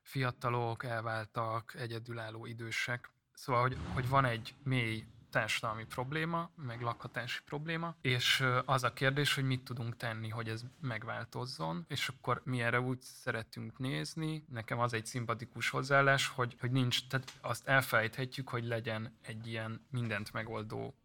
fiatalok, 0.01 0.83
elváltak, 0.83 1.73
egyedülálló 1.73 2.45
idősek. 2.45 3.11
Szóval, 3.33 3.61
hogy, 3.61 3.77
hogy 3.93 4.09
van 4.09 4.25
egy 4.25 4.55
mély 4.63 5.05
társadalmi 5.37 5.85
probléma, 5.85 6.49
meg 6.55 6.81
lakhatási 6.81 7.39
probléma, 7.45 7.95
és 8.01 8.43
az 8.65 8.83
a 8.83 8.93
kérdés, 8.93 9.35
hogy 9.35 9.43
mit 9.43 9.63
tudunk 9.63 9.97
tenni, 9.97 10.29
hogy 10.29 10.49
ez 10.49 10.61
megváltozzon, 10.81 11.85
és 11.87 12.07
akkor 12.07 12.41
mi 12.43 12.61
erre 12.61 12.79
úgy 12.81 13.01
szeretünk 13.01 13.77
nézni, 13.77 14.45
nekem 14.49 14.79
az 14.79 14.93
egy 14.93 15.05
szimpatikus 15.05 15.69
hozzáállás, 15.69 16.27
hogy, 16.27 16.55
hogy 16.59 16.71
nincs, 16.71 17.07
tehát 17.07 17.33
azt 17.41 17.67
elfelejthetjük, 17.67 18.49
hogy 18.49 18.65
legyen 18.65 19.17
egy 19.21 19.47
ilyen 19.47 19.85
mindent 19.91 20.33
megoldó 20.33 20.95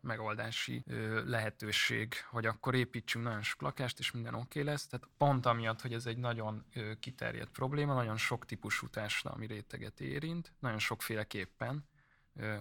megoldási 0.00 0.84
lehetőség, 1.26 2.14
hogy 2.30 2.46
akkor 2.46 2.74
építsünk 2.74 3.24
nagyon 3.24 3.42
sok 3.42 3.62
lakást, 3.62 3.98
és 3.98 4.10
minden 4.10 4.34
oké 4.34 4.60
okay 4.60 4.62
lesz. 4.62 4.86
Tehát 4.86 5.08
pont 5.16 5.46
amiatt, 5.46 5.80
hogy 5.80 5.92
ez 5.92 6.06
egy 6.06 6.18
nagyon 6.18 6.64
kiterjedt 7.00 7.50
probléma, 7.50 7.94
nagyon 7.94 8.16
sok 8.16 8.46
típusú 8.46 8.88
társadalmi 8.88 9.46
réteget 9.46 10.00
érint, 10.00 10.52
nagyon 10.58 10.78
sokféleképpen, 10.78 11.90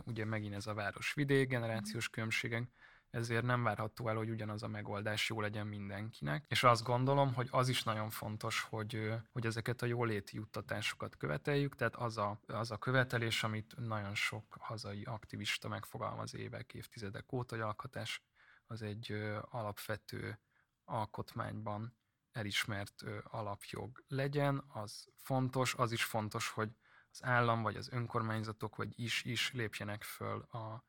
ugye 0.06 0.26
megint 0.26 0.56
ez 0.56 0.68
a 0.68 0.74
város-vidék 0.74 1.50
generációs 1.50 2.10
különbségek, 2.10 2.70
ezért 3.12 3.44
nem 3.44 3.64
várható 3.64 4.10
el, 4.10 4.16
hogy 4.16 4.30
ugyanaz 4.30 4.64
a 4.64 4.68
megoldás 4.68 5.30
jó 5.30 5.42
legyen 5.42 5.68
mindenkinek. 5.68 6.46
És 6.48 6.64
azt 6.64 6.84
gondolom, 6.84 7.34
hogy 7.34 7.48
az 7.52 7.70
is 7.70 7.84
nagyon 7.84 8.10
fontos, 8.10 8.62
hogy, 8.62 9.14
hogy 9.32 9.46
ezeket 9.46 9.82
a 9.82 9.86
jóléti 9.86 10.36
juttatásokat 10.36 11.18
követeljük, 11.18 11.76
tehát 11.76 11.96
az 11.96 12.18
a, 12.18 12.40
az 12.48 12.72
a 12.72 12.78
követelés, 12.78 13.44
amit 13.44 13.76
nagyon 13.78 14.16
sok 14.16 14.58
hazai 14.60 15.04
aktivista 15.04 15.68
megfogalmaz 15.68 16.36
évek, 16.36 16.74
évtizedek 16.74 17.32
óta, 17.32 17.56
hogy 17.56 17.64
alkotás 17.64 18.24
az 18.66 18.82
egy 18.82 19.12
alapvető 19.42 20.40
alkotmányban 20.84 21.96
elismert 22.32 23.04
alapjog 23.24 24.04
legyen, 24.08 24.64
az 24.68 25.08
fontos, 25.16 25.74
az 25.74 25.92
is 25.92 26.04
fontos, 26.04 26.50
hogy 26.50 26.70
az 27.12 27.24
állam, 27.24 27.62
vagy 27.62 27.76
az 27.76 27.90
önkormányzatok, 27.92 28.76
vagy 28.76 29.00
is 29.00 29.24
is 29.24 29.52
lépjenek 29.54 30.04
föl 30.04 30.40
a 30.42 30.84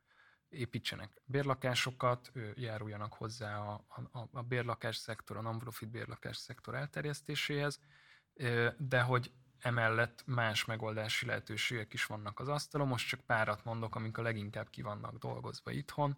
építsenek 0.49 1.21
bérlakásokat, 1.25 2.31
járuljanak 2.55 3.13
hozzá 3.13 3.59
a, 3.59 3.85
a, 4.11 4.27
a 4.31 4.41
bérlakás 4.41 4.95
szektor, 4.95 5.37
a 5.37 5.41
non-profit 5.41 5.89
bérlakás 5.89 6.37
szektor 6.37 6.75
elterjesztéséhez, 6.75 7.79
de 8.77 9.01
hogy 9.01 9.31
emellett 9.59 10.23
más 10.25 10.65
megoldási 10.65 11.25
lehetőségek 11.25 11.93
is 11.93 12.05
vannak 12.05 12.39
az 12.39 12.47
asztalon. 12.47 12.87
Most 12.87 13.07
csak 13.07 13.19
párat 13.19 13.63
mondok, 13.63 13.95
amik 13.95 14.17
a 14.17 14.21
leginkább 14.21 14.69
ki 14.69 14.81
vannak 14.81 15.17
dolgozva 15.17 15.71
itthon. 15.71 16.17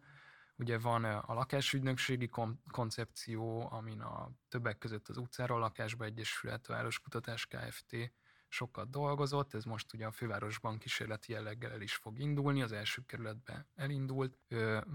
Ugye 0.57 0.79
van 0.79 1.03
a 1.03 1.33
lakásügynökségi 1.33 2.29
koncepció, 2.71 3.71
amin 3.71 4.01
a 4.01 4.31
többek 4.49 4.77
között 4.77 5.07
az 5.07 5.17
utcáról 5.17 5.59
lakásba 5.59 6.05
egyesület, 6.05 6.67
Városkutatás 6.67 7.45
Kft 7.45 8.13
sokat 8.55 8.89
dolgozott, 8.89 9.53
ez 9.53 9.63
most 9.63 9.93
ugye 9.93 10.05
a 10.05 10.11
fővárosban 10.11 10.77
kísérleti 10.77 11.31
jelleggel 11.31 11.71
el 11.71 11.81
is 11.81 11.95
fog 11.95 12.19
indulni, 12.19 12.61
az 12.61 12.71
első 12.71 13.01
kerületben 13.05 13.67
elindult. 13.75 14.37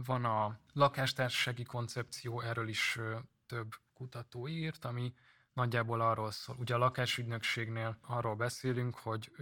Van 0.06 0.24
a 0.24 0.60
lakástársasági 0.72 1.62
koncepció, 1.64 2.40
erről 2.40 2.68
is 2.68 2.98
több 3.46 3.74
kutató 3.94 4.48
írt, 4.48 4.84
ami 4.84 5.14
nagyjából 5.52 6.00
arról 6.00 6.30
szól. 6.30 6.56
Ugye 6.58 6.74
a 6.74 6.78
lakásügynökségnél 6.78 7.98
arról 8.00 8.36
beszélünk, 8.36 8.94
hogy 8.96 9.32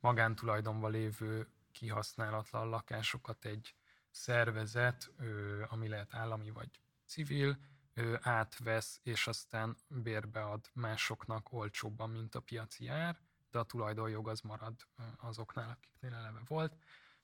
magántulajdonban 0.00 0.90
lévő 0.90 1.48
kihasználatlan 1.72 2.68
lakásokat 2.68 3.44
egy 3.44 3.74
szervezet, 4.10 5.10
ami 5.68 5.88
lehet 5.88 6.14
állami 6.14 6.50
vagy 6.50 6.80
civil, 7.06 7.58
átvesz, 8.20 9.00
és 9.02 9.26
aztán 9.26 9.76
bérbead 9.88 10.70
másoknak 10.72 11.52
olcsóbban, 11.52 12.10
mint 12.10 12.34
a 12.34 12.40
piaci 12.40 12.88
ár, 12.88 13.18
de 13.50 13.58
a 13.58 13.62
tulajdonjog 13.62 14.28
az 14.28 14.40
marad 14.40 14.74
azoknál, 15.16 15.68
akiknél 15.68 16.14
eleve 16.14 16.40
volt. 16.46 16.76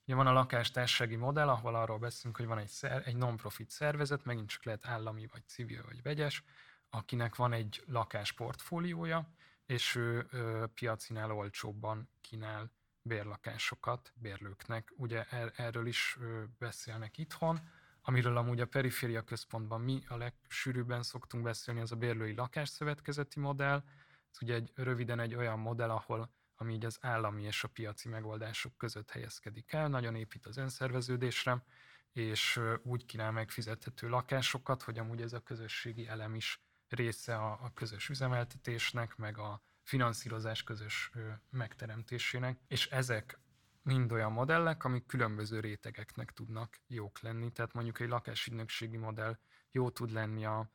Ugye 0.05 0.15
van 0.15 0.27
a 0.27 0.33
lakástársági 0.33 1.17
modell, 1.17 1.49
ahol 1.49 1.75
arról 1.75 1.99
beszélünk, 1.99 2.37
hogy 2.37 2.47
van 2.47 2.59
egy, 2.59 2.69
szer, 2.69 3.03
egy 3.07 3.17
non-profit 3.17 3.71
szervezet, 3.71 4.25
megint 4.25 4.49
csak 4.49 4.65
lehet 4.65 4.87
állami, 4.87 5.27
vagy 5.33 5.47
civil, 5.47 5.83
vagy 5.85 6.03
vegyes, 6.03 6.45
akinek 6.91 7.37
van 7.37 7.53
egy 7.53 7.83
lakásportfóliója, 7.87 9.29
és 9.67 9.95
ő 9.95 10.27
ö, 10.31 10.65
piacinál 10.75 11.33
olcsóbban 11.33 12.09
kínál 12.21 12.71
bérlakásokat 13.03 14.13
bérlőknek. 14.15 14.93
Ugye 14.97 15.25
er, 15.25 15.53
erről 15.57 15.87
is 15.87 16.17
ö, 16.21 16.43
beszélnek 16.59 17.19
itthon, 17.19 17.61
amiről 18.03 18.37
amúgy 18.37 18.61
a 18.61 18.67
periféria 18.67 19.23
központban 19.23 19.81
mi 19.81 20.03
a 20.09 20.17
legsűrűbben 20.17 21.03
szoktunk 21.03 21.45
beszélni, 21.45 21.81
az 21.81 21.93
a 21.93 21.97
bérlői 21.97 22.35
lakásszövetkezeti 22.35 23.41
modell. 23.41 23.83
Ez 24.31 24.39
ugye 24.43 24.55
egy, 24.55 24.73
röviden 24.75 25.21
egy 25.21 25.35
olyan 25.35 25.59
modell, 25.59 25.91
ahol 25.91 26.31
ami 26.57 26.75
így 26.75 26.85
az 26.85 26.99
állami 27.01 27.43
és 27.43 27.65
a 27.65 27.69
piaci 27.69 28.09
megoldások 28.09 28.77
között 28.77 29.11
helyezkedik 29.11 29.73
el, 29.73 29.89
nagyon 29.89 30.15
épít 30.15 30.47
az 30.47 30.57
önszerveződésre, 30.57 31.65
és 32.13 32.61
úgy 32.83 33.05
kínál 33.05 33.33
meg 33.33 33.51
fizethető 33.51 34.09
lakásokat, 34.09 34.83
hogy 34.83 34.99
amúgy 34.99 35.21
ez 35.21 35.33
a 35.33 35.41
közösségi 35.41 36.07
elem 36.07 36.35
is 36.35 36.63
része 36.89 37.37
a, 37.37 37.53
a 37.53 37.73
közös 37.75 38.09
üzemeltetésnek, 38.09 39.17
meg 39.17 39.39
a 39.39 39.63
finanszírozás 39.83 40.63
közös 40.63 41.11
megteremtésének, 41.51 42.59
és 42.69 42.87
ezek 42.87 43.39
mind 43.83 44.13
olyan 44.13 44.33
modellek, 44.33 44.85
amik 44.85 45.07
különböző 45.07 45.61
rétegeknek 45.61 46.31
tudnak 46.31 46.81
jók 46.87 47.21
lenni. 47.21 47.51
Tehát 47.51 47.73
mondjuk 47.73 48.01
egy 48.01 48.09
lakásügynökségi 48.09 48.97
modell 48.97 49.39
jó 49.71 49.91
tud 49.91 50.11
lenni 50.11 50.45
a, 50.45 50.71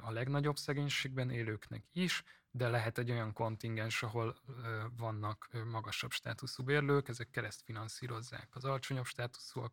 a 0.00 0.10
legnagyobb 0.10 0.56
szegénységben 0.56 1.30
élőknek 1.30 1.84
is, 1.92 2.22
de 2.50 2.68
lehet 2.68 2.98
egy 2.98 3.10
olyan 3.10 3.32
kontingens, 3.32 4.02
ahol 4.02 4.36
vannak 4.96 5.48
magasabb 5.70 6.10
státuszú 6.10 6.62
bérlők, 6.62 7.08
ezek 7.08 7.30
kereszt 7.30 7.62
finanszírozzák 7.62 8.48
az 8.50 8.64
alacsonyabb 8.64 9.04
státuszúak 9.04 9.72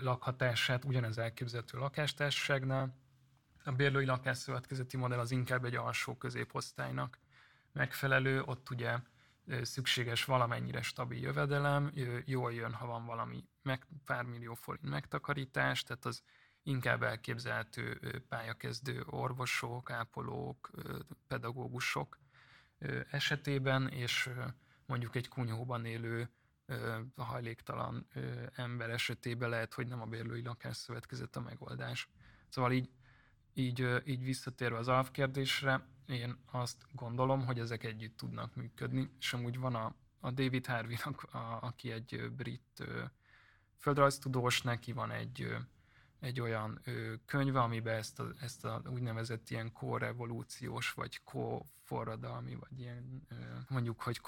lakhatását, 0.00 0.84
ugyanez 0.84 1.18
elképzelhető 1.18 1.78
lakástársaságnál. 1.78 2.98
A 3.64 3.72
bérlői 3.72 4.04
lakásszövetkezeti 4.04 4.96
modell 4.96 5.18
az 5.18 5.30
inkább 5.30 5.64
egy 5.64 5.76
alsó 5.76 6.16
középosztálynak 6.16 7.18
megfelelő, 7.72 8.42
ott 8.42 8.70
ugye 8.70 8.98
szükséges 9.62 10.24
valamennyire 10.24 10.82
stabil 10.82 11.20
jövedelem, 11.20 11.92
jól 12.24 12.52
jön, 12.52 12.72
ha 12.72 12.86
van 12.86 13.06
valami 13.06 13.44
meg, 13.62 13.86
pár 14.04 14.24
millió 14.24 14.54
forint 14.54 14.88
megtakarítás, 14.88 15.82
tehát 15.82 16.04
az 16.04 16.22
inkább 16.62 17.02
elképzelhető 17.02 17.98
pályakezdő 18.28 19.02
orvosok, 19.06 19.90
ápolók, 19.90 20.70
pedagógusok 21.26 22.18
esetében, 23.10 23.88
és 23.88 24.30
mondjuk 24.86 25.14
egy 25.14 25.28
kunyhóban 25.28 25.84
élő 25.84 26.30
a 27.14 27.22
hajléktalan 27.24 28.06
ember 28.54 28.90
esetében 28.90 29.48
lehet, 29.48 29.74
hogy 29.74 29.86
nem 29.86 30.00
a 30.00 30.06
bérlői 30.06 30.42
lakásszövetkezet 30.42 31.36
a 31.36 31.40
megoldás. 31.40 32.08
Szóval 32.48 32.72
így, 32.72 32.90
így, 33.54 34.02
így 34.04 34.24
visszatérve 34.24 34.78
az 34.78 34.88
alapkérdésre, 34.88 35.86
én 36.10 36.36
azt 36.50 36.86
gondolom, 36.92 37.44
hogy 37.46 37.58
ezek 37.58 37.84
együtt 37.84 38.16
tudnak 38.16 38.54
működni, 38.54 39.10
és 39.18 39.32
amúgy 39.32 39.58
van 39.58 39.74
a, 39.74 39.94
a 40.20 40.30
David 40.30 40.66
harvey 40.66 40.96
a, 41.32 41.38
aki 41.60 41.90
egy 41.90 42.30
brit 42.36 42.84
földrajztudós, 43.78 44.62
neki 44.62 44.92
van 44.92 45.10
egy 45.10 45.56
egy 46.20 46.40
olyan 46.40 46.80
könyve, 47.26 47.60
amiben 47.60 47.96
ezt 47.96 48.20
a, 48.20 48.32
ezt 48.40 48.64
a 48.64 48.82
úgynevezett 48.88 49.50
ilyen 49.50 49.72
korevolúciós, 49.72 50.92
vagy 50.92 51.22
kóforradalmi, 51.24 52.54
vagy 52.54 52.80
ilyen 52.80 53.26
mondjuk, 53.68 54.02
hogy 54.02 54.20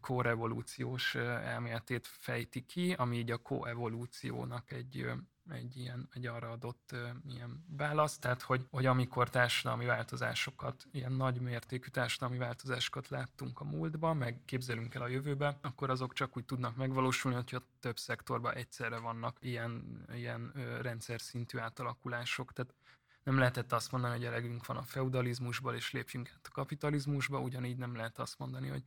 korevolúciós 0.00 1.14
elméletét 1.14 2.06
fejti 2.06 2.64
ki, 2.66 2.92
ami 2.92 3.16
így 3.16 3.30
a 3.30 3.36
koevolúciónak 3.36 4.70
egy 4.72 5.10
egy 5.52 5.76
ilyen, 5.76 6.08
egy 6.12 6.26
arra 6.26 6.50
adott 6.50 6.94
ilyen 7.28 7.64
válasz, 7.68 8.18
tehát 8.18 8.42
hogy, 8.42 8.66
hogy 8.70 8.86
amikor 8.86 9.30
társadalmi 9.30 9.84
változásokat, 9.84 10.86
ilyen 10.92 11.12
nagy 11.12 11.40
mértékű 11.40 11.88
társadalmi 11.88 12.38
változásokat 12.38 13.08
láttunk 13.08 13.60
a 13.60 13.64
múltban, 13.64 14.16
meg 14.16 14.40
képzelünk 14.44 14.94
el 14.94 15.02
a 15.02 15.08
jövőbe, 15.08 15.58
akkor 15.62 15.90
azok 15.90 16.12
csak 16.12 16.36
úgy 16.36 16.44
tudnak 16.44 16.76
megvalósulni, 16.76 17.36
hogyha 17.36 17.62
több 17.80 17.98
szektorban 17.98 18.54
egyszerre 18.54 18.98
vannak 18.98 19.36
ilyen, 19.40 20.04
ilyen 20.14 20.52
rendszer 20.80 21.20
szintű 21.20 21.58
átalakulások. 21.58 22.52
Tehát 22.52 22.74
nem 23.22 23.38
lehetett 23.38 23.72
azt 23.72 23.92
mondani, 23.92 24.16
hogy 24.16 24.24
elegünk 24.24 24.66
van 24.66 24.76
a 24.76 24.82
feudalizmusból, 24.82 25.74
és 25.74 25.92
lépjünk 25.92 26.28
át 26.28 26.46
a 26.46 26.52
kapitalizmusba, 26.52 27.40
ugyanígy 27.40 27.76
nem 27.76 27.96
lehet 27.96 28.18
azt 28.18 28.38
mondani, 28.38 28.68
hogy 28.68 28.84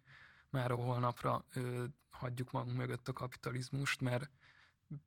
már 0.49 0.71
holnapra 0.71 1.45
ö, 1.53 1.83
hagyjuk 2.09 2.51
magunk 2.51 2.77
mögött 2.77 3.07
a 3.07 3.13
kapitalizmust, 3.13 4.01
mert 4.01 4.29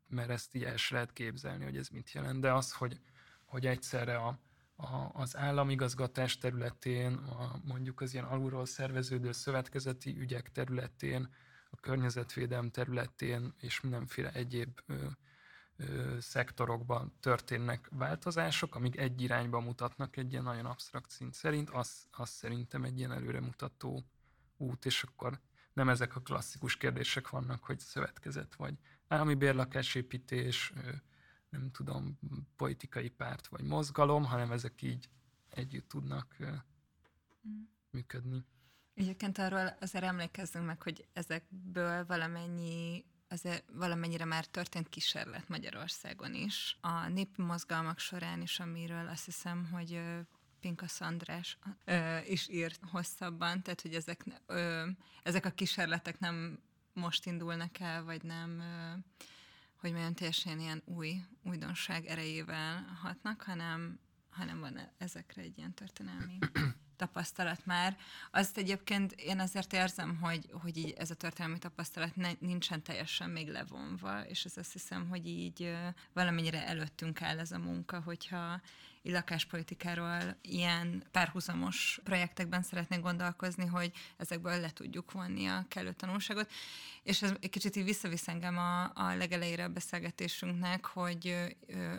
mert 0.09 0.31
ezt 0.31 0.55
így 0.55 0.65
el 0.65 0.75
lehet 0.91 1.13
képzelni, 1.13 1.65
hogy 1.65 1.77
ez 1.77 1.89
mit 1.89 2.13
jelent, 2.13 2.41
de 2.41 2.53
az, 2.53 2.73
hogy, 2.73 3.01
hogy 3.45 3.67
egyszerre 3.67 4.17
a, 4.17 4.39
a, 4.77 5.11
az 5.13 5.37
államigazgatás 5.37 6.39
területén, 6.39 7.15
a, 7.15 7.61
mondjuk 7.65 8.01
az 8.01 8.13
ilyen 8.13 8.25
alulról 8.25 8.67
szerveződő 8.67 9.33
szövetkezeti 9.33 10.19
ügyek 10.19 10.53
területén, 10.53 11.35
a 11.71 11.81
környezetvédelem 11.81 12.71
területén 12.71 13.55
és 13.59 13.81
mindenféle 13.81 14.33
egyéb 14.33 14.81
ö, 14.87 15.07
ö, 15.77 16.17
szektorokban 16.21 17.13
történnek 17.21 17.89
változások, 17.91 18.75
amik 18.75 18.97
egy 18.97 19.23
irányba 19.23 19.61
mutatnak 19.61 20.17
egy 20.17 20.33
ilyen 20.33 20.45
nagyon 20.45 20.67
absztrakt 20.67 21.11
szint 21.11 21.35
szerint, 21.35 21.71
az, 21.71 22.07
az 22.11 22.29
szerintem 22.29 22.85
egy 22.85 22.99
ilyen 22.99 23.13
előremutató 23.13 24.05
út, 24.57 24.85
és 24.85 25.03
akkor 25.03 25.41
nem 25.73 25.89
ezek 25.89 26.17
a 26.17 26.21
klasszikus 26.21 26.77
kérdések 26.77 27.29
vannak, 27.29 27.65
hogy 27.65 27.79
szövetkezet 27.79 28.55
vagy 28.55 28.75
állami 29.09 29.35
bérlakásépítés, 29.35 30.73
nem 31.49 31.71
tudom, 31.71 32.19
politikai 32.57 33.09
párt 33.09 33.47
vagy 33.47 33.65
mozgalom, 33.65 34.25
hanem 34.25 34.53
ezek 34.53 34.83
így 34.83 35.09
együtt 35.49 35.89
tudnak 35.89 36.37
mm. 36.41 37.63
működni. 37.91 38.45
Egyébként 38.95 39.39
arról 39.39 39.77
azért 39.81 40.05
emlékezzünk 40.05 40.67
meg, 40.67 40.83
hogy 40.83 41.09
ezekből 41.13 42.07
valamennyi 42.07 43.05
azért 43.29 43.65
valamennyire 43.73 44.25
már 44.25 44.47
történt 44.47 44.89
kísérlet 44.89 45.49
Magyarországon 45.49 46.35
is. 46.35 46.79
A 46.81 47.09
népi 47.09 47.43
mozgalmak 47.43 47.99
során 47.99 48.43
is, 48.43 48.61
amiről 48.61 49.09
azt 49.09 49.25
hiszem, 49.25 49.69
hogy 49.73 50.01
Pinkas 50.61 51.01
András 51.01 51.59
ö, 51.85 52.19
is 52.19 52.49
írt 52.49 52.81
hosszabban, 52.91 53.63
tehát 53.63 53.81
hogy 53.81 53.95
ezek, 53.95 54.25
ö, 54.47 54.87
ezek 55.23 55.45
a 55.45 55.51
kísérletek 55.51 56.19
nem 56.19 56.59
most 56.97 57.27
indulnak 57.27 57.81
el, 57.81 58.05
vagy 58.05 58.23
nem, 58.23 58.63
hogy 59.81 59.91
mondjam, 59.91 60.15
teljesen 60.15 60.61
ilyen 60.61 60.83
új 60.85 61.21
újdonság 61.43 62.07
erejével 62.07 62.99
hatnak, 63.03 63.43
hanem, 63.43 63.99
hanem 64.31 64.61
van 64.61 64.81
ezekre 64.99 65.43
egy 65.43 65.59
ilyen 65.59 65.75
történelmi 65.75 66.39
tapasztalat 66.97 67.67
már. 67.67 67.97
Azt 68.31 68.57
egyébként 68.57 69.13
én 69.13 69.41
azért 69.41 69.73
érzem, 69.73 70.17
hogy, 70.17 70.51
hogy 70.63 70.77
így 70.77 70.91
ez 70.91 71.11
a 71.11 71.15
történelmi 71.15 71.59
tapasztalat 71.59 72.17
ne, 72.17 72.31
nincsen 72.39 72.83
teljesen 72.83 73.31
még 73.31 73.49
levonva, 73.49 74.27
és 74.27 74.45
ez 74.45 74.57
azt 74.57 74.73
hiszem, 74.73 75.09
hogy 75.09 75.27
így 75.27 75.77
valamennyire 76.13 76.67
előttünk 76.67 77.23
áll 77.23 77.39
ez 77.39 77.53
a 77.53 77.59
munka, 77.59 78.01
hogyha 78.01 78.61
lakáspolitikáról 79.11 80.37
ilyen 80.43 81.05
párhuzamos 81.11 82.01
projektekben 82.05 82.63
szeretnék 82.63 83.01
gondolkozni, 83.01 83.67
hogy 83.67 83.93
ezekből 84.17 84.61
le 84.61 84.71
tudjuk 84.71 85.13
vonni 85.13 85.47
a 85.47 85.65
kellő 85.69 85.93
tanulságot. 85.93 86.51
És 87.03 87.23
ez 87.23 87.33
egy 87.41 87.51
kicsit 87.51 87.77
így 87.77 87.85
visszavisz 87.85 88.29
engem 88.29 88.59
a, 88.59 88.83
a 88.85 89.15
legelejére 89.19 89.65
a 89.65 89.69
beszélgetésünknek, 89.69 90.85
hogy 90.85 91.27
ö, 91.67 91.95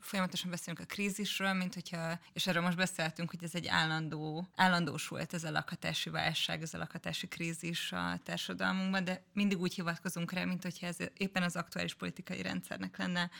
folyamatosan 0.00 0.50
beszélünk 0.50 0.80
a 0.80 0.86
krízisről, 0.86 1.52
mint 1.52 1.74
hogyha, 1.74 2.20
és 2.32 2.46
erről 2.46 2.62
most 2.62 2.76
beszéltünk, 2.76 3.30
hogy 3.30 3.44
ez 3.44 3.54
egy 3.54 3.66
állandó, 3.66 4.48
állandósult 4.56 5.34
ez 5.34 5.44
a 5.44 5.50
lakhatási 5.50 6.10
válság, 6.10 6.62
ez 6.62 6.74
a 6.74 6.78
lakhatási 6.78 7.28
krízis 7.28 7.92
a 7.92 8.18
társadalmunkban, 8.24 9.04
de 9.04 9.22
mindig 9.32 9.60
úgy 9.60 9.74
hivatkozunk 9.74 10.32
rá, 10.32 10.44
mint 10.44 10.62
hogyha 10.62 10.86
ez 10.86 10.96
éppen 11.16 11.42
az 11.42 11.56
aktuális 11.56 11.94
politikai 11.94 12.42
rendszernek 12.42 12.96
lenne 12.96 13.30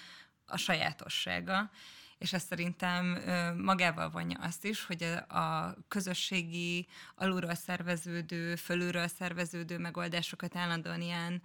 a 0.47 0.57
sajátossága 0.57 1.71
és 2.19 2.33
ez 2.33 2.43
szerintem 2.43 3.23
magával 3.57 4.11
vonja 4.11 4.39
azt 4.41 4.64
is, 4.64 4.85
hogy 4.85 5.03
a 5.29 5.75
közösségi, 5.89 6.87
alulról 7.14 7.55
szerveződő, 7.55 8.57
fölülről 8.57 9.09
szerveződő 9.09 9.79
megoldásokat 9.79 10.57
állandóan 10.57 11.01
ilyen 11.01 11.43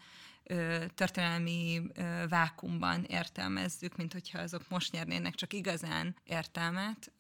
történelmi 0.96 1.82
vákumban 2.30 3.04
értelmezzük, 3.04 3.96
mint 3.96 4.14
hogyha 4.14 4.40
azok 4.40 4.70
most 4.70 4.92
nyernének 4.92 5.36
csak 5.36 5.54
igazán 5.54 6.16
értelmet. 6.24 7.12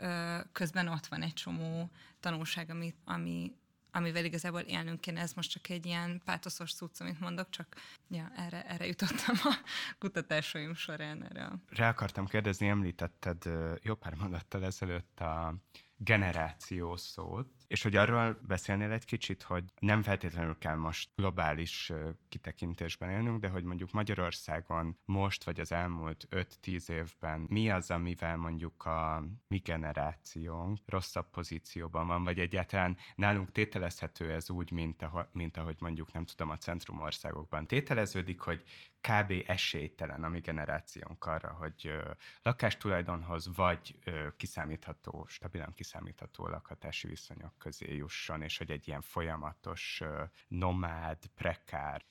Közben 0.51 0.87
ott 0.87 1.05
van 1.05 1.21
egy 1.21 1.33
csomó 1.33 1.91
tanulság, 2.19 2.69
ami, 2.69 2.93
ami 3.05 3.51
amivel 3.93 4.25
igazából 4.25 4.59
élnünk 4.59 5.01
kéne. 5.01 5.21
Ez 5.21 5.33
most 5.33 5.51
csak 5.51 5.69
egy 5.69 5.85
ilyen 5.85 6.21
pátoszos 6.25 6.73
cucc, 6.73 7.01
amit 7.01 7.19
mondok, 7.19 7.49
csak 7.49 7.75
ja, 8.09 8.31
erre, 8.35 8.65
erre 8.65 8.85
jutottam 8.85 9.35
a 9.43 9.55
kutatásaim 9.99 10.73
során. 10.73 11.23
Erre. 11.23 11.51
Rá 11.69 11.89
akartam 11.89 12.27
kérdezni, 12.27 12.67
említetted 12.67 13.49
jó 13.81 13.95
pár 13.95 14.13
mondattal 14.15 14.65
ezelőtt 14.65 15.19
a 15.19 15.55
generáció 15.97 16.95
szót, 16.95 17.47
És 17.73 17.83
hogy 17.83 17.95
arról 17.95 18.39
beszélnél 18.47 18.91
egy 18.91 19.05
kicsit, 19.05 19.43
hogy 19.43 19.63
nem 19.79 20.01
feltétlenül 20.01 20.57
kell 20.57 20.75
most 20.75 21.09
globális 21.15 21.91
kitekintésben 22.29 23.09
élnünk, 23.09 23.39
de 23.39 23.47
hogy 23.47 23.63
mondjuk 23.63 23.91
Magyarországon 23.91 24.97
most 25.05 25.43
vagy 25.43 25.59
az 25.59 25.71
elmúlt 25.71 26.27
5-10 26.31 26.89
évben 26.89 27.45
mi 27.49 27.69
az, 27.69 27.91
amivel 27.91 28.37
mondjuk 28.37 28.85
a 28.85 29.23
mi 29.47 29.57
generációnk 29.57 30.79
rosszabb 30.85 31.29
pozícióban 31.29 32.07
van, 32.07 32.23
vagy 32.23 32.39
egyáltalán 32.39 32.97
nálunk 33.15 33.51
tételezhető 33.51 34.31
ez 34.31 34.49
úgy, 34.49 34.71
mint, 34.71 35.01
ahogy, 35.01 35.27
mint 35.31 35.57
ahogy 35.57 35.77
mondjuk 35.79 36.11
nem 36.11 36.25
tudom 36.25 36.49
a 36.49 36.57
centrumországokban 36.57 37.67
tételeződik, 37.67 38.39
hogy 38.39 38.63
kb. 39.01 39.33
esélytelen 39.45 40.23
a 40.23 40.29
mi 40.29 40.39
generációnk 40.39 41.25
arra, 41.25 41.51
hogy 41.51 41.87
ö, 41.87 42.11
lakástulajdonhoz 42.41 43.55
vagy 43.55 43.95
ö, 44.03 44.27
kiszámítható, 44.37 45.25
stabilan 45.27 45.73
kiszámítható 45.73 46.47
lakhatási 46.47 47.07
viszonyok 47.07 47.62
közé 47.63 47.95
jusson, 47.95 48.41
és 48.41 48.57
hogy 48.57 48.71
egy 48.71 48.87
ilyen 48.87 49.01
folyamatos 49.01 50.01
nomád, 50.47 51.17
prekár 51.35 52.05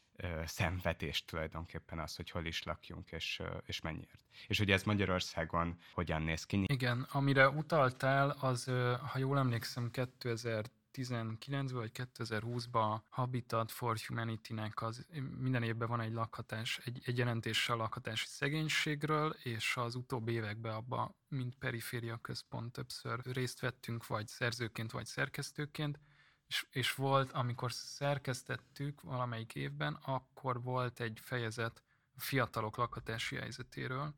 szenvedés 0.45 1.25
tulajdonképpen 1.25 1.99
az, 1.99 2.17
hogy 2.17 2.31
hol 2.31 2.45
is 2.45 2.63
lakjunk, 2.63 3.11
és, 3.11 3.43
és 3.67 3.81
mennyiért. 3.81 4.21
És 4.47 4.59
hogy 4.59 4.71
ez 4.71 4.83
Magyarországon 4.83 5.79
hogyan 5.95 6.23
néz 6.23 6.45
ki? 6.45 6.65
Igen, 6.67 7.07
amire 7.11 7.49
utaltál, 7.49 8.31
az, 8.31 8.65
ha 9.11 9.19
jól 9.19 9.39
emlékszem, 9.39 9.91
2000 9.91 10.65
2019-ben 10.93 11.67
vagy 11.67 11.91
2020-ban 11.95 13.01
Habitat 13.09 13.71
for 13.71 13.97
Humanity-nek 14.07 14.83
az 14.83 15.07
minden 15.39 15.63
évben 15.63 15.89
van 15.89 16.01
egy 16.01 16.13
lakhatás, 16.13 16.81
egy, 16.85 17.03
egy 17.05 17.19
jelentéssel 17.19 17.77
lakhatási 17.77 18.27
szegénységről, 18.27 19.31
és 19.43 19.77
az 19.77 19.95
utóbbi 19.95 20.33
években 20.33 20.75
abban, 20.75 21.15
mint 21.29 21.59
periféria 21.59 22.17
központ 22.17 22.73
többször 22.73 23.21
részt 23.25 23.61
vettünk, 23.61 24.07
vagy 24.07 24.29
szerzőként, 24.29 24.91
vagy 24.93 25.07
szerkesztőként, 25.07 26.01
és, 26.47 26.67
és 26.71 26.95
volt, 26.95 27.33
amikor 27.33 27.73
szerkesztettük 27.73 29.01
valamelyik 29.01 29.55
évben, 29.55 29.95
akkor 29.95 30.63
volt 30.63 31.01
egy 31.01 31.19
fejezet 31.23 31.83
fiatalok 32.17 32.77
lakhatási 32.77 33.37
helyzetéről, 33.37 34.15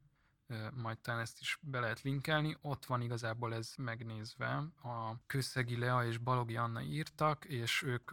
majd 0.74 0.98
talán 0.98 1.20
ezt 1.20 1.40
is 1.40 1.58
be 1.60 1.80
lehet 1.80 2.02
linkelni. 2.02 2.56
Ott 2.60 2.84
van 2.84 3.00
igazából 3.00 3.54
ez 3.54 3.72
megnézve. 3.76 4.48
A 4.82 5.26
Kőszegi 5.26 5.76
Lea 5.76 6.06
és 6.06 6.18
Balogi 6.18 6.56
Anna 6.56 6.80
írtak, 6.82 7.44
és 7.44 7.82
ők 7.82 8.10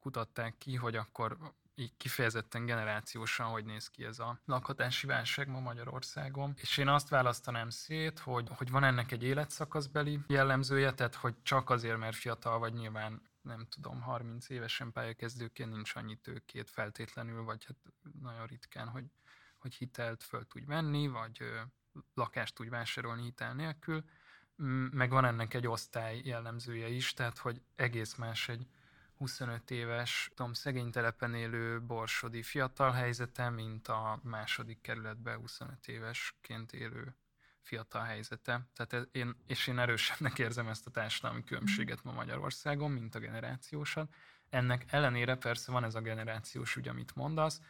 kutatták 0.00 0.58
ki, 0.58 0.74
hogy 0.74 0.96
akkor 0.96 1.38
így 1.78 1.96
kifejezetten 1.96 2.66
generációsan, 2.66 3.46
hogy 3.46 3.64
néz 3.64 3.88
ki 3.88 4.04
ez 4.04 4.18
a 4.18 4.40
lakhatási 4.44 5.06
válság 5.06 5.48
ma 5.48 5.60
Magyarországon. 5.60 6.54
És 6.56 6.78
én 6.78 6.88
azt 6.88 7.08
választanám 7.08 7.70
szét, 7.70 8.18
hogy, 8.18 8.48
hogy 8.56 8.70
van 8.70 8.84
ennek 8.84 9.12
egy 9.12 9.22
életszakaszbeli 9.22 10.20
jellemzője, 10.26 10.92
tehát 10.92 11.14
hogy 11.14 11.34
csak 11.42 11.70
azért, 11.70 11.98
mert 11.98 12.16
fiatal 12.16 12.58
vagy 12.58 12.72
nyilván 12.72 13.22
nem 13.42 13.66
tudom, 13.70 14.00
30 14.00 14.48
évesen 14.48 14.92
pályakezdőként 14.92 15.72
nincs 15.72 15.94
annyi 15.94 16.16
tőkét 16.16 16.70
feltétlenül, 16.70 17.42
vagy 17.42 17.64
hát 17.64 17.76
nagyon 18.20 18.46
ritkán, 18.46 18.88
hogy 18.88 19.04
hogy 19.58 19.74
hitelt 19.74 20.22
föl 20.22 20.46
tudj 20.46 20.64
venni, 20.64 21.08
vagy 21.08 21.42
lakást 22.14 22.54
tudj 22.54 22.68
vásárolni 22.68 23.22
hitel 23.22 23.54
nélkül, 23.54 24.04
meg 24.90 25.10
van 25.10 25.24
ennek 25.24 25.54
egy 25.54 25.66
osztály 25.66 26.20
jellemzője 26.24 26.88
is, 26.88 27.12
tehát 27.12 27.38
hogy 27.38 27.62
egész 27.76 28.14
más 28.14 28.48
egy 28.48 28.66
25 29.18 29.70
éves, 29.70 30.30
tudom, 30.34 30.52
szegény 30.52 30.90
telepen 30.90 31.34
élő 31.34 31.80
borsodi 31.80 32.42
fiatal 32.42 32.90
helyzete, 32.90 33.50
mint 33.50 33.88
a 33.88 34.20
második 34.22 34.80
kerületben 34.80 35.38
25 35.38 35.88
évesként 35.88 36.72
élő 36.72 37.14
fiatal 37.60 38.02
helyzete. 38.02 38.68
Tehát 38.74 39.08
én, 39.12 39.36
és 39.46 39.66
én 39.66 39.78
erősebbnek 39.78 40.38
érzem 40.38 40.68
ezt 40.68 40.86
a 40.86 40.90
társadalmi 40.90 41.44
különbséget 41.44 42.04
ma 42.04 42.12
Magyarországon, 42.12 42.90
mint 42.90 43.14
a 43.14 43.18
generációsat. 43.18 44.14
Ennek 44.50 44.84
ellenére 44.92 45.36
persze 45.36 45.72
van 45.72 45.84
ez 45.84 45.94
a 45.94 46.00
generációs 46.00 46.76
ügy, 46.76 46.88
amit 46.88 47.14
mondasz, 47.14 47.60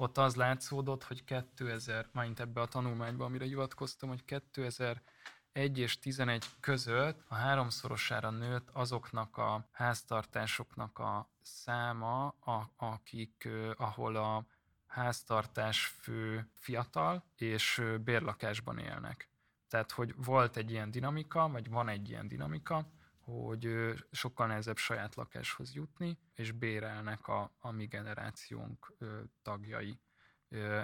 ott 0.00 0.18
az 0.18 0.34
látszódott, 0.34 1.04
hogy 1.04 1.24
2000, 1.24 2.08
majd 2.12 2.40
ebbe 2.40 2.60
a 2.60 2.66
tanulmányban, 2.66 3.26
amire 3.26 3.44
hivatkoztam, 3.44 4.08
hogy 4.08 4.24
2001 4.24 5.78
és 5.78 5.98
11 5.98 6.44
között 6.60 7.24
a 7.28 7.34
háromszorosára 7.34 8.30
nőtt 8.30 8.68
azoknak 8.72 9.36
a 9.36 9.68
háztartásoknak 9.72 10.98
a 10.98 11.28
száma, 11.42 12.26
a, 12.26 12.70
akik, 12.76 13.48
ahol 13.76 14.16
a 14.16 14.46
háztartás 14.86 15.86
fő 15.86 16.50
fiatal, 16.52 17.24
és 17.36 17.82
bérlakásban 18.04 18.78
élnek. 18.78 19.28
Tehát, 19.68 19.90
hogy 19.90 20.14
volt 20.24 20.56
egy 20.56 20.70
ilyen 20.70 20.90
dinamika, 20.90 21.48
vagy 21.48 21.70
van 21.70 21.88
egy 21.88 22.08
ilyen 22.08 22.28
dinamika, 22.28 22.86
hogy 23.28 23.94
sokkal 24.10 24.46
nehezebb 24.46 24.76
saját 24.76 25.14
lakáshoz 25.14 25.74
jutni, 25.74 26.18
és 26.34 26.52
bérelnek 26.52 27.28
a, 27.28 27.52
a 27.58 27.70
mi 27.70 27.86
generációnk 27.86 28.96
tagjai. 29.42 30.00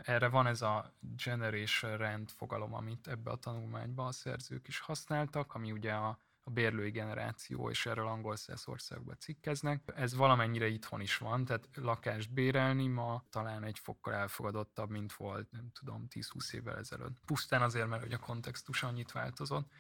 Erre 0.03 0.29
van 0.29 0.47
ez 0.47 0.63
a 0.63 0.95
generation 1.25 1.97
rent 1.97 2.31
fogalom, 2.31 2.75
amit 2.75 3.09
ebbe 3.09 3.31
a 3.31 3.37
tanulmányban 3.37 4.07
a 4.07 4.13
szerzők 4.13 4.69
is 4.69 4.79
használtak, 4.79 5.55
ami 5.55 5.73
ugye 5.73 5.93
a, 5.93 6.19
a 6.41 6.51
bérlői 6.51 6.91
generáció, 6.91 7.71
és 7.71 7.87
erről 7.87 8.07
angol 8.07 8.37
országokban 8.65 9.17
cikkeznek. 9.19 9.83
Ez 9.95 10.15
valamennyire 10.15 10.67
itthon 10.67 11.01
is 11.01 11.19
van, 11.19 11.45
tehát 11.45 11.69
lakást 11.75 12.33
bérelni 12.33 12.87
ma 12.87 13.25
talán 13.31 13.65
egy 13.65 13.79
fokkal 13.79 14.15
elfogadottabb, 14.15 14.91
mint 14.91 15.13
volt, 15.13 15.51
nem 15.51 15.71
tudom, 15.73 16.07
10-20 16.11 16.53
évvel 16.53 16.77
ezelőtt. 16.77 17.19
Pusztán 17.27 17.63
azért, 17.63 17.89
mert 17.89 18.03
hogy 18.03 18.13
a 18.13 18.19
kontextus 18.19 18.83
annyit 18.83 19.13
változott. 19.13 19.73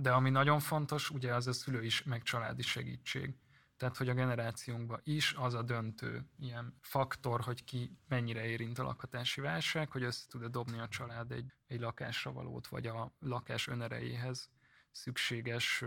De 0.00 0.10
ami 0.10 0.30
nagyon 0.30 0.60
fontos, 0.60 1.10
ugye 1.10 1.34
az 1.34 1.46
a 1.46 1.52
szülő 1.52 1.84
is, 1.84 2.02
meg 2.02 2.22
családi 2.22 2.62
segítség. 2.62 3.34
Tehát, 3.76 3.96
hogy 3.96 4.08
a 4.08 4.14
generációnkban 4.14 5.00
is 5.04 5.32
az 5.32 5.54
a 5.54 5.62
döntő 5.62 6.24
ilyen 6.38 6.78
faktor, 6.80 7.40
hogy 7.40 7.64
ki 7.64 7.98
mennyire 8.08 8.44
érint 8.44 8.78
a 8.78 8.82
lakhatási 8.82 9.40
válság, 9.40 9.90
hogy 9.90 10.02
össze 10.02 10.24
tud-e 10.28 10.48
dobni 10.48 10.78
a 10.78 10.88
család 10.88 11.32
egy, 11.32 11.52
egy 11.66 11.80
lakásra 11.80 12.32
valót, 12.32 12.66
vagy 12.66 12.86
a 12.86 13.12
lakás 13.18 13.68
önerejéhez 13.68 14.50
szükséges 14.92 15.84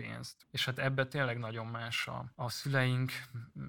pénzt. 0.00 0.46
És 0.50 0.64
hát 0.64 0.78
ebbe 0.78 1.06
tényleg 1.06 1.38
nagyon 1.38 1.66
más 1.66 2.06
a, 2.06 2.24
a 2.34 2.48
szüleink 2.48 3.12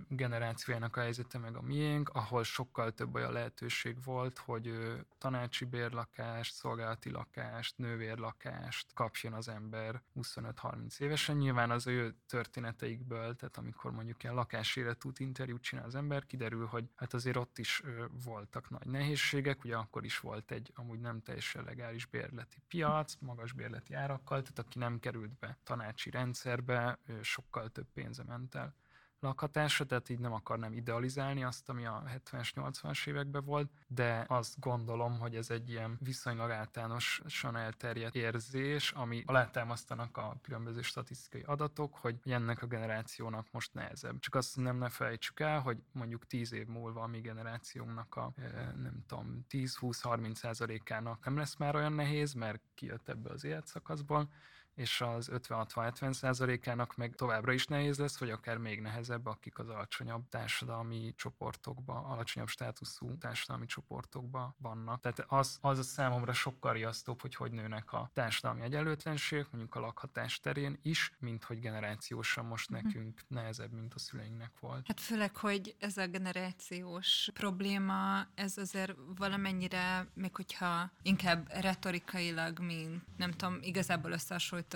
generációjának 0.07 0.95
a 0.95 1.01
helyzete 1.01 1.37
meg 1.37 1.55
a 1.55 1.61
miénk, 1.61 2.09
ahol 2.09 2.43
sokkal 2.43 2.91
több 2.91 3.15
olyan 3.15 3.31
lehetőség 3.31 4.03
volt, 4.03 4.37
hogy 4.37 4.73
tanácsi 5.17 5.65
bérlakást, 5.65 6.53
szolgálati 6.53 7.09
lakást, 7.09 7.77
nővérlakást 7.77 8.93
kapjon 8.93 9.33
az 9.33 9.47
ember 9.47 10.01
25-30 10.15 10.99
évesen. 10.99 11.37
Nyilván 11.37 11.71
az 11.71 11.87
ő 11.87 12.15
történeteikből, 12.27 13.35
tehát 13.35 13.57
amikor 13.57 13.91
mondjuk 13.91 14.23
ilyen 14.23 14.35
lakáséletút 14.35 15.19
interjút 15.19 15.61
csinál 15.61 15.85
az 15.85 15.95
ember, 15.95 16.25
kiderül, 16.25 16.65
hogy 16.65 16.85
hát 16.95 17.13
azért 17.13 17.37
ott 17.37 17.57
is 17.57 17.83
voltak 18.23 18.69
nagy 18.69 18.87
nehézségek, 18.87 19.63
ugye 19.63 19.75
akkor 19.75 20.05
is 20.05 20.19
volt 20.19 20.51
egy 20.51 20.71
amúgy 20.75 20.99
nem 20.99 21.21
teljesen 21.21 21.63
legális 21.63 22.05
bérleti 22.05 22.57
piac, 22.67 23.15
magas 23.19 23.51
bérleti 23.51 23.93
árakkal, 23.93 24.41
tehát 24.41 24.59
aki 24.71 24.79
nem 24.79 24.99
került 24.99 25.39
be 25.39 25.57
tanácsi 25.63 26.09
rendszerbe, 26.09 26.99
sokkal 27.21 27.69
több 27.69 27.87
pénze 27.93 28.23
ment 28.23 28.55
el 28.55 28.75
lakhatásra, 29.21 29.85
tehát 29.85 30.09
így 30.09 30.19
nem 30.19 30.33
akarnám 30.33 30.73
idealizálni 30.73 31.43
azt, 31.43 31.69
ami 31.69 31.85
a 31.85 32.03
70-es, 32.05 32.51
80-as 32.55 33.07
években 33.07 33.45
volt, 33.45 33.71
de 33.87 34.25
azt 34.27 34.59
gondolom, 34.59 35.19
hogy 35.19 35.35
ez 35.35 35.49
egy 35.49 35.69
ilyen 35.69 35.97
viszonylag 35.99 36.51
általánosan 36.51 37.55
elterjedt 37.55 38.15
érzés, 38.15 38.91
ami 38.91 39.23
alátámasztanak 39.25 40.17
a 40.17 40.37
különböző 40.41 40.81
statisztikai 40.81 41.41
adatok, 41.41 41.95
hogy 41.95 42.19
ennek 42.23 42.61
a 42.61 42.67
generációnak 42.67 43.47
most 43.51 43.73
nehezebb. 43.73 44.19
Csak 44.19 44.35
azt 44.35 44.57
nem 44.57 44.77
ne 44.77 44.89
felejtsük 44.89 45.39
el, 45.39 45.59
hogy 45.59 45.83
mondjuk 45.91 46.27
10 46.27 46.53
év 46.53 46.67
múlva 46.67 47.01
a 47.01 47.07
mi 47.07 47.19
generációnknak 47.19 48.15
a 48.15 48.33
nem 48.75 49.03
tudom, 49.07 49.45
10-20-30 49.49 50.35
százalékának 50.35 51.25
nem 51.25 51.37
lesz 51.37 51.55
már 51.55 51.75
olyan 51.75 51.93
nehéz, 51.93 52.33
mert 52.33 52.61
kijött 52.75 53.09
ebből 53.09 53.31
az 53.31 53.43
életszakaszból, 53.43 54.29
és 54.75 55.01
az 55.01 55.29
50-60-70 55.33 56.13
százalékának 56.13 56.95
meg 56.95 57.15
továbbra 57.15 57.51
is 57.51 57.67
nehéz 57.67 57.97
lesz, 57.97 58.17
vagy 58.17 58.29
akár 58.29 58.57
még 58.57 58.81
nehezebb, 58.81 59.25
akik 59.25 59.59
az 59.59 59.69
alacsonyabb 59.69 60.27
társadalmi 60.29 61.13
csoportokba, 61.15 61.93
alacsonyabb 61.93 62.49
státuszú 62.49 63.17
társadalmi 63.17 63.65
csoportokba 63.65 64.55
vannak. 64.57 65.01
Tehát 65.01 65.25
az, 65.27 65.57
az 65.61 65.79
a 65.79 65.83
számomra 65.83 66.33
sokkal 66.33 66.73
riasztóbb, 66.73 67.21
hogy 67.21 67.35
hogy 67.35 67.51
nőnek 67.51 67.93
a 67.93 68.09
társadalmi 68.13 68.61
egyenlőtlenségek, 68.61 69.51
mondjuk 69.51 69.75
a 69.75 69.79
lakhatás 69.79 70.39
terén 70.39 70.79
is, 70.81 71.13
mint 71.19 71.43
hogy 71.43 71.59
generációsan 71.59 72.45
most 72.45 72.69
mhm. 72.69 72.83
nekünk 72.83 73.21
nehezebb, 73.27 73.71
mint 73.71 73.93
a 73.93 73.99
szüleinknek 73.99 74.51
volt. 74.59 74.87
Hát 74.87 74.99
főleg, 74.99 75.37
hogy 75.37 75.75
ez 75.79 75.97
a 75.97 76.07
generációs 76.07 77.29
probléma, 77.33 78.27
ez 78.35 78.57
azért 78.57 78.93
valamennyire, 79.15 80.07
még 80.13 80.35
hogyha 80.35 80.91
inkább 81.01 81.47
retorikailag, 81.51 82.59
mint 82.59 83.17
nem 83.17 83.31
tudom, 83.31 83.57
igazából 83.61 84.11
összehasonlít 84.11 84.70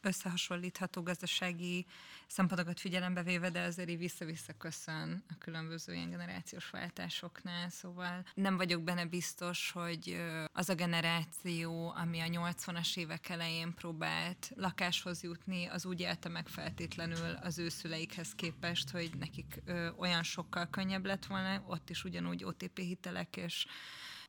összehasonlítható 0.00 1.02
gazdasági 1.02 1.86
szempontokat 2.26 2.80
figyelembe 2.80 3.22
véve, 3.22 3.50
de 3.50 3.60
azért 3.60 3.88
így 3.88 3.98
vissza-vissza 3.98 4.52
köszön 4.52 5.24
a 5.28 5.34
különböző 5.38 5.94
ilyen 5.94 6.10
generációs 6.10 6.70
váltásoknál, 6.70 7.70
szóval 7.70 8.24
nem 8.34 8.56
vagyok 8.56 8.82
benne 8.82 9.04
biztos, 9.04 9.70
hogy 9.70 10.22
az 10.52 10.68
a 10.68 10.74
generáció, 10.74 11.92
ami 11.96 12.20
a 12.20 12.26
80-as 12.26 12.96
évek 12.96 13.28
elején 13.28 13.74
próbált 13.74 14.52
lakáshoz 14.56 15.22
jutni, 15.22 15.66
az 15.66 15.84
úgy 15.84 16.00
élte 16.00 16.28
meg 16.28 16.48
feltétlenül 16.48 17.34
az 17.42 17.58
ő 17.58 17.68
szüleikhez 17.68 18.34
képest, 18.34 18.90
hogy 18.90 19.10
nekik 19.18 19.62
olyan 19.96 20.22
sokkal 20.22 20.68
könnyebb 20.70 21.04
lett 21.04 21.26
volna, 21.26 21.62
ott 21.66 21.90
is 21.90 22.04
ugyanúgy 22.04 22.44
OTP 22.44 22.78
hitelek, 22.78 23.36
és 23.36 23.66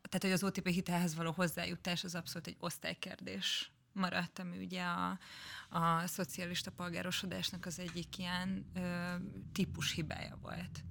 tehát, 0.01 0.21
hogy 0.21 0.31
az 0.31 0.43
OTP 0.43 0.67
hitelhez 0.67 1.15
való 1.15 1.31
hozzájutás 1.31 2.03
az 2.03 2.15
abszolút 2.15 2.47
egy 2.47 2.57
osztálykérdés 2.59 3.71
maradt, 3.95 4.39
ami 4.39 4.57
ugye 4.57 4.83
a, 4.83 5.19
a 5.69 6.07
szocialista 6.07 6.71
polgárosodásnak 6.71 7.65
az 7.65 7.79
egyik 7.79 8.17
ilyen 8.17 8.65
ö, 8.75 9.15
típus 9.53 9.91
hibája 9.91 10.37
volt. 10.41 10.83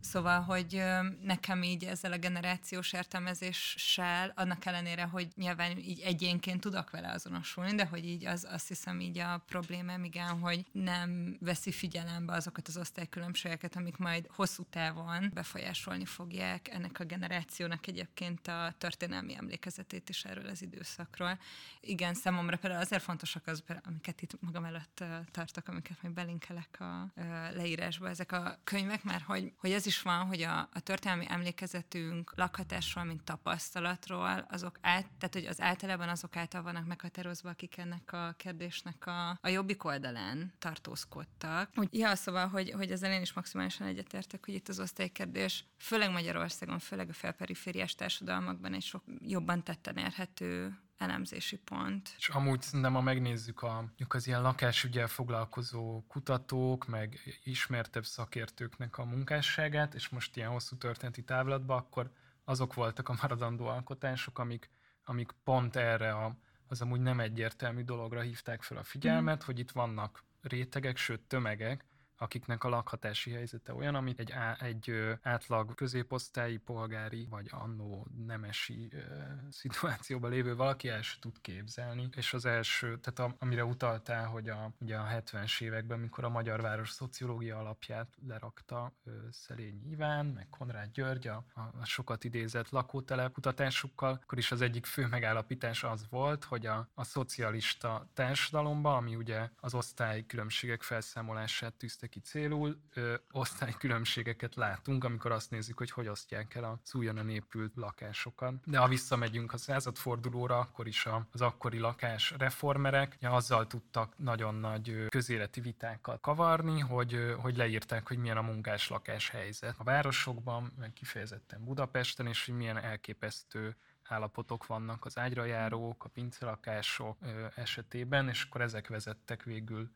Szóval, 0.00 0.40
hogy 0.40 0.82
nekem 1.22 1.62
így 1.62 1.84
ezzel 1.84 2.12
a 2.12 2.18
generációs 2.18 2.92
értelmezéssel, 2.92 4.32
annak 4.36 4.64
ellenére, 4.64 5.04
hogy 5.04 5.28
nyilván 5.36 5.78
így 5.78 6.00
egyénként 6.00 6.60
tudok 6.60 6.90
vele 6.90 7.10
azonosulni, 7.10 7.74
de 7.74 7.86
hogy 7.86 8.06
így 8.06 8.26
az, 8.26 8.46
azt 8.50 8.68
hiszem 8.68 9.00
így 9.00 9.18
a 9.18 9.42
problémám, 9.46 10.04
igen, 10.04 10.38
hogy 10.38 10.64
nem 10.72 11.36
veszi 11.40 11.72
figyelembe 11.72 12.32
azokat 12.32 12.68
az 12.68 12.76
osztálykülönbségeket, 12.76 13.76
amik 13.76 13.96
majd 13.96 14.26
hosszú 14.34 14.64
távon 14.70 15.30
befolyásolni 15.34 16.04
fogják 16.04 16.68
ennek 16.68 17.00
a 17.00 17.04
generációnak 17.04 17.86
egyébként 17.86 18.46
a 18.46 18.74
történelmi 18.78 19.34
emlékezetét 19.34 20.08
is 20.08 20.24
erről 20.24 20.46
az 20.46 20.62
időszakról. 20.62 21.38
Igen, 21.80 22.14
számomra 22.14 22.56
például 22.56 22.82
azért 22.82 23.02
fontosak 23.02 23.46
az, 23.46 23.64
amiket 23.84 24.22
itt 24.22 24.40
magam 24.40 24.64
előtt 24.64 25.04
tartok, 25.30 25.68
amiket 25.68 26.02
majd 26.02 26.14
belinkelek 26.14 26.80
a 26.80 27.12
leírásba, 27.54 28.08
ezek 28.08 28.32
a 28.32 28.58
könyvek, 28.64 29.04
mert 29.04 29.24
hogy, 29.24 29.52
hogy 29.56 29.72
ez 29.72 29.86
is 29.86 29.95
is 29.96 30.02
van, 30.02 30.26
hogy 30.26 30.42
a, 30.42 30.58
a 30.58 30.80
történelmi 30.80 31.24
emlékezetünk 31.28 32.32
lakhatásról, 32.36 33.04
mint 33.04 33.22
tapasztalatról, 33.24 34.46
azok 34.50 34.78
át, 34.80 35.06
tehát 35.18 35.34
hogy 35.34 35.44
az 35.46 35.60
általában 35.60 36.08
azok 36.08 36.36
által 36.36 36.62
vannak 36.62 36.86
meghatározva, 36.86 37.48
akik 37.48 37.76
ennek 37.76 38.12
a 38.12 38.34
kérdésnek 38.36 39.06
a, 39.06 39.38
a 39.40 39.48
jobbik 39.48 39.84
oldalán 39.84 40.52
tartózkodtak. 40.58 41.70
Úgy, 41.76 41.88
ja, 41.90 42.14
szóval, 42.14 42.48
hogy, 42.48 42.70
hogy 42.70 42.90
ezzel 42.90 43.12
én 43.12 43.20
is 43.20 43.32
maximálisan 43.32 43.86
egyetértek, 43.86 44.44
hogy 44.44 44.54
itt 44.54 44.68
az 44.68 44.80
osztálykérdés, 44.80 45.64
főleg 45.78 46.10
Magyarországon, 46.10 46.78
főleg 46.78 47.08
a 47.08 47.12
felperifériás 47.12 47.94
társadalmakban 47.94 48.74
egy 48.74 48.82
sok 48.82 49.04
jobban 49.20 49.62
tetten 49.62 49.96
érhető 49.96 50.78
elemzési 50.98 51.58
pont. 51.58 52.14
És 52.18 52.28
amúgy 52.28 52.62
szerintem, 52.62 52.94
ha 52.94 53.00
megnézzük 53.00 53.62
a, 53.62 53.92
az 54.08 54.26
ilyen 54.26 54.42
lakásügyel 54.42 55.06
foglalkozó 55.06 56.04
kutatók, 56.08 56.86
meg 56.86 57.38
ismertebb 57.44 58.04
szakértőknek 58.04 58.98
a 58.98 59.04
munkásságát, 59.04 59.94
és 59.94 60.08
most 60.08 60.36
ilyen 60.36 60.50
hosszú 60.50 60.76
történeti 60.76 61.22
távlatban, 61.22 61.78
akkor 61.78 62.10
azok 62.44 62.74
voltak 62.74 63.08
a 63.08 63.16
maradandó 63.22 63.66
alkotások, 63.66 64.38
amik, 64.38 64.70
amik 65.04 65.30
pont 65.44 65.76
erre 65.76 66.12
a, 66.12 66.36
az 66.66 66.80
amúgy 66.80 67.00
nem 67.00 67.20
egyértelmű 67.20 67.82
dologra 67.82 68.20
hívták 68.20 68.62
fel 68.62 68.76
a 68.76 68.82
figyelmet, 68.82 69.42
mm. 69.42 69.46
hogy 69.46 69.58
itt 69.58 69.70
vannak 69.70 70.24
rétegek, 70.40 70.96
sőt 70.96 71.20
tömegek, 71.20 71.84
akiknek 72.18 72.64
a 72.64 72.68
lakhatási 72.68 73.30
helyzete 73.30 73.74
olyan, 73.74 73.94
amit 73.94 74.18
egy, 74.18 74.32
á, 74.32 74.56
egy 74.60 75.16
átlag 75.22 75.74
középosztályi, 75.74 76.56
polgári 76.56 77.26
vagy 77.30 77.48
annó 77.50 78.06
nemesi 78.26 78.88
ö, 78.92 78.98
szituációban 79.50 80.30
lévő 80.30 80.56
valaki 80.56 80.88
el 80.88 81.02
sem 81.02 81.20
tud 81.20 81.40
képzelni. 81.40 82.08
És 82.16 82.34
az 82.34 82.44
első, 82.44 82.98
tehát 82.98 83.32
a, 83.32 83.36
amire 83.38 83.64
utaltál, 83.64 84.26
hogy 84.26 84.48
a, 84.48 84.72
ugye 84.78 84.96
a 84.96 85.06
70-es 85.06 85.62
években, 85.62 85.98
amikor 85.98 86.24
a 86.24 86.28
Magyar 86.28 86.60
Város 86.60 86.90
szociológia 86.90 87.58
alapját 87.58 88.16
lerakta 88.26 88.92
ö, 89.04 89.10
Szelényi 89.30 89.90
Iván, 89.90 90.26
meg 90.26 90.48
Konrád 90.50 90.90
György 90.92 91.26
a, 91.26 91.44
a 91.54 91.84
sokat 91.84 92.24
idézett 92.24 92.70
lakótelep 92.70 93.32
kutatásukkal, 93.32 94.20
akkor 94.22 94.38
is 94.38 94.52
az 94.52 94.60
egyik 94.60 94.86
fő 94.86 95.06
megállapítás 95.06 95.84
az 95.84 96.06
volt, 96.10 96.44
hogy 96.44 96.66
a, 96.66 96.88
a 96.94 97.04
szocialista 97.04 98.10
társadalomban, 98.14 98.96
ami 98.96 99.16
ugye 99.16 99.48
az 99.56 99.74
osztály 99.74 100.26
különbségek 100.26 100.82
felszámolását 100.82 101.74
tűzte 101.74 102.05
tűzte 102.08 102.38
célul, 102.38 102.80
ö, 102.94 103.14
osztálykülönbségeket 103.30 104.54
látunk, 104.54 105.04
amikor 105.04 105.32
azt 105.32 105.50
nézzük, 105.50 105.78
hogy 105.78 105.90
hogy 105.90 106.08
osztják 106.08 106.54
el 106.54 106.64
az 106.64 106.94
újonnan 106.94 107.28
épült 107.28 107.72
lakásokat. 107.74 108.54
De 108.64 108.78
ha 108.78 108.88
visszamegyünk 108.88 109.52
a 109.52 109.56
századfordulóra, 109.56 110.58
akkor 110.58 110.86
is 110.86 111.06
az 111.32 111.40
akkori 111.40 111.78
lakás 111.78 112.34
reformerek 112.38 113.16
ja, 113.20 113.30
azzal 113.30 113.66
tudtak 113.66 114.18
nagyon 114.18 114.54
nagy 114.54 115.06
közéleti 115.08 115.60
vitákat 115.60 116.20
kavarni, 116.20 116.80
hogy, 116.80 117.34
hogy 117.38 117.56
leírták, 117.56 118.08
hogy 118.08 118.18
milyen 118.18 118.36
a 118.36 118.42
munkás 118.42 118.88
lakás 118.88 119.30
helyzet 119.30 119.74
a 119.78 119.84
városokban, 119.84 120.72
meg 120.78 120.92
kifejezetten 120.92 121.64
Budapesten, 121.64 122.26
és 122.26 122.46
hogy 122.46 122.54
milyen 122.54 122.76
elképesztő 122.76 123.76
állapotok 124.08 124.66
vannak 124.66 125.04
az 125.04 125.18
ágyrajárók, 125.18 126.04
a 126.04 126.08
pincelakások 126.08 127.18
esetében, 127.54 128.28
és 128.28 128.42
akkor 128.42 128.60
ezek 128.60 128.88
vezettek 128.88 129.42
végül 129.42 129.90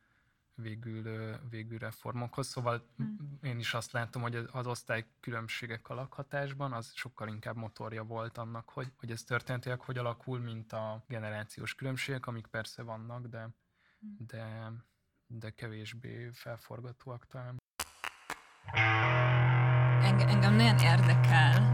végül, 0.54 1.36
végül 1.50 1.78
reformokhoz. 1.78 2.46
Szóval 2.46 2.86
hmm. 2.96 3.38
én 3.42 3.58
is 3.58 3.74
azt 3.74 3.92
látom, 3.92 4.22
hogy 4.22 4.48
az 4.52 4.66
osztály 4.66 5.06
különbségek 5.20 5.88
a 5.88 5.94
lakhatásban 5.94 6.72
az 6.72 6.92
sokkal 6.94 7.28
inkább 7.28 7.56
motorja 7.56 8.04
volt 8.04 8.38
annak, 8.38 8.68
hogy, 8.68 8.92
hogy 8.96 9.10
ez 9.10 9.22
történetileg 9.22 9.80
hogy 9.80 9.98
alakul, 9.98 10.38
mint 10.38 10.72
a 10.72 11.04
generációs 11.08 11.74
különbségek, 11.74 12.26
amik 12.26 12.46
persze 12.46 12.82
vannak, 12.82 13.26
de, 13.26 13.40
hmm. 14.00 14.16
de, 14.26 14.72
de 15.26 15.50
kevésbé 15.50 16.30
felforgatóak 16.32 17.26
talán. 17.26 17.58
Engem 20.02 20.54
nagyon 20.54 20.78
érdekel, 20.78 21.69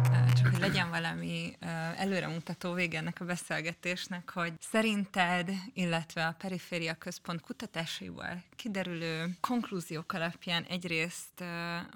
legyen 0.58 0.90
valami 0.90 1.56
előremutató 1.96 2.72
vége 2.72 2.98
ennek 2.98 3.20
a 3.20 3.24
beszélgetésnek, 3.24 4.30
hogy 4.30 4.52
szerinted, 4.60 5.50
illetve 5.74 6.26
a 6.26 6.34
Periféria 6.38 6.94
Központ 6.94 7.40
kutatásaival 7.40 8.42
kiderülő 8.56 9.36
konklúziók 9.40 10.12
alapján 10.12 10.62
egyrészt, 10.62 11.44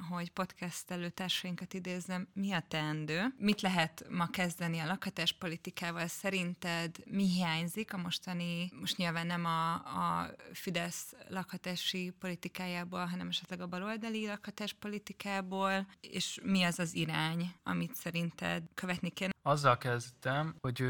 hogy 0.08 0.30
podcast 0.30 0.90
előtársainkat 0.90 1.74
idézem, 1.74 2.28
mi 2.32 2.52
a 2.52 2.64
teendő? 2.68 3.34
Mit 3.38 3.61
lehet 3.61 4.04
ma 4.11 4.26
kezdeni 4.26 4.78
a 4.78 4.86
lakhatáspolitikával? 4.86 6.06
Szerinted 6.06 6.96
mi 7.04 7.24
hiányzik 7.28 7.92
a 7.92 7.96
mostani, 7.96 8.70
most 8.80 8.96
nyilván 8.96 9.26
nem 9.26 9.44
a, 9.44 9.72
a 9.72 10.30
Fidesz 10.52 11.14
lakhatási 11.28 12.12
politikájából, 12.18 13.04
hanem 13.04 13.28
esetleg 13.28 13.61
a 13.61 13.66
baloldali 13.66 14.26
lakhatáspolitikából, 14.26 15.86
és 16.00 16.38
mi 16.42 16.62
az 16.62 16.78
az 16.78 16.94
irány, 16.94 17.54
amit 17.62 17.94
szerinted 17.94 18.49
követni 18.74 19.11
kéne? 19.11 19.32
Azzal 19.42 19.78
kezdtem, 19.78 20.55
hogy 20.61 20.84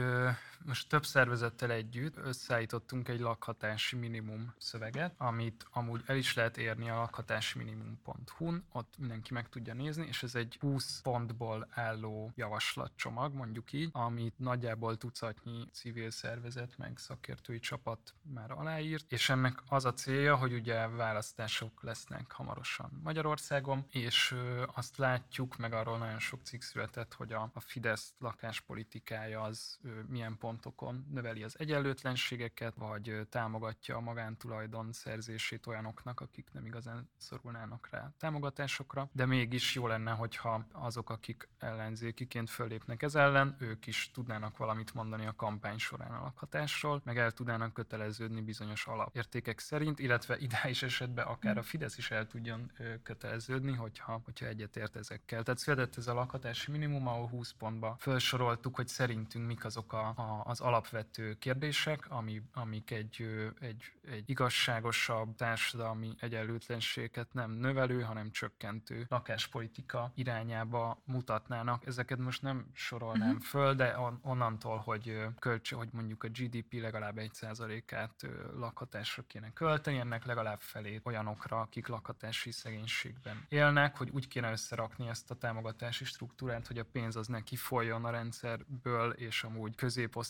most 0.65 0.89
több 0.89 1.05
szervezettel 1.05 1.71
együtt 1.71 2.17
összeállítottunk 2.17 3.09
egy 3.09 3.21
lakhatási 3.21 3.97
minimum 3.97 4.55
szöveget, 4.59 5.15
amit 5.17 5.67
amúgy 5.71 6.03
el 6.07 6.17
is 6.17 6.35
lehet 6.35 6.57
érni 6.57 6.91
a 6.91 6.95
lakhatási 6.95 7.59
minimum.hu-n, 7.59 8.65
ott 8.73 8.95
mindenki 8.99 9.33
meg 9.33 9.49
tudja 9.49 9.75
nézni, 9.75 10.07
és 10.07 10.23
ez 10.23 10.35
egy 10.35 10.57
20 10.61 11.01
pontból 11.01 11.69
álló 11.71 12.33
javaslatcsomag, 12.35 13.35
mondjuk 13.35 13.73
így, 13.73 13.89
amit 13.93 14.39
nagyjából 14.39 14.97
tucatnyi 14.97 15.67
civil 15.73 16.11
szervezet 16.11 16.79
meg 16.79 16.99
szakértői 16.99 17.59
csapat 17.59 18.15
már 18.23 18.51
aláírt, 18.51 19.13
és 19.13 19.29
ennek 19.29 19.63
az 19.69 19.85
a 19.85 19.93
célja, 19.93 20.37
hogy 20.37 20.53
ugye 20.53 20.89
választások 20.89 21.83
lesznek 21.83 22.33
hamarosan 22.33 23.01
Magyarországon, 23.03 23.87
és 23.91 24.35
azt 24.75 24.97
látjuk, 24.97 25.57
meg 25.57 25.73
arról 25.73 25.99
nagyon 25.99 26.19
sok 26.19 26.41
cikk 26.43 26.61
született, 26.61 27.15
hogy 27.15 27.33
a, 27.33 27.51
a 27.55 27.61
Fidesz 27.61 28.15
lakáspolitikája 28.19 29.43
az 29.43 29.79
milyen 30.09 30.39
pont 30.39 30.50
pontokon 30.51 31.07
növeli 31.11 31.43
az 31.43 31.59
egyenlőtlenségeket, 31.59 32.75
vagy 32.75 33.21
támogatja 33.29 33.97
a 33.97 34.01
magántulajdon 34.01 34.93
szerzését 34.93 35.67
olyanoknak, 35.67 36.21
akik 36.21 36.49
nem 36.53 36.67
igazán 36.67 37.11
szorulnának 37.17 37.89
rá 37.91 38.13
támogatásokra, 38.19 39.09
de 39.13 39.27
mégis 39.27 39.75
jó 39.75 39.87
lenne, 39.87 40.11
hogyha 40.11 40.67
azok, 40.73 41.11
akik 41.11 41.49
ellenzékiként 41.59 42.51
föllépnek 42.51 43.03
ez 43.03 43.15
ellen, 43.15 43.57
ők 43.59 43.87
is 43.87 44.11
tudnának 44.15 44.57
valamit 44.57 44.95
mondani 44.95 45.27
a 45.27 45.35
kampány 45.37 45.79
során 45.79 46.13
a 46.13 46.23
lakhatásról, 46.23 47.01
meg 47.05 47.19
el 47.19 47.31
tudnának 47.31 47.73
köteleződni 47.73 48.41
bizonyos 48.41 48.87
alapértékek 48.87 49.59
szerint, 49.59 49.99
illetve 49.99 50.39
ideális 50.39 50.83
esetben 50.83 51.27
akár 51.27 51.59
a 51.59 51.63
Fidesz 51.63 51.99
is 51.99 52.11
el 52.11 52.27
tudjon 52.27 52.73
köteleződni, 53.03 53.73
hogyha, 53.73 54.21
hogyha 54.25 54.47
egyetért 54.47 54.97
ezekkel. 54.97 55.43
Tehát 55.43 55.61
született 55.61 55.97
ez 55.97 56.07
a 56.07 56.15
lakhatási 56.15 56.71
minimum, 56.71 57.07
ahol 57.07 57.29
20 57.29 57.53
pontba 57.53 57.97
felsoroltuk, 57.99 58.77
hogy 58.77 58.89
szerintünk 58.89 59.47
mik 59.47 59.65
azok 59.65 59.93
a, 59.93 60.09
a 60.17 60.40
az 60.45 60.61
alapvető 60.61 61.39
kérdések, 61.39 62.11
ami, 62.11 62.43
amik 62.53 62.91
egy, 62.91 63.27
egy, 63.61 63.93
egy 64.11 64.23
igazságosabb 64.27 65.35
társadalmi 65.35 66.15
egyenlőtlenséget 66.21 67.33
nem 67.33 67.51
növelő, 67.51 68.03
hanem 68.03 68.31
csökkentő 68.31 69.07
lakáspolitika 69.09 70.13
irányába 70.15 71.03
mutatnának. 71.05 71.87
Ezeket 71.87 72.19
most 72.19 72.43
nem 72.43 72.67
sorolnám 72.73 73.29
uh-huh. 73.29 73.45
föl, 73.45 73.75
de 73.75 73.99
on, 73.99 74.19
onnantól, 74.23 74.77
hogy, 74.77 75.27
kölcs, 75.39 75.73
hogy 75.75 75.89
mondjuk 75.93 76.25
a 76.25 76.29
GDP 76.29 76.73
legalább 76.73 77.19
egy 77.19 77.35
százalékát 77.35 78.27
lakhatásra 78.57 79.23
kéne 79.27 79.53
költeni, 79.53 79.99
ennek 79.99 80.25
legalább 80.25 80.61
felé 80.61 81.01
olyanokra, 81.05 81.61
akik 81.61 81.87
lakhatási 81.87 82.51
szegénységben 82.51 83.47
élnek, 83.49 83.97
hogy 83.97 84.11
úgy 84.11 84.29
kéne 84.29 84.51
összerakni 84.51 85.09
ezt 85.09 85.31
a 85.31 85.35
támogatási 85.35 86.05
struktúrát, 86.05 86.67
hogy 86.67 86.79
a 86.79 86.85
pénz 86.85 87.17
az 87.17 87.27
ne 87.27 87.41
kifoljon 87.41 88.05
a 88.05 88.11
rendszerből, 88.11 89.11
és 89.11 89.45
amúgy 89.45 89.75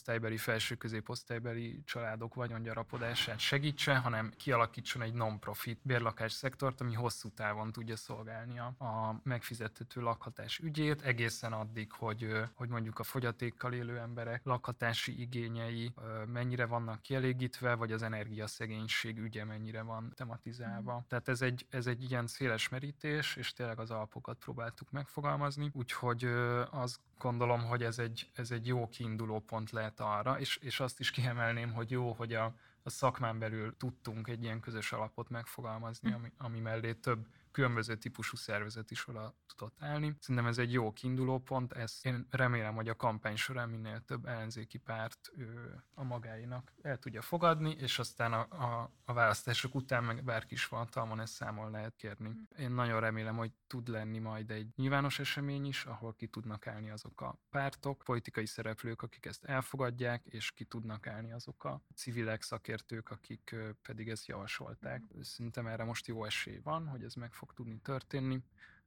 középosztálybeli, 0.00 0.36
felső 0.36 0.74
középosztálybeli 0.74 1.82
családok 1.84 2.34
vagyongyarapodását 2.34 3.38
segítse, 3.38 3.96
hanem 3.96 4.32
kialakítson 4.36 5.02
egy 5.02 5.12
non-profit 5.12 5.78
bérlakás 5.82 6.32
szektort, 6.32 6.80
ami 6.80 6.94
hosszú 6.94 7.28
távon 7.28 7.72
tudja 7.72 7.96
szolgálni 7.96 8.58
a, 8.58 8.84
a 8.84 9.20
megfizethető 9.22 10.00
lakhatás 10.00 10.58
ügyét, 10.58 11.02
egészen 11.02 11.52
addig, 11.52 11.92
hogy, 11.92 12.32
hogy 12.54 12.68
mondjuk 12.68 12.98
a 12.98 13.02
fogyatékkal 13.02 13.72
élő 13.72 13.98
emberek 13.98 14.40
lakhatási 14.44 15.20
igényei 15.20 15.92
mennyire 16.26 16.66
vannak 16.66 17.02
kielégítve, 17.02 17.74
vagy 17.74 17.92
az 17.92 18.02
energiaszegénység 18.02 19.18
ügye 19.18 19.44
mennyire 19.44 19.82
van 19.82 20.12
tematizálva. 20.16 20.94
Mm. 20.94 21.08
Tehát 21.08 21.28
ez 21.28 21.42
egy, 21.42 21.66
ez 21.70 21.86
egy 21.86 22.10
ilyen 22.10 22.26
széles 22.26 22.68
merítés, 22.68 23.36
és 23.36 23.52
tényleg 23.52 23.78
az 23.78 23.90
alapokat 23.90 24.38
próbáltuk 24.38 24.90
megfogalmazni, 24.90 25.70
úgyhogy 25.72 26.24
azt 26.70 27.00
gondolom, 27.20 27.64
hogy 27.64 27.82
ez 27.82 27.98
egy, 27.98 28.30
ez 28.34 28.50
egy 28.50 28.66
jó 28.66 28.88
kiinduló 28.88 29.40
pont 29.40 29.70
lehet 29.70 30.00
arra, 30.00 30.38
és, 30.40 30.56
és 30.56 30.80
azt 30.80 31.00
is 31.00 31.10
kiemelném, 31.10 31.72
hogy 31.72 31.90
jó, 31.90 32.12
hogy 32.12 32.34
a, 32.34 32.54
a 32.82 32.90
szakmán 32.90 33.38
belül 33.38 33.76
tudtunk 33.76 34.28
egy 34.28 34.42
ilyen 34.42 34.60
közös 34.60 34.92
alapot 34.92 35.28
megfogalmazni, 35.28 36.12
ami, 36.12 36.32
ami 36.38 36.60
mellé 36.60 36.92
több 36.92 37.26
különböző 37.50 37.96
típusú 37.96 38.36
szervezet 38.36 38.90
is 38.90 39.08
oda 39.08 39.34
tudott 39.46 39.82
állni. 39.82 40.16
Szerintem 40.20 40.46
ez 40.46 40.58
egy 40.58 40.72
jó 40.72 40.92
kiinduló 40.92 41.38
pont, 41.38 41.72
ezt 41.72 42.06
én 42.06 42.26
remélem, 42.30 42.74
hogy 42.74 42.88
a 42.88 42.96
kampány 42.96 43.36
során 43.36 43.68
minél 43.68 44.00
több 44.00 44.26
ellenzéki 44.26 44.78
párt 44.78 45.30
ő, 45.36 45.82
a 45.94 46.02
magáinak 46.02 46.72
el 46.82 46.98
tudja 46.98 47.22
fogadni, 47.22 47.70
és 47.70 47.98
aztán 47.98 48.32
a, 48.32 48.40
a, 48.40 48.92
a 49.04 49.12
választások 49.12 49.74
után 49.74 50.04
meg 50.04 50.24
bárki 50.24 50.54
is 50.54 50.66
van 50.66 50.88
talmon 50.90 51.20
ezt 51.20 51.32
számol 51.32 51.70
lehet 51.70 51.96
kérni. 51.96 52.30
Én 52.58 52.70
nagyon 52.70 53.00
remélem, 53.00 53.36
hogy 53.36 53.52
tud 53.66 53.88
lenni 53.88 54.18
majd 54.18 54.50
egy 54.50 54.68
nyilvános 54.76 55.18
esemény 55.18 55.66
is, 55.66 55.84
ahol 55.84 56.14
ki 56.14 56.26
tudnak 56.26 56.66
állni 56.66 56.90
azok 56.90 57.20
a 57.20 57.38
pártok, 57.50 58.02
politikai 58.04 58.46
szereplők, 58.46 59.02
akik 59.02 59.26
ezt 59.26 59.44
elfogadják, 59.44 60.24
és 60.24 60.52
ki 60.52 60.64
tudnak 60.64 61.06
állni 61.06 61.32
azok 61.32 61.64
a 61.64 61.82
civilek, 61.94 62.42
szakértők, 62.42 63.10
akik 63.10 63.56
pedig 63.82 64.08
ezt 64.08 64.26
javasolták. 64.26 65.02
Szerintem 65.20 65.66
erre 65.66 65.84
most 65.84 66.06
jó 66.06 66.24
esély 66.24 66.60
van, 66.62 66.88
hogy 66.88 67.02
ez 67.02 67.14
meg 67.14 67.32
fog 67.40 67.52
tudni 67.52 67.78
történni 67.82 68.42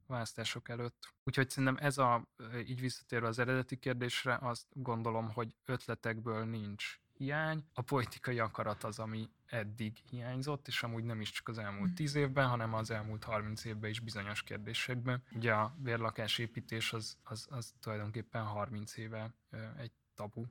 választások 0.06 0.70
előtt. 0.70 1.14
Úgyhogy 1.24 1.49
szerintem 1.49 1.86
ez 1.86 1.97
a, 1.97 2.28
így 2.68 2.80
visszatérve 2.80 3.28
az 3.28 3.39
eredeti 3.39 3.78
kérdésre, 3.78 4.38
azt 4.41 4.66
gondolom, 4.74 5.32
hogy 5.32 5.56
ötletekből 5.66 6.45
nincs 6.45 6.99
hiány. 7.18 7.66
A 7.74 7.82
politikai 7.82 8.39
akarat 8.39 8.84
az, 8.84 8.99
ami 8.99 9.30
eddig 9.45 9.97
hiányzott, 10.10 10.68
és 10.68 10.84
amúgy 10.84 11.04
nem 11.04 11.22
is 11.22 11.32
csak 11.32 11.47
az 11.47 11.58
elmúlt 11.58 11.89
mm. 11.89 11.93
tíz 11.93 12.16
évben, 12.16 12.47
hanem 12.47 12.74
az 12.74 12.91
elmúlt 12.91 13.24
30 13.24 13.66
évben 13.66 13.89
is 13.89 13.99
bizonyos 13.99 14.43
kérdésekben. 14.43 15.24
Ugye 15.32 15.54
a 15.54 15.76
bérlakásépítés 15.78 16.93
az, 16.93 17.18
az, 17.24 17.47
az 17.49 17.74
tulajdonképpen 17.80 18.43
30 18.43 18.97
éve 18.97 19.34
egy 19.78 19.91
tabu, 20.16 20.45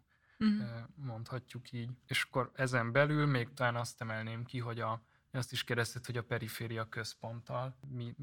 mm. 0.44 0.60
mondhatjuk 0.94 1.72
így. 1.72 1.90
És 2.06 2.22
akkor 2.22 2.50
ezen 2.54 2.92
belül 2.92 3.26
még 3.26 3.52
talán 3.54 3.76
azt 3.76 4.00
emelném 4.00 4.44
ki, 4.44 4.58
hogy 4.58 4.80
a 4.80 5.02
azt 5.38 5.52
is 5.52 5.64
kérdezted, 5.64 6.06
hogy 6.06 6.16
a 6.16 6.22
periféria 6.22 6.88
központtal 6.88 7.74
mi, 7.88 8.14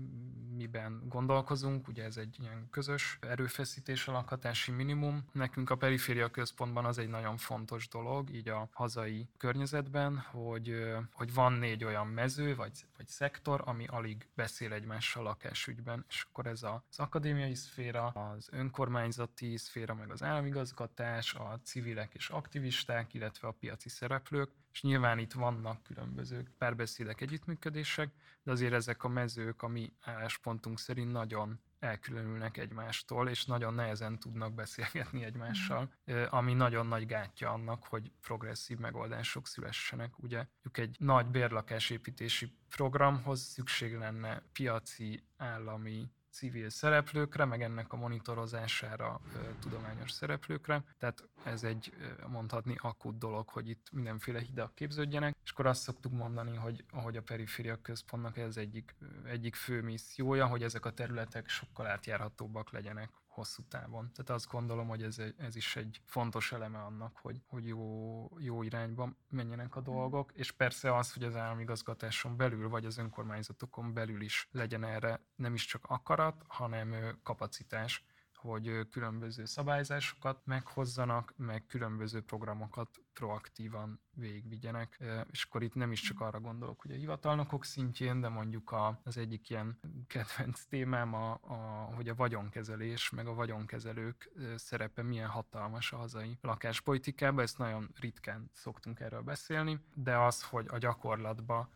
miben 0.56 1.02
gondolkozunk, 1.08 1.88
ugye 1.88 2.04
ez 2.04 2.18
egy 2.18 2.36
ilyen 2.40 2.68
közös 2.70 3.18
erőfeszítés 3.22 4.08
a 4.08 4.12
lakhatási 4.12 4.72
minimum. 4.72 5.26
Nekünk 5.32 5.70
a 5.70 5.76
periféria 5.76 6.30
központban 6.30 6.86
az 6.86 6.98
egy 6.98 7.10
nagyon 7.10 7.38
fontos 7.38 7.88
dolog, 7.88 8.30
így 8.30 8.50
a 8.50 8.70
hazai 8.72 9.28
környezetben, 9.38 10.18
hogy, 10.18 10.84
hogy 11.12 11.34
van 11.34 11.54
négy 11.54 11.84
olyan 11.84 12.08
mező 12.08 12.56
vagy, 12.56 12.86
vagy 12.98 13.08
szektor, 13.08 13.62
ami 13.66 13.86
alig 13.88 14.28
beszél 14.36 14.74
egymással 14.74 15.24
lakásügyben, 15.24 16.06
és 16.10 16.26
akkor 16.30 16.46
ez 16.46 16.64
az 16.64 17.00
akadémiai 17.00 17.56
szféra, 17.56 18.08
az 18.08 18.50
önkormányzati 18.52 19.58
szféra, 19.58 19.94
meg 19.94 20.12
az 20.12 20.24
államigazgatás, 20.24 21.34
a 21.34 21.60
civilek 21.64 22.14
és 22.14 22.30
aktivisták, 22.30 23.14
illetve 23.14 23.48
a 23.48 23.56
piaci 23.60 23.90
szereplők, 23.90 24.50
és 24.72 24.82
nyilván 24.82 25.20
itt 25.20 25.34
vannak 25.34 25.84
különböző 25.84 26.48
párbeszédek, 26.58 27.22
együttműködések, 27.22 28.14
de 28.44 28.52
azért 28.52 28.74
ezek 28.74 29.04
a 29.04 29.08
mezők 29.08 29.62
a 29.62 29.68
mi 29.68 29.94
álláspontunk 30.02 30.80
szerint 30.80 31.12
nagyon 31.12 31.60
elkülönülnek 31.80 32.58
egymástól, 32.58 33.30
és 33.30 33.46
nagyon 33.46 33.74
nehezen 33.74 34.20
tudnak 34.20 34.54
beszélgetni 34.54 35.24
egymással, 35.24 35.94
mm. 36.12 36.24
ami 36.30 36.54
nagyon 36.54 36.88
nagy 36.88 37.06
gátja 37.06 37.52
annak, 37.52 37.84
hogy 37.84 38.12
progresszív 38.22 38.78
megoldások 38.78 39.48
szülessenek. 39.48 40.20
Ugye 40.20 40.46
egy 40.72 40.96
nagy 41.00 41.26
bérlakásépítési 41.26 42.54
programhoz 42.70 43.40
szükség 43.40 43.96
lenne 43.96 44.44
piaci, 44.54 45.24
állami 45.38 46.10
civil 46.32 46.70
szereplőkre, 46.70 47.46
meg 47.46 47.62
ennek 47.62 47.94
a 47.94 47.98
monitorozására 47.98 49.20
tudományos 49.60 50.12
szereplőkre. 50.12 50.84
Tehát 50.98 51.30
ez 51.44 51.64
egy 51.64 51.94
mondhatni 52.28 52.76
akut 52.78 53.18
dolog, 53.18 53.50
hogy 53.50 53.70
itt 53.70 53.88
mindenféle 53.92 54.40
hidak 54.40 54.76
képződjenek, 54.76 55.36
és 55.44 55.52
akkor 55.52 55.66
azt 55.66 55.82
szoktuk 55.82 56.12
mondani, 56.12 56.56
hogy 56.56 56.84
ahogy 56.92 57.18
a 57.18 57.22
periféria 57.22 57.82
központnak 57.82 58.38
ez 58.38 58.58
egyik, 58.58 58.96
egyik 59.26 59.56
fő 59.56 59.82
missziója, 59.82 60.48
hogy 60.48 60.64
ezek 60.64 60.86
a 60.86 60.92
területek 60.94 61.50
sokkal 61.50 61.88
átjárhatóbbak 61.88 62.72
legyenek 62.72 63.10
hosszú 63.40 63.64
távon. 63.64 64.12
Tehát 64.12 64.30
azt 64.30 64.48
gondolom, 64.52 64.88
hogy 64.88 65.04
ez, 65.04 65.18
ez 65.38 65.56
is 65.56 65.76
egy 65.76 66.02
fontos 66.06 66.52
eleme 66.52 66.80
annak, 66.80 67.18
hogy, 67.18 67.42
hogy 67.48 67.68
jó, 67.68 68.30
jó 68.40 68.64
irányba 68.64 69.16
menjenek 69.30 69.76
a 69.76 69.82
dolgok, 69.82 70.32
és 70.34 70.52
persze 70.52 70.96
az, 70.98 71.14
hogy 71.14 71.24
az 71.24 71.36
államigazgatáson 71.36 72.38
belül, 72.38 72.70
vagy 72.70 72.86
az 72.86 72.98
önkormányzatokon 72.98 73.94
belül 73.94 74.22
is 74.22 74.48
legyen 74.52 74.84
erre 74.84 75.22
nem 75.36 75.54
is 75.54 75.66
csak 75.66 75.86
akarat, 75.88 76.44
hanem 76.48 77.20
kapacitás 77.24 78.04
hogy 78.40 78.88
különböző 78.92 79.46
szabályzásokat 79.46 80.42
meghozzanak, 80.46 81.34
meg 81.38 81.66
különböző 81.66 82.22
programokat 82.22 83.02
proaktívan 83.14 84.00
végigvigyenek. 84.14 85.00
És 85.32 85.44
akkor 85.44 85.64
itt 85.64 85.74
nem 85.74 85.92
is 85.92 86.02
csak 86.02 86.22
arra 86.22 86.40
gondolok, 86.40 86.82
hogy 86.82 86.92
a 86.92 86.96
hivatalnokok 86.96 87.66
szintjén, 87.66 88.22
de 88.22 88.28
mondjuk 88.28 88.72
a, 88.72 89.00
az 89.04 89.18
egyik 89.18 89.50
ilyen 89.50 89.80
kedvenc 90.08 90.64
témám, 90.64 91.14
a, 91.14 91.32
a, 91.32 91.56
hogy 91.96 92.10
a 92.10 92.16
vagyonkezelés, 92.16 93.10
meg 93.10 93.28
a 93.28 93.34
vagyonkezelők 93.34 94.32
szerepe 94.56 95.04
milyen 95.04 95.30
hatalmas 95.30 95.92
a 95.92 95.98
hazai 95.98 96.38
lakáspolitikában. 96.42 97.44
Ezt 97.44 97.58
nagyon 97.58 97.90
ritkán 98.00 98.50
szoktunk 98.54 99.00
erről 99.00 99.22
beszélni, 99.22 99.80
de 99.94 100.18
az, 100.18 100.44
hogy 100.44 100.66
a 100.70 100.78
gyakorlatban 100.78 101.70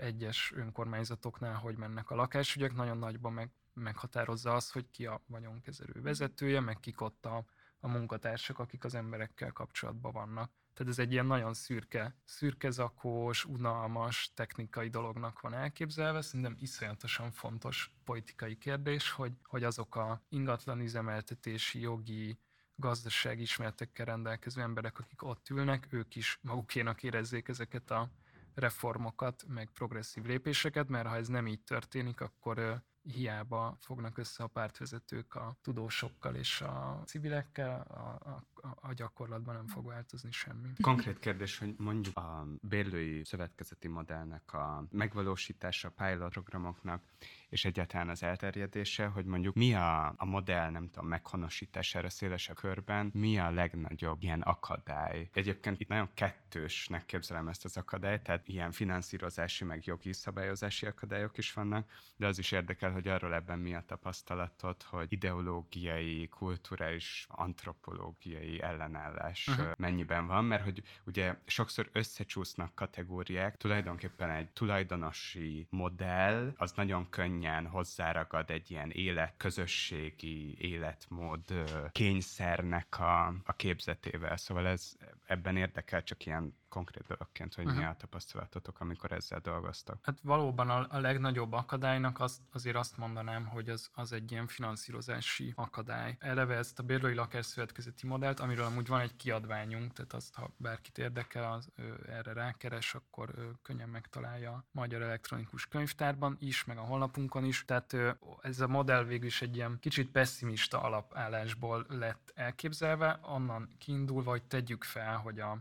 egyes 0.00 0.52
önkormányzatoknál 0.54 1.54
hogy 1.54 1.76
mennek 1.76 2.10
a 2.10 2.14
lakásügyek, 2.14 2.74
nagyon 2.74 2.98
nagyban 2.98 3.32
meg 3.32 3.50
meghatározza 3.76 4.54
az, 4.54 4.70
hogy 4.70 4.90
ki 4.90 5.06
a 5.06 5.22
vagyonkezelő 5.26 6.00
vezetője, 6.02 6.60
meg 6.60 6.80
kik 6.80 7.00
ott 7.00 7.26
a, 7.26 7.44
a 7.80 7.88
munkatársak, 7.88 8.58
akik 8.58 8.84
az 8.84 8.94
emberekkel 8.94 9.52
kapcsolatban 9.52 10.12
vannak. 10.12 10.50
Tehát 10.74 10.92
ez 10.92 10.98
egy 10.98 11.12
ilyen 11.12 11.26
nagyon 11.26 11.54
szürke, 11.54 12.16
szürkezakós, 12.24 13.44
unalmas 13.44 14.32
technikai 14.34 14.88
dolognak 14.88 15.40
van 15.40 15.54
elképzelve. 15.54 16.20
Szerintem 16.20 16.56
iszonyatosan 16.58 17.30
fontos 17.30 17.90
politikai 18.04 18.56
kérdés, 18.56 19.10
hogy, 19.10 19.32
hogy 19.44 19.64
azok 19.64 19.96
a 19.96 20.22
ingatlan 20.28 20.80
üzemeltetési 20.80 21.80
jogi, 21.80 22.38
gazdasági 22.74 23.42
ismeretekkel 23.42 24.06
rendelkező 24.06 24.60
emberek, 24.60 24.98
akik 24.98 25.22
ott 25.22 25.48
ülnek, 25.48 25.86
ők 25.90 26.16
is 26.16 26.38
magukénak 26.42 27.02
érezzék 27.02 27.48
ezeket 27.48 27.90
a 27.90 28.10
reformokat, 28.54 29.44
meg 29.48 29.70
progresszív 29.70 30.24
lépéseket, 30.24 30.88
mert 30.88 31.08
ha 31.08 31.16
ez 31.16 31.28
nem 31.28 31.46
így 31.46 31.62
történik, 31.62 32.20
akkor 32.20 32.82
hiába 33.06 33.76
fognak 33.80 34.18
össze 34.18 34.42
a 34.42 34.46
pártvezetők 34.46 35.34
a 35.34 35.56
tudósokkal 35.62 36.34
és 36.34 36.60
a 36.60 37.02
civilekkel, 37.06 37.80
a, 37.80 38.28
a, 38.30 38.44
a 38.74 38.92
gyakorlatban 38.92 39.54
nem 39.54 39.66
fog 39.66 39.86
változni 39.86 40.30
semmi. 40.30 40.68
Konkrét 40.80 41.18
kérdés, 41.18 41.58
hogy 41.58 41.74
mondjuk 41.78 42.16
a 42.16 42.46
bérlői 42.60 43.24
szövetkezeti 43.24 43.88
modellnek 43.88 44.52
a 44.52 44.86
megvalósítása, 44.90 45.92
a 45.96 46.04
pilot 46.04 46.32
programoknak 46.32 47.02
és 47.48 47.64
egyáltalán 47.64 48.08
az 48.08 48.22
elterjedése, 48.22 49.06
hogy 49.06 49.24
mondjuk 49.24 49.54
mi 49.54 49.74
a, 49.74 50.14
a 50.16 50.24
modell, 50.24 50.70
nem 50.70 50.88
tudom, 50.88 51.08
meghonosítására 51.08 52.08
szélesebb 52.08 52.56
körben, 52.56 53.10
mi 53.14 53.38
a 53.38 53.50
legnagyobb 53.50 54.22
ilyen 54.22 54.40
akadály. 54.40 55.28
Egyébként 55.32 55.80
itt 55.80 55.88
nagyon 55.88 56.08
kettősnek 56.14 57.04
képzelem 57.06 57.48
ezt 57.48 57.64
az 57.64 57.76
akadályt, 57.76 58.22
tehát 58.22 58.48
ilyen 58.48 58.72
finanszírozási, 58.72 59.64
meg 59.64 59.86
jogi 59.86 60.12
szabályozási 60.12 60.86
akadályok 60.86 61.38
is 61.38 61.52
vannak, 61.52 61.90
de 62.16 62.26
az 62.26 62.38
is 62.38 62.52
érdekel, 62.52 62.92
hogy 62.92 63.08
arról 63.08 63.34
ebben 63.34 63.58
mi 63.58 63.74
a 63.74 63.84
tapasztalatod, 63.86 64.82
hogy 64.82 65.12
ideológiai, 65.12 66.28
kulturális, 66.28 67.26
antropológiai 67.28 68.55
kockázati 68.56 68.62
ellenállás 68.62 69.48
uh-huh. 69.48 69.66
mennyiben 69.76 70.26
van, 70.26 70.44
mert 70.44 70.62
hogy 70.62 70.82
ugye 71.04 71.34
sokszor 71.46 71.88
összecsúsznak 71.92 72.74
kategóriák, 72.74 73.56
tulajdonképpen 73.56 74.30
egy 74.30 74.48
tulajdonosi 74.48 75.66
modell 75.70 76.52
az 76.56 76.72
nagyon 76.72 77.10
könnyen 77.10 77.66
hozzáragad 77.66 78.50
egy 78.50 78.70
ilyen 78.70 78.90
élet, 78.90 79.34
közösségi 79.36 80.56
életmód 80.58 81.42
kényszernek 81.90 82.98
a, 82.98 83.26
a 83.44 83.52
képzetével, 83.56 84.36
szóval 84.36 84.66
ez 84.66 84.92
ebben 85.26 85.56
érdekel 85.56 86.02
csak 86.02 86.26
ilyen 86.26 86.54
konkrét 86.76 87.06
dologként, 87.06 87.54
hogy 87.54 87.64
uh-huh. 87.64 87.78
mi 87.78 87.84
Mhm. 87.84 87.94
a 87.94 87.96
tapasztalatotok, 87.96 88.80
amikor 88.80 89.12
ezzel 89.12 89.40
dolgoztak. 89.40 89.98
Hát 90.02 90.18
valóban 90.22 90.70
a, 90.70 90.86
a 90.90 90.98
legnagyobb 90.98 91.52
akadálynak 91.52 92.20
az, 92.20 92.40
azért 92.52 92.76
azt 92.76 92.96
mondanám, 92.96 93.46
hogy 93.46 93.68
az, 93.68 93.90
az 93.94 94.12
egy 94.12 94.30
ilyen 94.30 94.46
finanszírozási 94.46 95.52
akadály. 95.56 96.16
Eleve 96.18 96.56
ezt 96.56 96.78
a 96.78 96.82
bérlői 96.82 97.14
lakásszövetkezeti 97.14 98.06
modellt, 98.06 98.40
amiről 98.40 98.64
amúgy 98.64 98.86
van 98.86 99.00
egy 99.00 99.16
kiadványunk, 99.16 99.92
tehát 99.92 100.12
azt, 100.12 100.34
ha 100.34 100.50
bárkit 100.56 100.98
érdekel, 100.98 101.52
az 101.52 101.68
ö, 101.76 101.82
erre 102.08 102.32
rákeres, 102.32 102.94
akkor 102.94 103.30
ö, 103.34 103.48
könnyen 103.62 103.88
megtalálja 103.88 104.52
a 104.52 104.64
Magyar 104.70 105.02
Elektronikus 105.02 105.66
Könyvtárban 105.66 106.36
is, 106.40 106.64
meg 106.64 106.78
a 106.78 106.80
honlapunkon 106.80 107.44
is. 107.44 107.64
Tehát 107.64 107.92
ö, 107.92 108.10
ez 108.42 108.60
a 108.60 108.68
modell 108.68 109.04
végül 109.04 109.26
is 109.26 109.42
egy 109.42 109.56
ilyen 109.56 109.78
kicsit 109.80 110.10
pessimista 110.10 110.82
alapállásból 110.82 111.86
lett 111.88 112.32
elképzelve, 112.34 113.18
onnan 113.22 113.68
kiindulva, 113.78 114.30
hogy 114.30 114.42
tegyük 114.42 114.84
fel, 114.84 115.16
hogy 115.16 115.40
a, 115.40 115.58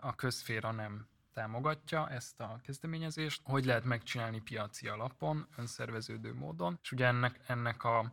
a 0.00 0.14
közféra 0.42 0.72
nem 0.72 1.06
támogatja 1.32 2.08
ezt 2.08 2.40
a 2.40 2.60
kezdeményezést, 2.62 3.40
hogy 3.44 3.64
lehet 3.64 3.84
megcsinálni 3.84 4.40
piaci 4.40 4.88
alapon, 4.88 5.46
önszerveződő 5.56 6.34
módon, 6.34 6.78
és 6.82 6.92
ugye 6.92 7.06
ennek, 7.06 7.40
ennek 7.46 7.84
a 7.84 8.12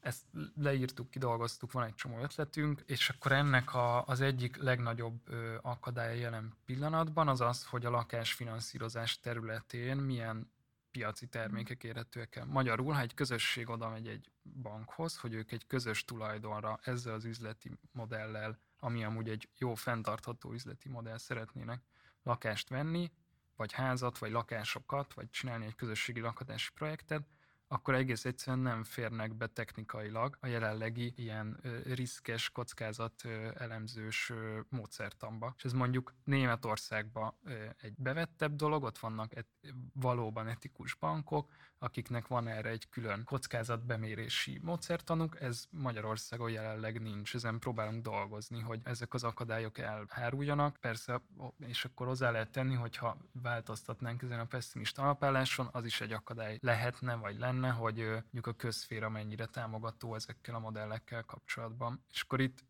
ezt 0.00 0.24
leírtuk, 0.56 1.10
kidolgoztuk, 1.10 1.72
van 1.72 1.84
egy 1.84 1.94
csomó 1.94 2.18
ötletünk, 2.22 2.82
és 2.86 3.08
akkor 3.08 3.32
ennek 3.32 3.74
a, 3.74 4.04
az 4.04 4.20
egyik 4.20 4.56
legnagyobb 4.56 5.20
akadálya 5.62 6.20
jelen 6.20 6.52
pillanatban 6.64 7.28
az 7.28 7.40
az, 7.40 7.66
hogy 7.66 7.84
a 7.84 7.90
lakásfinanszírozás 7.90 9.20
területén 9.20 9.96
milyen 9.96 10.50
piaci 10.90 11.26
termékek 11.26 11.84
érhetőek 11.84 12.36
el. 12.36 12.44
Magyarul, 12.44 12.92
ha 12.92 13.00
egy 13.00 13.14
közösség 13.14 13.68
oda 13.68 13.88
megy 13.88 14.08
egy 14.08 14.30
bankhoz, 14.62 15.16
hogy 15.16 15.34
ők 15.34 15.52
egy 15.52 15.66
közös 15.66 16.04
tulajdonra 16.04 16.78
ezzel 16.82 17.14
az 17.14 17.24
üzleti 17.24 17.70
modellel, 17.92 18.58
ami 18.78 19.04
amúgy 19.04 19.28
egy 19.28 19.48
jó 19.58 19.74
fenntartható 19.74 20.52
üzleti 20.52 20.88
modell 20.88 21.18
szeretnének 21.18 21.82
lakást 22.22 22.68
venni, 22.68 23.10
vagy 23.56 23.72
házat, 23.72 24.18
vagy 24.18 24.30
lakásokat, 24.30 25.14
vagy 25.14 25.30
csinálni 25.30 25.66
egy 25.66 25.74
közösségi 25.74 26.20
lakhatási 26.20 26.70
projektet, 26.74 27.26
akkor 27.70 27.94
egész 27.94 28.24
egyszerűen 28.24 28.62
nem 28.62 28.84
férnek 28.84 29.34
be 29.34 29.46
technikailag 29.46 30.36
a 30.40 30.46
jelenlegi 30.46 31.12
ilyen 31.16 31.58
ö, 31.62 31.78
riszkes, 31.94 32.50
kockázat 32.50 33.24
elemzős 33.54 34.32
módszertamba. 34.68 35.54
És 35.56 35.64
ez 35.64 35.72
mondjuk 35.72 36.14
Németországban 36.24 37.38
egy 37.76 37.94
bevettebb 37.96 38.56
dolog, 38.56 38.82
ott 38.82 38.98
vannak 38.98 39.36
et, 39.36 39.46
valóban 39.92 40.48
etikus 40.48 40.94
bankok, 40.94 41.50
akiknek 41.78 42.26
van 42.26 42.48
erre 42.48 42.68
egy 42.68 42.88
külön 42.88 43.24
kockázatbemérési 43.24 44.60
módszertanuk, 44.62 45.40
ez 45.40 45.64
Magyarországon 45.70 46.50
jelenleg 46.50 47.00
nincs, 47.00 47.34
ezen 47.34 47.58
próbálunk 47.58 48.02
dolgozni, 48.02 48.60
hogy 48.60 48.80
ezek 48.84 49.14
az 49.14 49.24
akadályok 49.24 49.78
elháruljanak. 49.78 50.76
Persze, 50.76 51.22
és 51.66 51.84
akkor 51.84 52.06
hozzá 52.06 52.30
lehet 52.30 52.50
tenni, 52.50 52.74
hogyha 52.74 53.16
változtatnánk 53.32 54.22
ezen 54.22 54.40
a 54.40 54.44
pessimista 54.44 55.02
alapálláson, 55.02 55.68
az 55.72 55.84
is 55.84 56.00
egy 56.00 56.12
akadály 56.12 56.58
lehetne, 56.60 57.14
vagy 57.14 57.38
lenne, 57.38 57.68
hogy 57.68 57.96
mondjuk 57.96 58.46
a 58.46 58.52
közféra 58.52 59.08
mennyire 59.08 59.46
támogató 59.46 60.14
ezekkel 60.14 60.54
a 60.54 60.58
modellekkel 60.58 61.22
kapcsolatban. 61.22 62.04
És 62.12 62.20
akkor 62.20 62.40
itt 62.40 62.64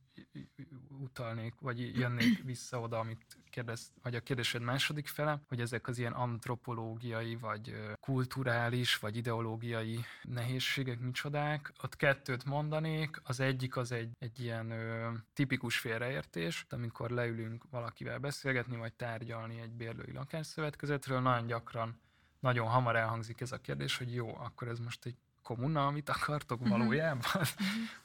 utalnék, 1.01 1.55
vagy 1.61 1.99
jönnék 1.99 2.43
vissza 2.45 2.81
oda, 2.81 2.99
amit 2.99 3.39
kérdez, 3.51 3.93
vagy 4.03 4.15
a 4.15 4.21
kérdésed 4.21 4.63
második 4.63 5.07
fele, 5.07 5.41
hogy 5.49 5.61
ezek 5.61 5.89
az 5.89 5.99
ilyen 5.99 6.13
antropológiai, 6.13 7.37
vagy 7.37 7.77
kulturális, 8.01 8.97
vagy 8.97 9.17
ideológiai 9.17 9.99
nehézségek 10.23 11.01
micsodák. 11.01 11.73
Ott 11.83 11.97
kettőt 11.97 12.45
mondanék, 12.45 13.21
az 13.25 13.41
egyik 13.41 13.77
az 13.77 13.93
egy, 13.93 14.11
egy 14.19 14.41
ilyen 14.41 14.71
ö, 14.71 15.11
tipikus 15.33 15.79
félreértés, 15.79 16.67
amikor 16.71 17.11
leülünk 17.11 17.65
valakivel 17.71 18.19
beszélgetni, 18.19 18.77
vagy 18.77 18.93
tárgyalni 18.93 19.61
egy 19.61 19.73
bérlői 19.73 20.13
lakásszövetkezetről, 20.13 21.21
nagyon 21.21 21.47
gyakran 21.47 22.01
nagyon 22.41 22.69
hamar 22.69 22.97
elhangzik 22.97 23.41
ez 23.41 23.53
a 23.53 23.61
kérdés, 23.61 23.97
hogy 23.97 24.15
jó, 24.15 24.37
akkor 24.37 24.69
ez 24.69 24.79
most 24.79 25.05
egy 25.05 25.17
kommuna, 25.49 25.87
amit 25.87 26.09
akartok 26.09 26.61
Mhm. 26.61 26.69
valójában? 26.69 27.43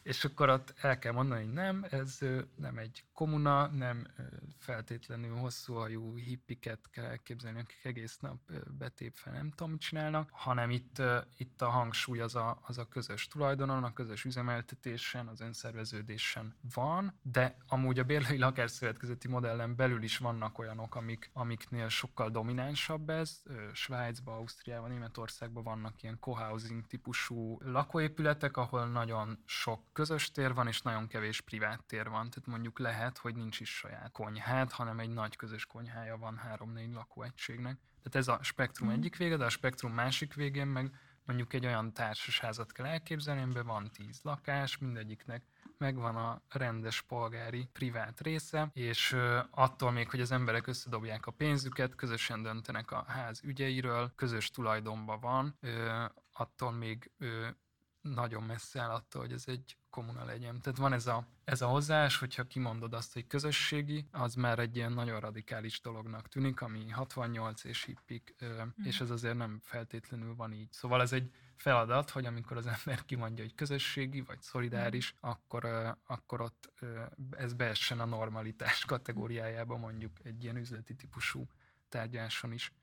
És 0.03 0.23
akkor 0.25 0.49
ott 0.49 0.73
el 0.81 0.99
kell 0.99 1.11
mondani, 1.11 1.43
hogy 1.43 1.53
nem, 1.53 1.85
ez 1.89 2.19
nem 2.55 2.77
egy 2.77 3.03
kommuna, 3.13 3.67
nem 3.67 4.07
feltétlenül 4.59 5.35
hosszú 5.35 5.73
hajú 5.73 6.15
hippiket 6.17 6.89
kell 6.91 7.05
elképzelni, 7.05 7.59
akik 7.59 7.79
egész 7.83 8.17
nap 8.19 8.37
betépve 8.77 9.31
nem 9.31 9.49
tudom, 9.49 9.71
mit 9.71 9.81
csinálnak, 9.81 10.29
hanem 10.31 10.69
itt, 10.69 11.01
itt 11.37 11.61
a 11.61 11.69
hangsúly 11.69 12.19
az 12.19 12.35
a, 12.35 12.59
az 12.61 12.77
a 12.77 12.87
közös 12.87 13.27
tulajdonon, 13.27 13.83
a 13.83 13.93
közös 13.93 14.23
üzemeltetésen, 14.25 15.27
az 15.27 15.41
önszerveződésen 15.41 16.55
van, 16.73 17.13
de 17.21 17.55
amúgy 17.67 17.99
a 17.99 18.03
bérlői 18.03 18.37
lakásszövetkezeti 18.37 19.27
modellen 19.27 19.75
belül 19.75 20.03
is 20.03 20.17
vannak 20.17 20.59
olyanok, 20.59 20.95
amik, 20.95 21.29
amiknél 21.33 21.89
sokkal 21.89 22.29
dominánsabb 22.29 23.09
ez. 23.09 23.41
Svájcban, 23.73 24.35
Ausztriában, 24.35 24.89
Németországban 24.89 25.63
vannak 25.63 26.03
ilyen 26.03 26.19
cohousing 26.19 26.87
típusú 26.87 27.32
lakóépületek, 27.59 28.57
ahol 28.57 28.86
nagyon 28.86 29.43
sok 29.45 29.81
közös 29.93 30.31
tér 30.31 30.53
van, 30.53 30.67
és 30.67 30.81
nagyon 30.81 31.07
kevés 31.07 31.41
privát 31.41 31.84
tér 31.84 32.09
van. 32.09 32.29
Tehát 32.29 32.47
mondjuk 32.47 32.79
lehet, 32.79 33.17
hogy 33.17 33.36
nincs 33.36 33.59
is 33.59 33.77
saját 33.77 34.11
konyhád, 34.11 34.71
hanem 34.71 34.99
egy 34.99 35.09
nagy 35.09 35.36
közös 35.36 35.65
konyhája 35.65 36.17
van 36.17 36.38
három-négy 36.38 36.93
lakóegységnek. 36.93 37.77
Tehát 38.03 38.15
ez 38.15 38.27
a 38.27 38.43
spektrum 38.43 38.88
Mhm. 38.88 38.97
egyik 38.97 39.17
vége, 39.17 39.38
de 39.38 39.45
a 39.45 39.49
spektrum 39.49 39.93
másik 39.93 40.34
végén 40.34 40.67
meg 40.67 40.91
mondjuk 41.25 41.53
egy 41.53 41.65
olyan 41.65 41.93
társasházat 41.93 42.71
kell 42.71 42.86
elképzelni, 42.86 43.41
amiben 43.41 43.65
van 43.65 43.89
tíz 43.91 44.19
lakás, 44.23 44.77
mindegyiknek 44.77 45.43
megvan 45.77 46.15
a 46.15 46.41
rendes 46.49 47.01
polgári 47.01 47.69
privát 47.73 48.21
része, 48.21 48.69
és 48.73 49.17
attól 49.49 49.91
még, 49.91 50.09
hogy 50.09 50.21
az 50.21 50.31
emberek 50.31 50.67
összedobják 50.67 51.25
a 51.25 51.31
pénzüket, 51.31 51.95
közösen 51.95 52.41
döntenek 52.41 52.91
a 52.91 53.05
ház 53.07 53.41
ügyeiről, 53.43 54.11
közös 54.15 54.49
tulajdonban 54.49 55.19
van, 55.19 55.57
attól 56.34 56.71
még 56.71 57.11
ö, 57.17 57.47
nagyon 58.01 58.43
messze 58.43 58.81
áll 58.81 58.89
attól, 58.89 59.21
hogy 59.21 59.31
ez 59.31 59.43
egy 59.47 59.77
kommuna 59.89 60.25
legyen. 60.25 60.61
Tehát 60.61 60.79
van 60.79 60.93
ez 60.93 61.07
a, 61.07 61.27
ez 61.43 61.61
a 61.61 61.67
hozzáás, 61.67 62.17
hogyha 62.17 62.43
kimondod 62.43 62.93
azt, 62.93 63.13
hogy 63.13 63.27
közösségi, 63.27 64.07
az 64.11 64.36
már 64.36 64.59
egy 64.59 64.75
ilyen 64.75 64.91
nagyon 64.91 65.19
radikális 65.19 65.81
dolognak 65.81 66.27
tűnik, 66.27 66.61
ami 66.61 66.89
68 66.89 67.63
és 67.63 67.84
hippik, 67.84 68.36
ö, 68.39 68.63
és 68.84 68.99
ez 68.99 69.09
azért 69.09 69.38
nem 69.38 69.59
feltétlenül 69.61 70.36
van 70.36 70.53
így. 70.53 70.71
Szóval 70.71 71.01
ez 71.01 71.13
egy 71.13 71.31
feladat, 71.55 72.09
hogy 72.09 72.25
amikor 72.25 72.57
az 72.57 72.67
ember 72.67 73.05
kimondja, 73.05 73.43
hogy 73.43 73.55
közösségi 73.55 74.21
vagy 74.21 74.41
szolidáris, 74.41 75.15
akkor, 75.19 75.63
ö, 75.63 75.89
akkor 76.05 76.41
ott 76.41 76.73
ez 77.31 77.53
beessen 77.53 77.99
a 77.99 78.05
normalitás 78.05 78.86
kategóriájába 78.86 79.77
mondjuk 79.77 80.11
egy 80.23 80.43
ilyen 80.43 80.57
üzleti 80.57 80.95
típusú 80.95 81.47
tárgyáson 81.89 82.51
is. 82.51 82.73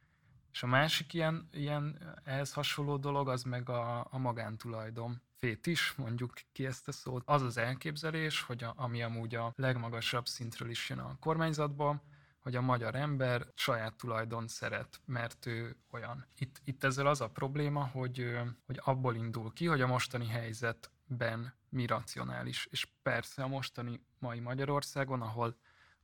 És 0.53 0.62
a 0.62 0.66
másik 0.66 1.14
ilyen, 1.14 1.48
ilyen 1.53 1.98
ehhez 2.24 2.53
hasonló 2.53 2.96
dolog, 2.96 3.28
az 3.28 3.42
meg 3.42 3.68
a, 3.68 4.07
a 4.11 4.18
magántulajdon 4.18 5.22
fétis, 5.36 5.94
mondjuk 5.96 6.32
ki 6.53 6.66
ezt 6.66 6.88
a 6.88 6.92
szót. 6.92 7.22
Az 7.26 7.42
az 7.42 7.57
elképzelés, 7.57 8.42
hogy 8.42 8.64
a, 8.64 8.72
ami 8.76 9.03
amúgy 9.03 9.34
a 9.34 9.53
legmagasabb 9.57 10.26
szintről 10.26 10.70
is 10.70 10.88
jön 10.88 10.98
a 10.98 11.16
kormányzatban, 11.20 12.03
hogy 12.40 12.57
a 12.57 12.61
magyar 12.61 12.94
ember 12.94 13.46
saját 13.55 13.94
tulajdon 13.94 14.48
szeret, 14.48 15.01
mert 15.05 15.46
ő 15.46 15.76
olyan. 15.90 16.26
Itt, 16.38 16.61
itt 16.64 16.84
ezzel 16.84 17.07
az 17.07 17.20
a 17.20 17.30
probléma, 17.30 17.84
hogy, 17.84 18.38
hogy 18.66 18.80
abból 18.84 19.14
indul 19.14 19.53
ki, 19.53 19.66
hogy 19.66 19.80
a 19.80 19.86
mostani 19.86 20.26
helyzetben 20.26 21.55
mi 21.68 21.86
racionális. 21.86 22.68
És 22.70 22.88
persze 23.03 23.42
a 23.42 23.48
mostani 23.48 24.01
mai 24.18 24.40
Magyarországon, 24.40 25.22
ahol 25.22 25.57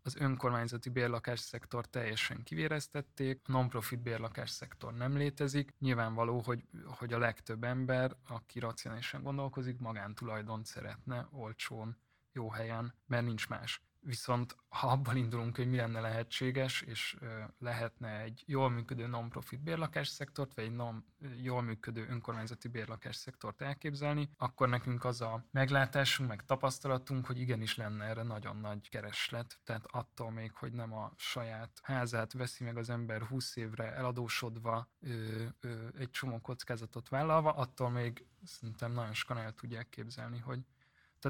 az 0.07 0.17
önkormányzati 0.17 0.89
bérlakásszektor 0.89 1.87
teljesen 1.87 2.43
kivéreztették, 2.43 3.41
a 3.45 3.53
non-profit 3.53 4.01
bérlakásszektor 4.01 4.95
nem 4.95 5.17
létezik. 5.17 5.75
Nyilvánvaló, 5.79 6.41
hogy, 6.41 6.65
hogy 6.85 7.13
a 7.13 7.19
legtöbb 7.19 7.65
ember, 7.65 8.17
aki 8.29 8.59
racionálisan 8.59 9.23
gondolkozik, 9.23 9.79
magántulajdont 9.79 10.67
szeretne 10.67 11.29
olcsón, 11.31 11.97
jó 12.33 12.51
helyen, 12.51 12.95
mert 13.07 13.25
nincs 13.25 13.49
más. 13.49 13.83
Viszont 14.07 14.57
ha 14.69 14.89
abban 14.89 15.17
indulunk, 15.17 15.57
hogy 15.57 15.71
mi 15.71 15.77
lenne 15.77 16.01
lehetséges, 16.01 16.81
és 16.83 17.17
lehetne 17.59 18.21
egy 18.21 18.43
jól 18.47 18.71
működő 18.71 19.07
non-profit 19.07 19.61
bérlakásszektort, 19.61 20.55
vagy 20.55 20.65
egy 20.65 20.75
non, 20.75 21.05
jól 21.43 21.63
működő 21.63 22.07
önkormányzati 22.09 22.69
bérlakásszektort 22.69 23.63
elképzelni, 23.63 24.29
akkor 24.37 24.69
nekünk 24.69 25.05
az 25.05 25.21
a 25.21 25.45
meglátásunk, 25.51 26.29
meg 26.29 26.45
tapasztalatunk, 26.45 27.27
hogy 27.27 27.41
igenis 27.41 27.77
lenne 27.77 28.05
erre 28.05 28.23
nagyon 28.23 28.57
nagy 28.57 28.89
kereslet. 28.89 29.59
Tehát 29.65 29.87
attól 29.87 30.31
még, 30.31 30.53
hogy 30.53 30.73
nem 30.73 30.93
a 30.93 31.13
saját 31.17 31.81
házát 31.83 32.33
veszi 32.33 32.65
meg 32.65 32.77
az 32.77 32.91
ember 32.91 33.23
20 33.23 33.57
évre 33.57 33.95
eladósodva, 33.95 34.89
ö, 35.01 35.45
ö, 35.61 35.87
egy 35.99 36.11
csomó 36.11 36.41
kockázatot 36.41 37.09
vállalva, 37.09 37.53
attól 37.53 37.91
még 37.91 38.27
szerintem 38.45 38.93
nagyon 38.93 39.15
sokan 39.15 39.39
el 39.39 39.53
tudják 39.53 39.89
képzelni, 39.89 40.39
hogy 40.39 40.61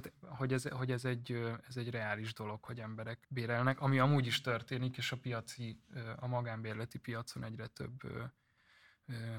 Tehát, 0.00 0.38
hogy 0.38 0.52
ez, 0.52 0.68
hogy 0.68 0.90
ez, 0.90 1.04
egy, 1.04 1.32
ez 1.68 1.76
egy 1.76 1.90
reális 1.90 2.32
dolog, 2.32 2.64
hogy 2.64 2.80
emberek 2.80 3.26
bérelnek, 3.28 3.80
ami 3.80 3.98
amúgy 3.98 4.26
is 4.26 4.40
történik, 4.40 4.96
és 4.96 5.12
a 5.12 5.16
piaci, 5.16 5.80
a 6.16 6.26
magánbérleti 6.26 6.98
piacon 6.98 7.44
egyre 7.44 7.66
több, 7.66 8.00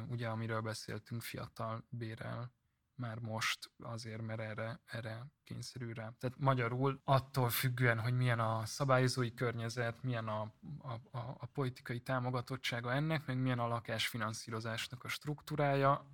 ugye 0.08 0.28
amiről 0.28 0.62
beszéltünk, 0.62 1.22
fiatal 1.22 1.86
bérel 1.90 2.56
már 2.98 3.20
most 3.20 3.72
azért, 3.80 4.22
mert 4.22 4.40
erre, 4.40 4.80
erre 4.86 5.26
kényszerül 5.44 5.94
rá. 5.94 6.14
Tehát 6.20 6.38
magyarul 6.40 7.02
attól 7.04 7.50
függően, 7.50 8.00
hogy 8.00 8.14
milyen 8.14 8.40
a 8.40 8.66
szabályozói 8.66 9.34
környezet, 9.34 10.04
milyen 10.04 10.28
a, 10.28 10.42
a, 10.80 11.18
a, 11.18 11.36
a 11.38 11.46
politikai 11.46 12.00
támogatottsága 12.00 12.94
ennek, 12.94 13.26
meg 13.26 13.38
milyen 13.38 13.60
a 13.60 13.68
lakásfinanszírozásnak 13.68 15.04
a 15.04 15.08
struktúrája, 15.08 16.12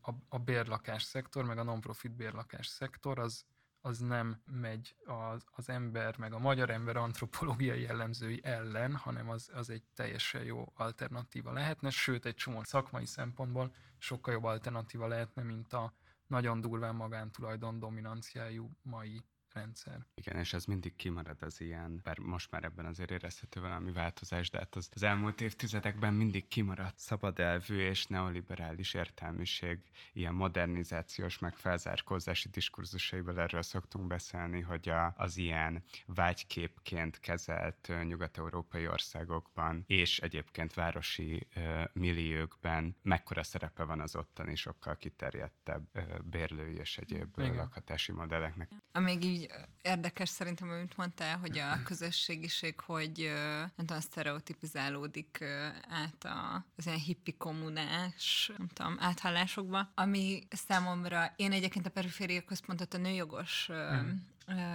a, 0.00 0.10
a 0.28 0.38
bérlakás 0.38 1.02
szektor, 1.02 1.44
meg 1.44 1.58
a 1.58 1.62
non-profit 1.62 2.12
bérlakás 2.12 2.66
szektor, 2.66 3.18
az, 3.18 3.44
az 3.80 3.98
nem 3.98 4.42
megy 4.44 4.96
az, 5.04 5.44
az 5.54 5.68
ember, 5.68 6.18
meg 6.18 6.32
a 6.32 6.38
magyar 6.38 6.70
ember 6.70 6.96
antropológiai 6.96 7.80
jellemzői 7.80 8.40
ellen, 8.42 8.96
hanem 8.96 9.28
az, 9.28 9.50
az 9.54 9.70
egy 9.70 9.82
teljesen 9.94 10.44
jó 10.44 10.72
alternatíva 10.74 11.52
lehetne, 11.52 11.90
sőt 11.90 12.24
egy 12.26 12.34
csomó 12.34 12.62
szakmai 12.62 13.06
szempontból 13.06 13.74
sokkal 13.98 14.32
jobb 14.32 14.44
alternatíva 14.44 15.06
lehetne, 15.06 15.42
mint 15.42 15.72
a, 15.72 15.92
nagyon 16.26 16.60
durván 16.60 16.94
magántulajdon 16.94 17.78
dominanciájú 17.78 18.70
mai 18.82 19.24
rendszer. 19.58 20.06
Igen, 20.14 20.36
és 20.36 20.52
ez 20.52 20.64
mindig 20.64 20.96
kimarad 20.96 21.42
az 21.42 21.60
ilyen, 21.60 22.00
bár 22.04 22.18
most 22.18 22.50
már 22.50 22.64
ebben 22.64 22.86
azért 22.86 23.10
érezhető 23.10 23.60
valami 23.60 23.92
változás, 23.92 24.50
de 24.50 24.58
hát 24.58 24.74
az, 24.74 24.88
az 24.94 25.02
elmúlt 25.02 25.40
évtizedekben 25.40 26.14
mindig 26.14 26.48
kimaradt 26.48 26.98
szabad 26.98 27.38
elvű 27.38 27.78
és 27.78 28.06
neoliberális 28.06 28.94
értelmiség, 28.94 29.78
ilyen 30.12 30.34
modernizációs, 30.34 31.38
meg 31.38 31.56
felzárkózási 31.56 32.48
diskurzusaival 32.48 33.40
erről 33.40 33.62
szoktunk 33.62 34.06
beszélni, 34.06 34.60
hogy 34.60 34.88
a, 34.88 35.14
az 35.16 35.36
ilyen 35.36 35.82
vágyképként 36.06 37.20
kezelt 37.20 37.92
nyugat-európai 38.02 38.88
országokban 38.88 39.84
és 39.86 40.18
egyébként 40.18 40.74
városi 40.74 41.46
uh, 41.56 41.84
milliókban 41.92 42.96
mekkora 43.02 43.42
szerepe 43.42 43.84
van 43.84 44.00
az 44.00 44.16
ottani 44.16 44.54
sokkal 44.54 44.96
kiterjedtebb 44.96 45.88
uh, 45.94 46.02
bérlői 46.22 46.74
és 46.74 46.98
egyéb 46.98 47.38
Igen. 47.38 47.54
lakhatási 47.54 48.12
modelleknek. 48.12 48.70
Amíg 48.92 49.24
így 49.24 49.47
érdekes 49.82 50.28
szerintem, 50.28 50.70
amit 50.70 50.96
mondtál, 50.96 51.38
hogy 51.38 51.58
a 51.58 51.82
közösségiség, 51.88 52.80
hogy 52.80 53.32
nem 53.76 53.86
tudom, 53.86 54.00
sztereotipizálódik 54.00 55.44
át 55.88 56.24
a, 56.24 56.64
az 56.76 56.86
ilyen 56.86 56.98
hippi 56.98 57.32
kommunás, 57.32 58.52
nem 58.58 58.68
tudom, 58.68 58.96
áthallásokba, 59.00 59.90
ami 59.94 60.46
számomra, 60.50 61.32
én 61.36 61.52
egyébként 61.52 61.86
a 61.86 61.90
periféria 61.90 62.44
központot 62.44 62.94
a 62.94 62.98
nőjogos 62.98 63.68
mm 63.72 64.10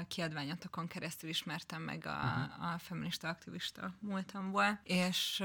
kiadványotokon 0.08 0.88
keresztül 0.88 1.30
ismertem 1.30 1.82
meg 1.82 2.06
a, 2.06 2.10
uh-huh. 2.10 2.74
a 2.74 2.78
feminista 2.78 3.28
aktivista 3.28 3.94
múltamból, 4.00 4.80
és 4.84 5.44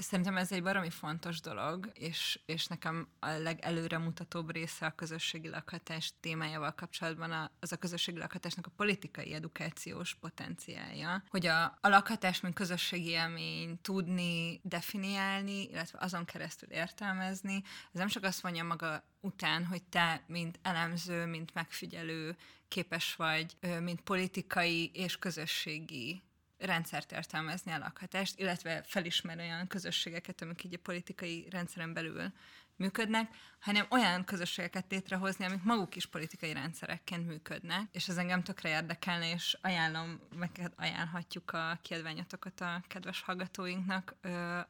Szerintem 0.00 0.36
ez 0.36 0.52
egy 0.52 0.62
baromi 0.62 0.90
fontos 0.90 1.40
dolog, 1.40 1.90
és, 1.94 2.40
és 2.46 2.66
nekem 2.66 3.08
a 3.18 3.28
legelőremutatóbb 3.28 4.50
része 4.50 4.86
a 4.86 4.94
közösségi 4.94 5.48
lakhatás 5.48 6.12
témájával 6.20 6.74
kapcsolatban 6.74 7.50
az 7.60 7.72
a 7.72 7.76
közösségi 7.76 8.18
lakhatásnak 8.18 8.66
a 8.66 8.72
politikai 8.76 9.34
edukációs 9.34 10.14
potenciálja, 10.14 11.22
hogy 11.28 11.46
a, 11.46 11.64
a 11.64 11.88
lakhatás, 11.88 12.40
mint 12.40 12.54
közösségi 12.54 13.08
élmény 13.08 13.78
tudni, 13.82 14.60
definiálni, 14.62 15.62
illetve 15.62 15.98
azon 16.00 16.24
keresztül 16.24 16.68
értelmezni, 16.68 17.62
ez 17.64 17.98
nem 17.98 18.08
csak 18.08 18.24
azt 18.24 18.42
mondja 18.42 18.64
maga 18.64 19.02
után, 19.20 19.66
hogy 19.66 19.82
te, 19.82 20.22
mint 20.26 20.58
elemző, 20.62 21.26
mint 21.26 21.54
megfigyelő 21.54 22.36
képes 22.68 23.14
vagy, 23.14 23.56
mint 23.80 24.00
politikai 24.00 24.90
és 24.94 25.16
közösségi 25.16 26.22
rendszert 26.60 27.12
értelmezni 27.12 27.72
a 27.72 27.78
lakhatást, 27.78 28.38
illetve 28.38 28.82
felismerni 28.86 29.42
olyan 29.42 29.66
közösségeket, 29.66 30.42
amik 30.42 30.64
így 30.64 30.74
a 30.74 30.82
politikai 30.82 31.46
rendszeren 31.50 31.92
belül 31.92 32.32
működnek, 32.80 33.30
hanem 33.60 33.86
olyan 33.90 34.24
közösségeket 34.24 34.84
létrehozni, 34.88 35.44
amik 35.44 35.62
maguk 35.62 35.96
is 35.96 36.06
politikai 36.06 36.52
rendszerekként 36.52 37.26
működnek, 37.26 37.88
és 37.92 38.08
ez 38.08 38.16
engem 38.16 38.42
tökre 38.42 38.68
érdekelne, 38.68 39.32
és 39.32 39.58
ajánlom, 39.62 40.20
meg 40.38 40.72
ajánlhatjuk 40.76 41.50
a 41.50 41.78
kiadványotokat 41.82 42.60
a 42.60 42.82
kedves 42.88 43.22
hallgatóinknak. 43.22 44.14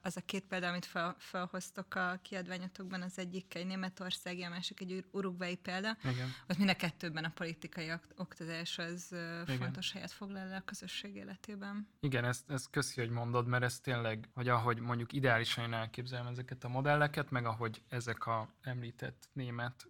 Az 0.03 0.17
a 0.17 0.21
két 0.21 0.45
példa, 0.45 0.69
amit 0.69 0.85
fel, 0.85 1.17
felhoztok 1.19 1.95
a 1.95 2.19
kiadványotokban, 2.23 3.03
az 3.03 3.19
egyik 3.19 3.55
egy 3.55 3.67
németországi, 3.67 4.43
a 4.43 4.49
másik 4.49 4.81
egy 4.81 5.05
urugvai 5.11 5.57
példa. 5.57 5.97
Igen. 6.03 6.35
Ott 6.49 6.59
mind 6.59 6.71
a 6.71 6.77
kettőben 6.77 7.25
a 7.25 7.33
politikai 7.35 7.93
oktatás 8.17 8.79
az 8.79 9.09
Igen. 9.11 9.59
fontos 9.59 9.93
helyet 9.93 10.13
foglal 10.13 10.39
el 10.39 10.55
a 10.55 10.65
közösség 10.65 11.15
életében. 11.15 11.89
Igen, 12.01 12.25
ezt, 12.25 12.51
ezt 12.51 12.71
köszi, 12.71 13.01
hogy 13.01 13.11
mondod, 13.11 13.47
mert 13.47 13.63
ez 13.63 13.81
tényleg, 13.81 14.29
hogy 14.35 14.49
ahogy 14.49 14.79
mondjuk 14.79 15.13
ideálisan 15.13 15.75
elképzelem 15.75 16.27
ezeket 16.27 16.65
a 16.65 16.69
modelleket, 16.69 17.31
meg 17.31 17.45
ahogy 17.45 17.83
ezek 18.01 18.27
a 18.27 18.49
említett 18.63 19.29
német, 19.33 19.89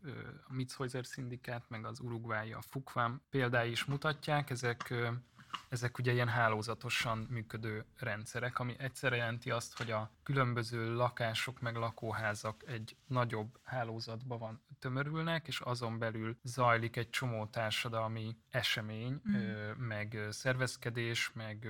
a 0.48 0.52
Mitzhäuser 0.52 1.06
szindikát, 1.06 1.64
meg 1.68 1.84
az 1.84 2.00
urugvái, 2.00 2.52
a 2.52 2.60
Fukvám 2.60 3.20
példái 3.30 3.70
is 3.70 3.84
mutatják, 3.84 4.50
ezek 4.50 4.94
ezek 5.68 5.98
ugye 5.98 6.12
ilyen 6.12 6.28
hálózatosan 6.28 7.26
működő 7.30 7.84
rendszerek, 7.98 8.58
ami 8.58 8.74
egyszerre 8.78 9.16
jelenti 9.16 9.50
azt, 9.50 9.76
hogy 9.76 9.90
a 9.90 10.10
különböző 10.22 10.94
lakások 10.94 11.60
meg 11.60 11.76
lakóházak 11.76 12.62
egy 12.66 12.96
nagyobb 13.06 13.60
hálózatba 13.62 14.38
van 14.38 14.62
tömörülnek, 14.78 15.46
és 15.46 15.60
azon 15.60 15.98
belül 15.98 16.36
zajlik 16.42 16.96
egy 16.96 17.10
csomó 17.10 17.46
társadalmi 17.46 18.36
esemény, 18.50 19.20
mm. 19.28 19.70
meg 19.86 20.26
szervezkedés, 20.30 21.32
meg, 21.32 21.68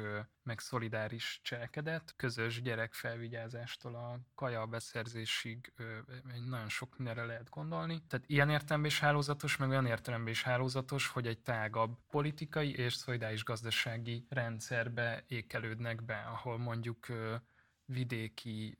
meg 0.51 0.59
szolidáris 0.59 1.41
cselekedet, 1.43 2.15
közös 2.17 2.63
gyerekfelvigyázástól 2.63 3.95
a 3.95 4.19
kaja 4.35 4.67
beszerzésig 4.67 5.73
nagyon 6.49 6.69
sok 6.69 6.97
mindenre 6.97 7.25
lehet 7.25 7.51
gondolni. 7.51 8.03
Tehát 8.09 8.25
ilyen 8.29 8.51
értelemben 8.51 8.91
is 8.91 9.01
hálózatos, 9.01 9.57
meg 9.57 9.69
olyan 9.69 9.87
értelemben 9.87 10.33
is 10.33 10.43
hálózatos, 10.43 11.07
hogy 11.07 11.27
egy 11.27 11.39
tágabb 11.39 11.99
politikai 12.11 12.75
és 12.77 12.95
szolidáris 12.95 13.45
gazdasági 13.45 14.27
rendszerbe 14.29 15.25
ékelődnek 15.29 16.05
be, 16.05 16.17
ahol 16.17 16.59
mondjuk 16.59 17.07
vidéki 17.93 18.79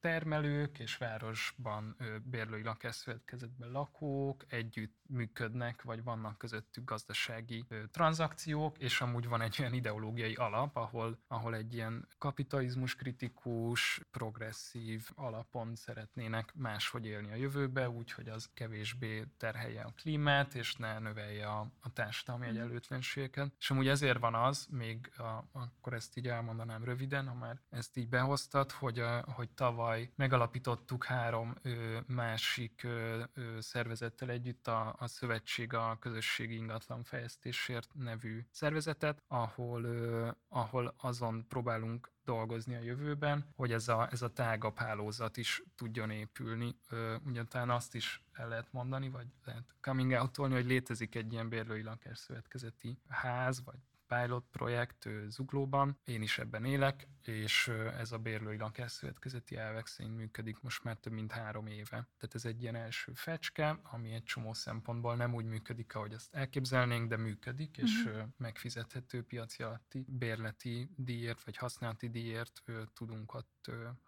termelők 0.00 0.78
és 0.78 0.96
városban 0.96 1.96
bérlői 2.24 2.62
lakásszövetkezetben 2.62 3.70
lakók 3.70 4.44
együtt 4.48 4.96
működnek, 5.08 5.82
vagy 5.82 6.02
vannak 6.02 6.38
közöttük 6.38 6.84
gazdasági 6.84 7.64
tranzakciók, 7.90 8.78
és 8.78 9.00
amúgy 9.00 9.28
van 9.28 9.40
egy 9.40 9.56
olyan 9.60 9.72
ideológiai 9.72 10.34
alap, 10.34 10.76
ahol, 10.76 11.18
ahol 11.26 11.54
egy 11.54 11.74
ilyen 11.74 12.08
kapitalizmus 12.18 12.94
kritikus, 12.94 14.00
progresszív 14.10 15.10
alapon 15.14 15.74
szeretnének 15.74 16.54
máshogy 16.54 17.06
élni 17.06 17.32
a 17.32 17.34
jövőbe, 17.34 17.88
úgyhogy 17.88 18.28
az 18.28 18.50
kevésbé 18.54 19.24
terhelje 19.36 19.82
a 19.82 19.92
klímát, 19.96 20.54
és 20.54 20.74
ne 20.74 20.98
növelje 20.98 21.46
a, 21.46 21.70
a 21.80 21.92
társadalmi 21.92 22.46
mm. 22.46 22.48
egyenlőtlenségeket. 22.48 23.52
És 23.58 23.70
amúgy 23.70 23.88
ezért 23.88 24.18
van 24.18 24.34
az, 24.34 24.66
még 24.70 25.12
a, 25.16 25.44
akkor 25.52 25.92
ezt 25.92 26.16
így 26.16 26.28
elmondanám 26.28 26.84
röviden, 26.84 27.26
ha 27.28 27.34
már 27.34 27.60
ezt 27.70 27.96
így 27.96 28.08
behoz 28.08 28.47
hoztad, 28.50 28.70
hogy, 28.70 29.04
hogy 29.34 29.48
tavaly 29.50 30.10
megalapítottuk 30.16 31.04
három 31.04 31.54
másik 32.06 32.86
szervezettel 33.58 34.30
együtt 34.30 34.66
a, 34.66 34.96
a 34.98 35.06
Szövetség 35.06 35.74
a 35.74 35.96
Közösségi 36.00 36.54
Ingatlan 36.54 37.04
Fejlesztésért 37.04 37.88
nevű 37.94 38.44
szervezetet, 38.50 39.22
ahol, 39.26 39.86
ahol 40.48 40.94
azon 40.96 41.46
próbálunk 41.48 42.10
dolgozni 42.24 42.74
a 42.74 42.82
jövőben, 42.82 43.44
hogy 43.56 43.72
ez 43.72 43.88
a, 43.88 44.08
ez 44.10 44.22
a 44.22 44.32
tágabb 44.32 44.76
hálózat 44.78 45.36
is 45.36 45.62
tudjon 45.76 46.10
épülni. 46.10 46.76
Ugyantán 47.24 47.70
azt 47.70 47.94
is 47.94 48.22
el 48.32 48.48
lehet 48.48 48.72
mondani, 48.72 49.08
vagy 49.08 49.26
lehet 49.44 49.74
coming 49.80 50.12
out 50.12 50.36
hogy 50.36 50.66
létezik 50.66 51.14
egy 51.14 51.32
ilyen 51.32 51.48
bérlői 51.48 51.82
lakásszövetkezeti 51.82 52.98
ház, 53.08 53.64
vagy 53.64 53.78
pilot 54.08 54.44
projekt 54.50 55.08
Zuglóban, 55.28 55.98
én 56.04 56.22
is 56.22 56.38
ebben 56.38 56.64
élek, 56.64 57.08
és 57.24 57.68
ez 57.98 58.12
a 58.12 58.18
bérlői 58.18 58.56
lakásszövetkezeti 58.56 59.56
elvek 59.56 59.86
szerint 59.86 60.16
működik 60.16 60.60
most 60.60 60.84
már 60.84 60.96
több 60.96 61.12
mint 61.12 61.32
három 61.32 61.66
éve. 61.66 61.88
Tehát 61.88 62.34
ez 62.34 62.44
egy 62.44 62.62
ilyen 62.62 62.74
első 62.74 63.12
fecske, 63.14 63.80
ami 63.82 64.12
egy 64.12 64.24
csomó 64.24 64.52
szempontból 64.52 65.16
nem 65.16 65.34
úgy 65.34 65.44
működik, 65.44 65.94
ahogy 65.94 66.12
azt 66.12 66.34
elképzelnénk, 66.34 67.08
de 67.08 67.16
működik, 67.16 67.76
és 67.76 68.04
uh-huh. 68.04 68.22
megfizethető 68.36 69.22
piaci 69.22 69.62
alatti 69.62 70.04
bérleti 70.08 70.90
díjért, 70.96 71.44
vagy 71.44 71.56
használati 71.56 72.08
díjért 72.08 72.62
tudunk 72.94 73.34
ott 73.34 73.57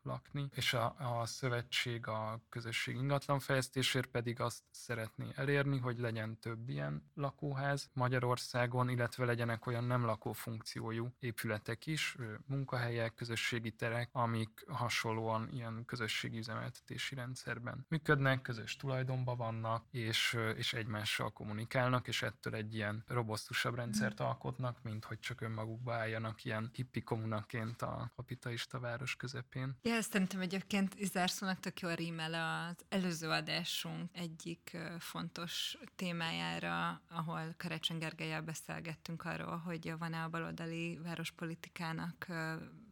lakni. 0.02 0.48
És 0.54 0.74
a, 0.74 0.94
a 0.98 1.26
szövetség 1.26 2.06
a 2.06 2.40
közösség 2.48 2.96
ingatlanfejlesztésért 2.96 4.06
pedig 4.06 4.40
azt 4.40 4.62
szeretné 4.70 5.26
elérni, 5.34 5.78
hogy 5.78 5.98
legyen 5.98 6.38
több 6.38 6.68
ilyen 6.68 7.10
lakóház 7.14 7.90
Magyarországon, 7.92 8.88
illetve 8.88 9.24
legyenek 9.24 9.66
olyan 9.66 9.84
nem 9.84 10.04
lakó 10.04 10.32
funkciójú 10.32 11.12
épületek 11.18 11.86
is, 11.86 12.16
munkahelyek, 12.46 13.14
közösségi 13.14 13.70
terek, 13.70 14.08
amik 14.12 14.64
hasonlóan 14.68 15.48
ilyen 15.52 15.84
közösségi 15.84 16.38
üzemeltetési 16.38 17.14
rendszerben 17.14 17.86
működnek, 17.88 18.42
közös 18.42 18.76
tulajdonban 18.76 19.36
vannak, 19.36 19.84
és, 19.90 20.38
és 20.56 20.72
egymással 20.72 21.30
kommunikálnak, 21.30 22.08
és 22.08 22.22
ettől 22.22 22.54
egy 22.54 22.74
ilyen 22.74 23.04
robosztusabb 23.06 23.74
rendszert 23.74 24.20
alkotnak, 24.20 24.82
mint 24.82 25.04
hogy 25.04 25.18
csak 25.18 25.40
önmagukba 25.40 25.92
álljanak 25.92 26.44
ilyen 26.44 26.70
hippi 26.72 27.02
kommunaként 27.02 27.82
a 27.82 28.10
kapitalista 28.16 28.80
város 28.80 29.16
közepén. 29.16 29.49
Ja, 29.82 29.94
ezt 29.94 30.12
szerintem 30.12 30.40
egyébként 30.40 30.96
zárszónak 31.04 31.60
tök 31.60 31.80
jól 31.80 31.94
rímel 31.94 32.34
az 32.34 32.84
előző 32.88 33.28
adásunk 33.28 34.10
egyik 34.12 34.76
fontos 34.98 35.76
témájára, 35.96 37.02
ahol 37.08 37.54
Karácsony 37.56 37.98
Gergelyel 37.98 38.42
beszélgettünk 38.42 39.24
arról, 39.24 39.56
hogy 39.56 39.94
van-e 39.98 40.22
a 40.22 40.28
baloldali 40.28 40.98
várospolitikának 41.02 42.26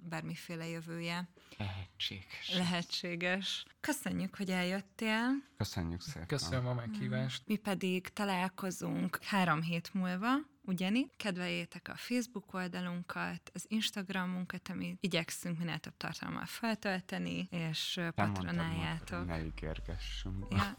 bármiféle 0.08 0.68
jövője. 0.68 1.28
Lehetséges. 1.58 2.54
Lehetséges. 2.54 3.66
Köszönjük, 3.80 4.36
hogy 4.36 4.50
eljöttél. 4.50 5.28
Köszönjük 5.56 6.00
szépen. 6.00 6.26
Köszönöm 6.26 6.66
a 6.66 6.74
meghívást. 6.74 7.42
Mi 7.46 7.56
pedig 7.56 8.08
találkozunk 8.08 9.18
három 9.22 9.62
hét 9.62 9.94
múlva, 9.94 10.28
ugyanígy. 10.68 11.10
Kedveljétek 11.16 11.88
a 11.88 11.94
Facebook 11.96 12.54
oldalunkat, 12.54 13.50
az 13.54 13.64
Instagramunkat, 13.68 14.68
amit 14.68 14.96
igyekszünk 15.00 15.58
minél 15.58 15.78
több 15.78 15.96
tartalommal 15.96 16.44
feltölteni, 16.44 17.48
és 17.50 18.00
patronáljátok. 18.14 19.26
Ne 19.26 19.44
ígérgessünk. 19.44 20.46
Ja. 20.50 20.74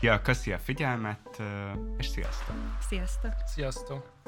Ja, 0.00 0.22
köszi 0.22 0.52
a 0.52 0.58
figyelmet, 0.58 1.42
és 1.98 2.06
sziasztok! 2.06 2.56
Sziasztok! 2.88 3.32
Sziasztok! 3.46 4.20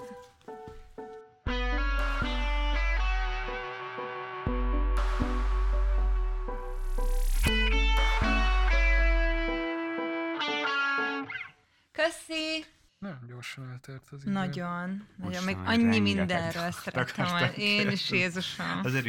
Köszi! 11.92 12.64
Nagyon 13.04 13.26
gyorsan 13.28 13.70
eltelt 13.70 14.02
az 14.10 14.22
idő. 14.22 14.32
Nagyon, 14.32 15.06
nagyon. 15.16 15.44
Még 15.44 15.56
annyi 15.64 15.98
mindenről 15.98 16.70
szerettem 16.70 17.26
volna. 17.30 17.52
Én 17.56 17.90
is. 17.90 18.10
Jézusom. 18.10 18.80
Azért 18.82 19.02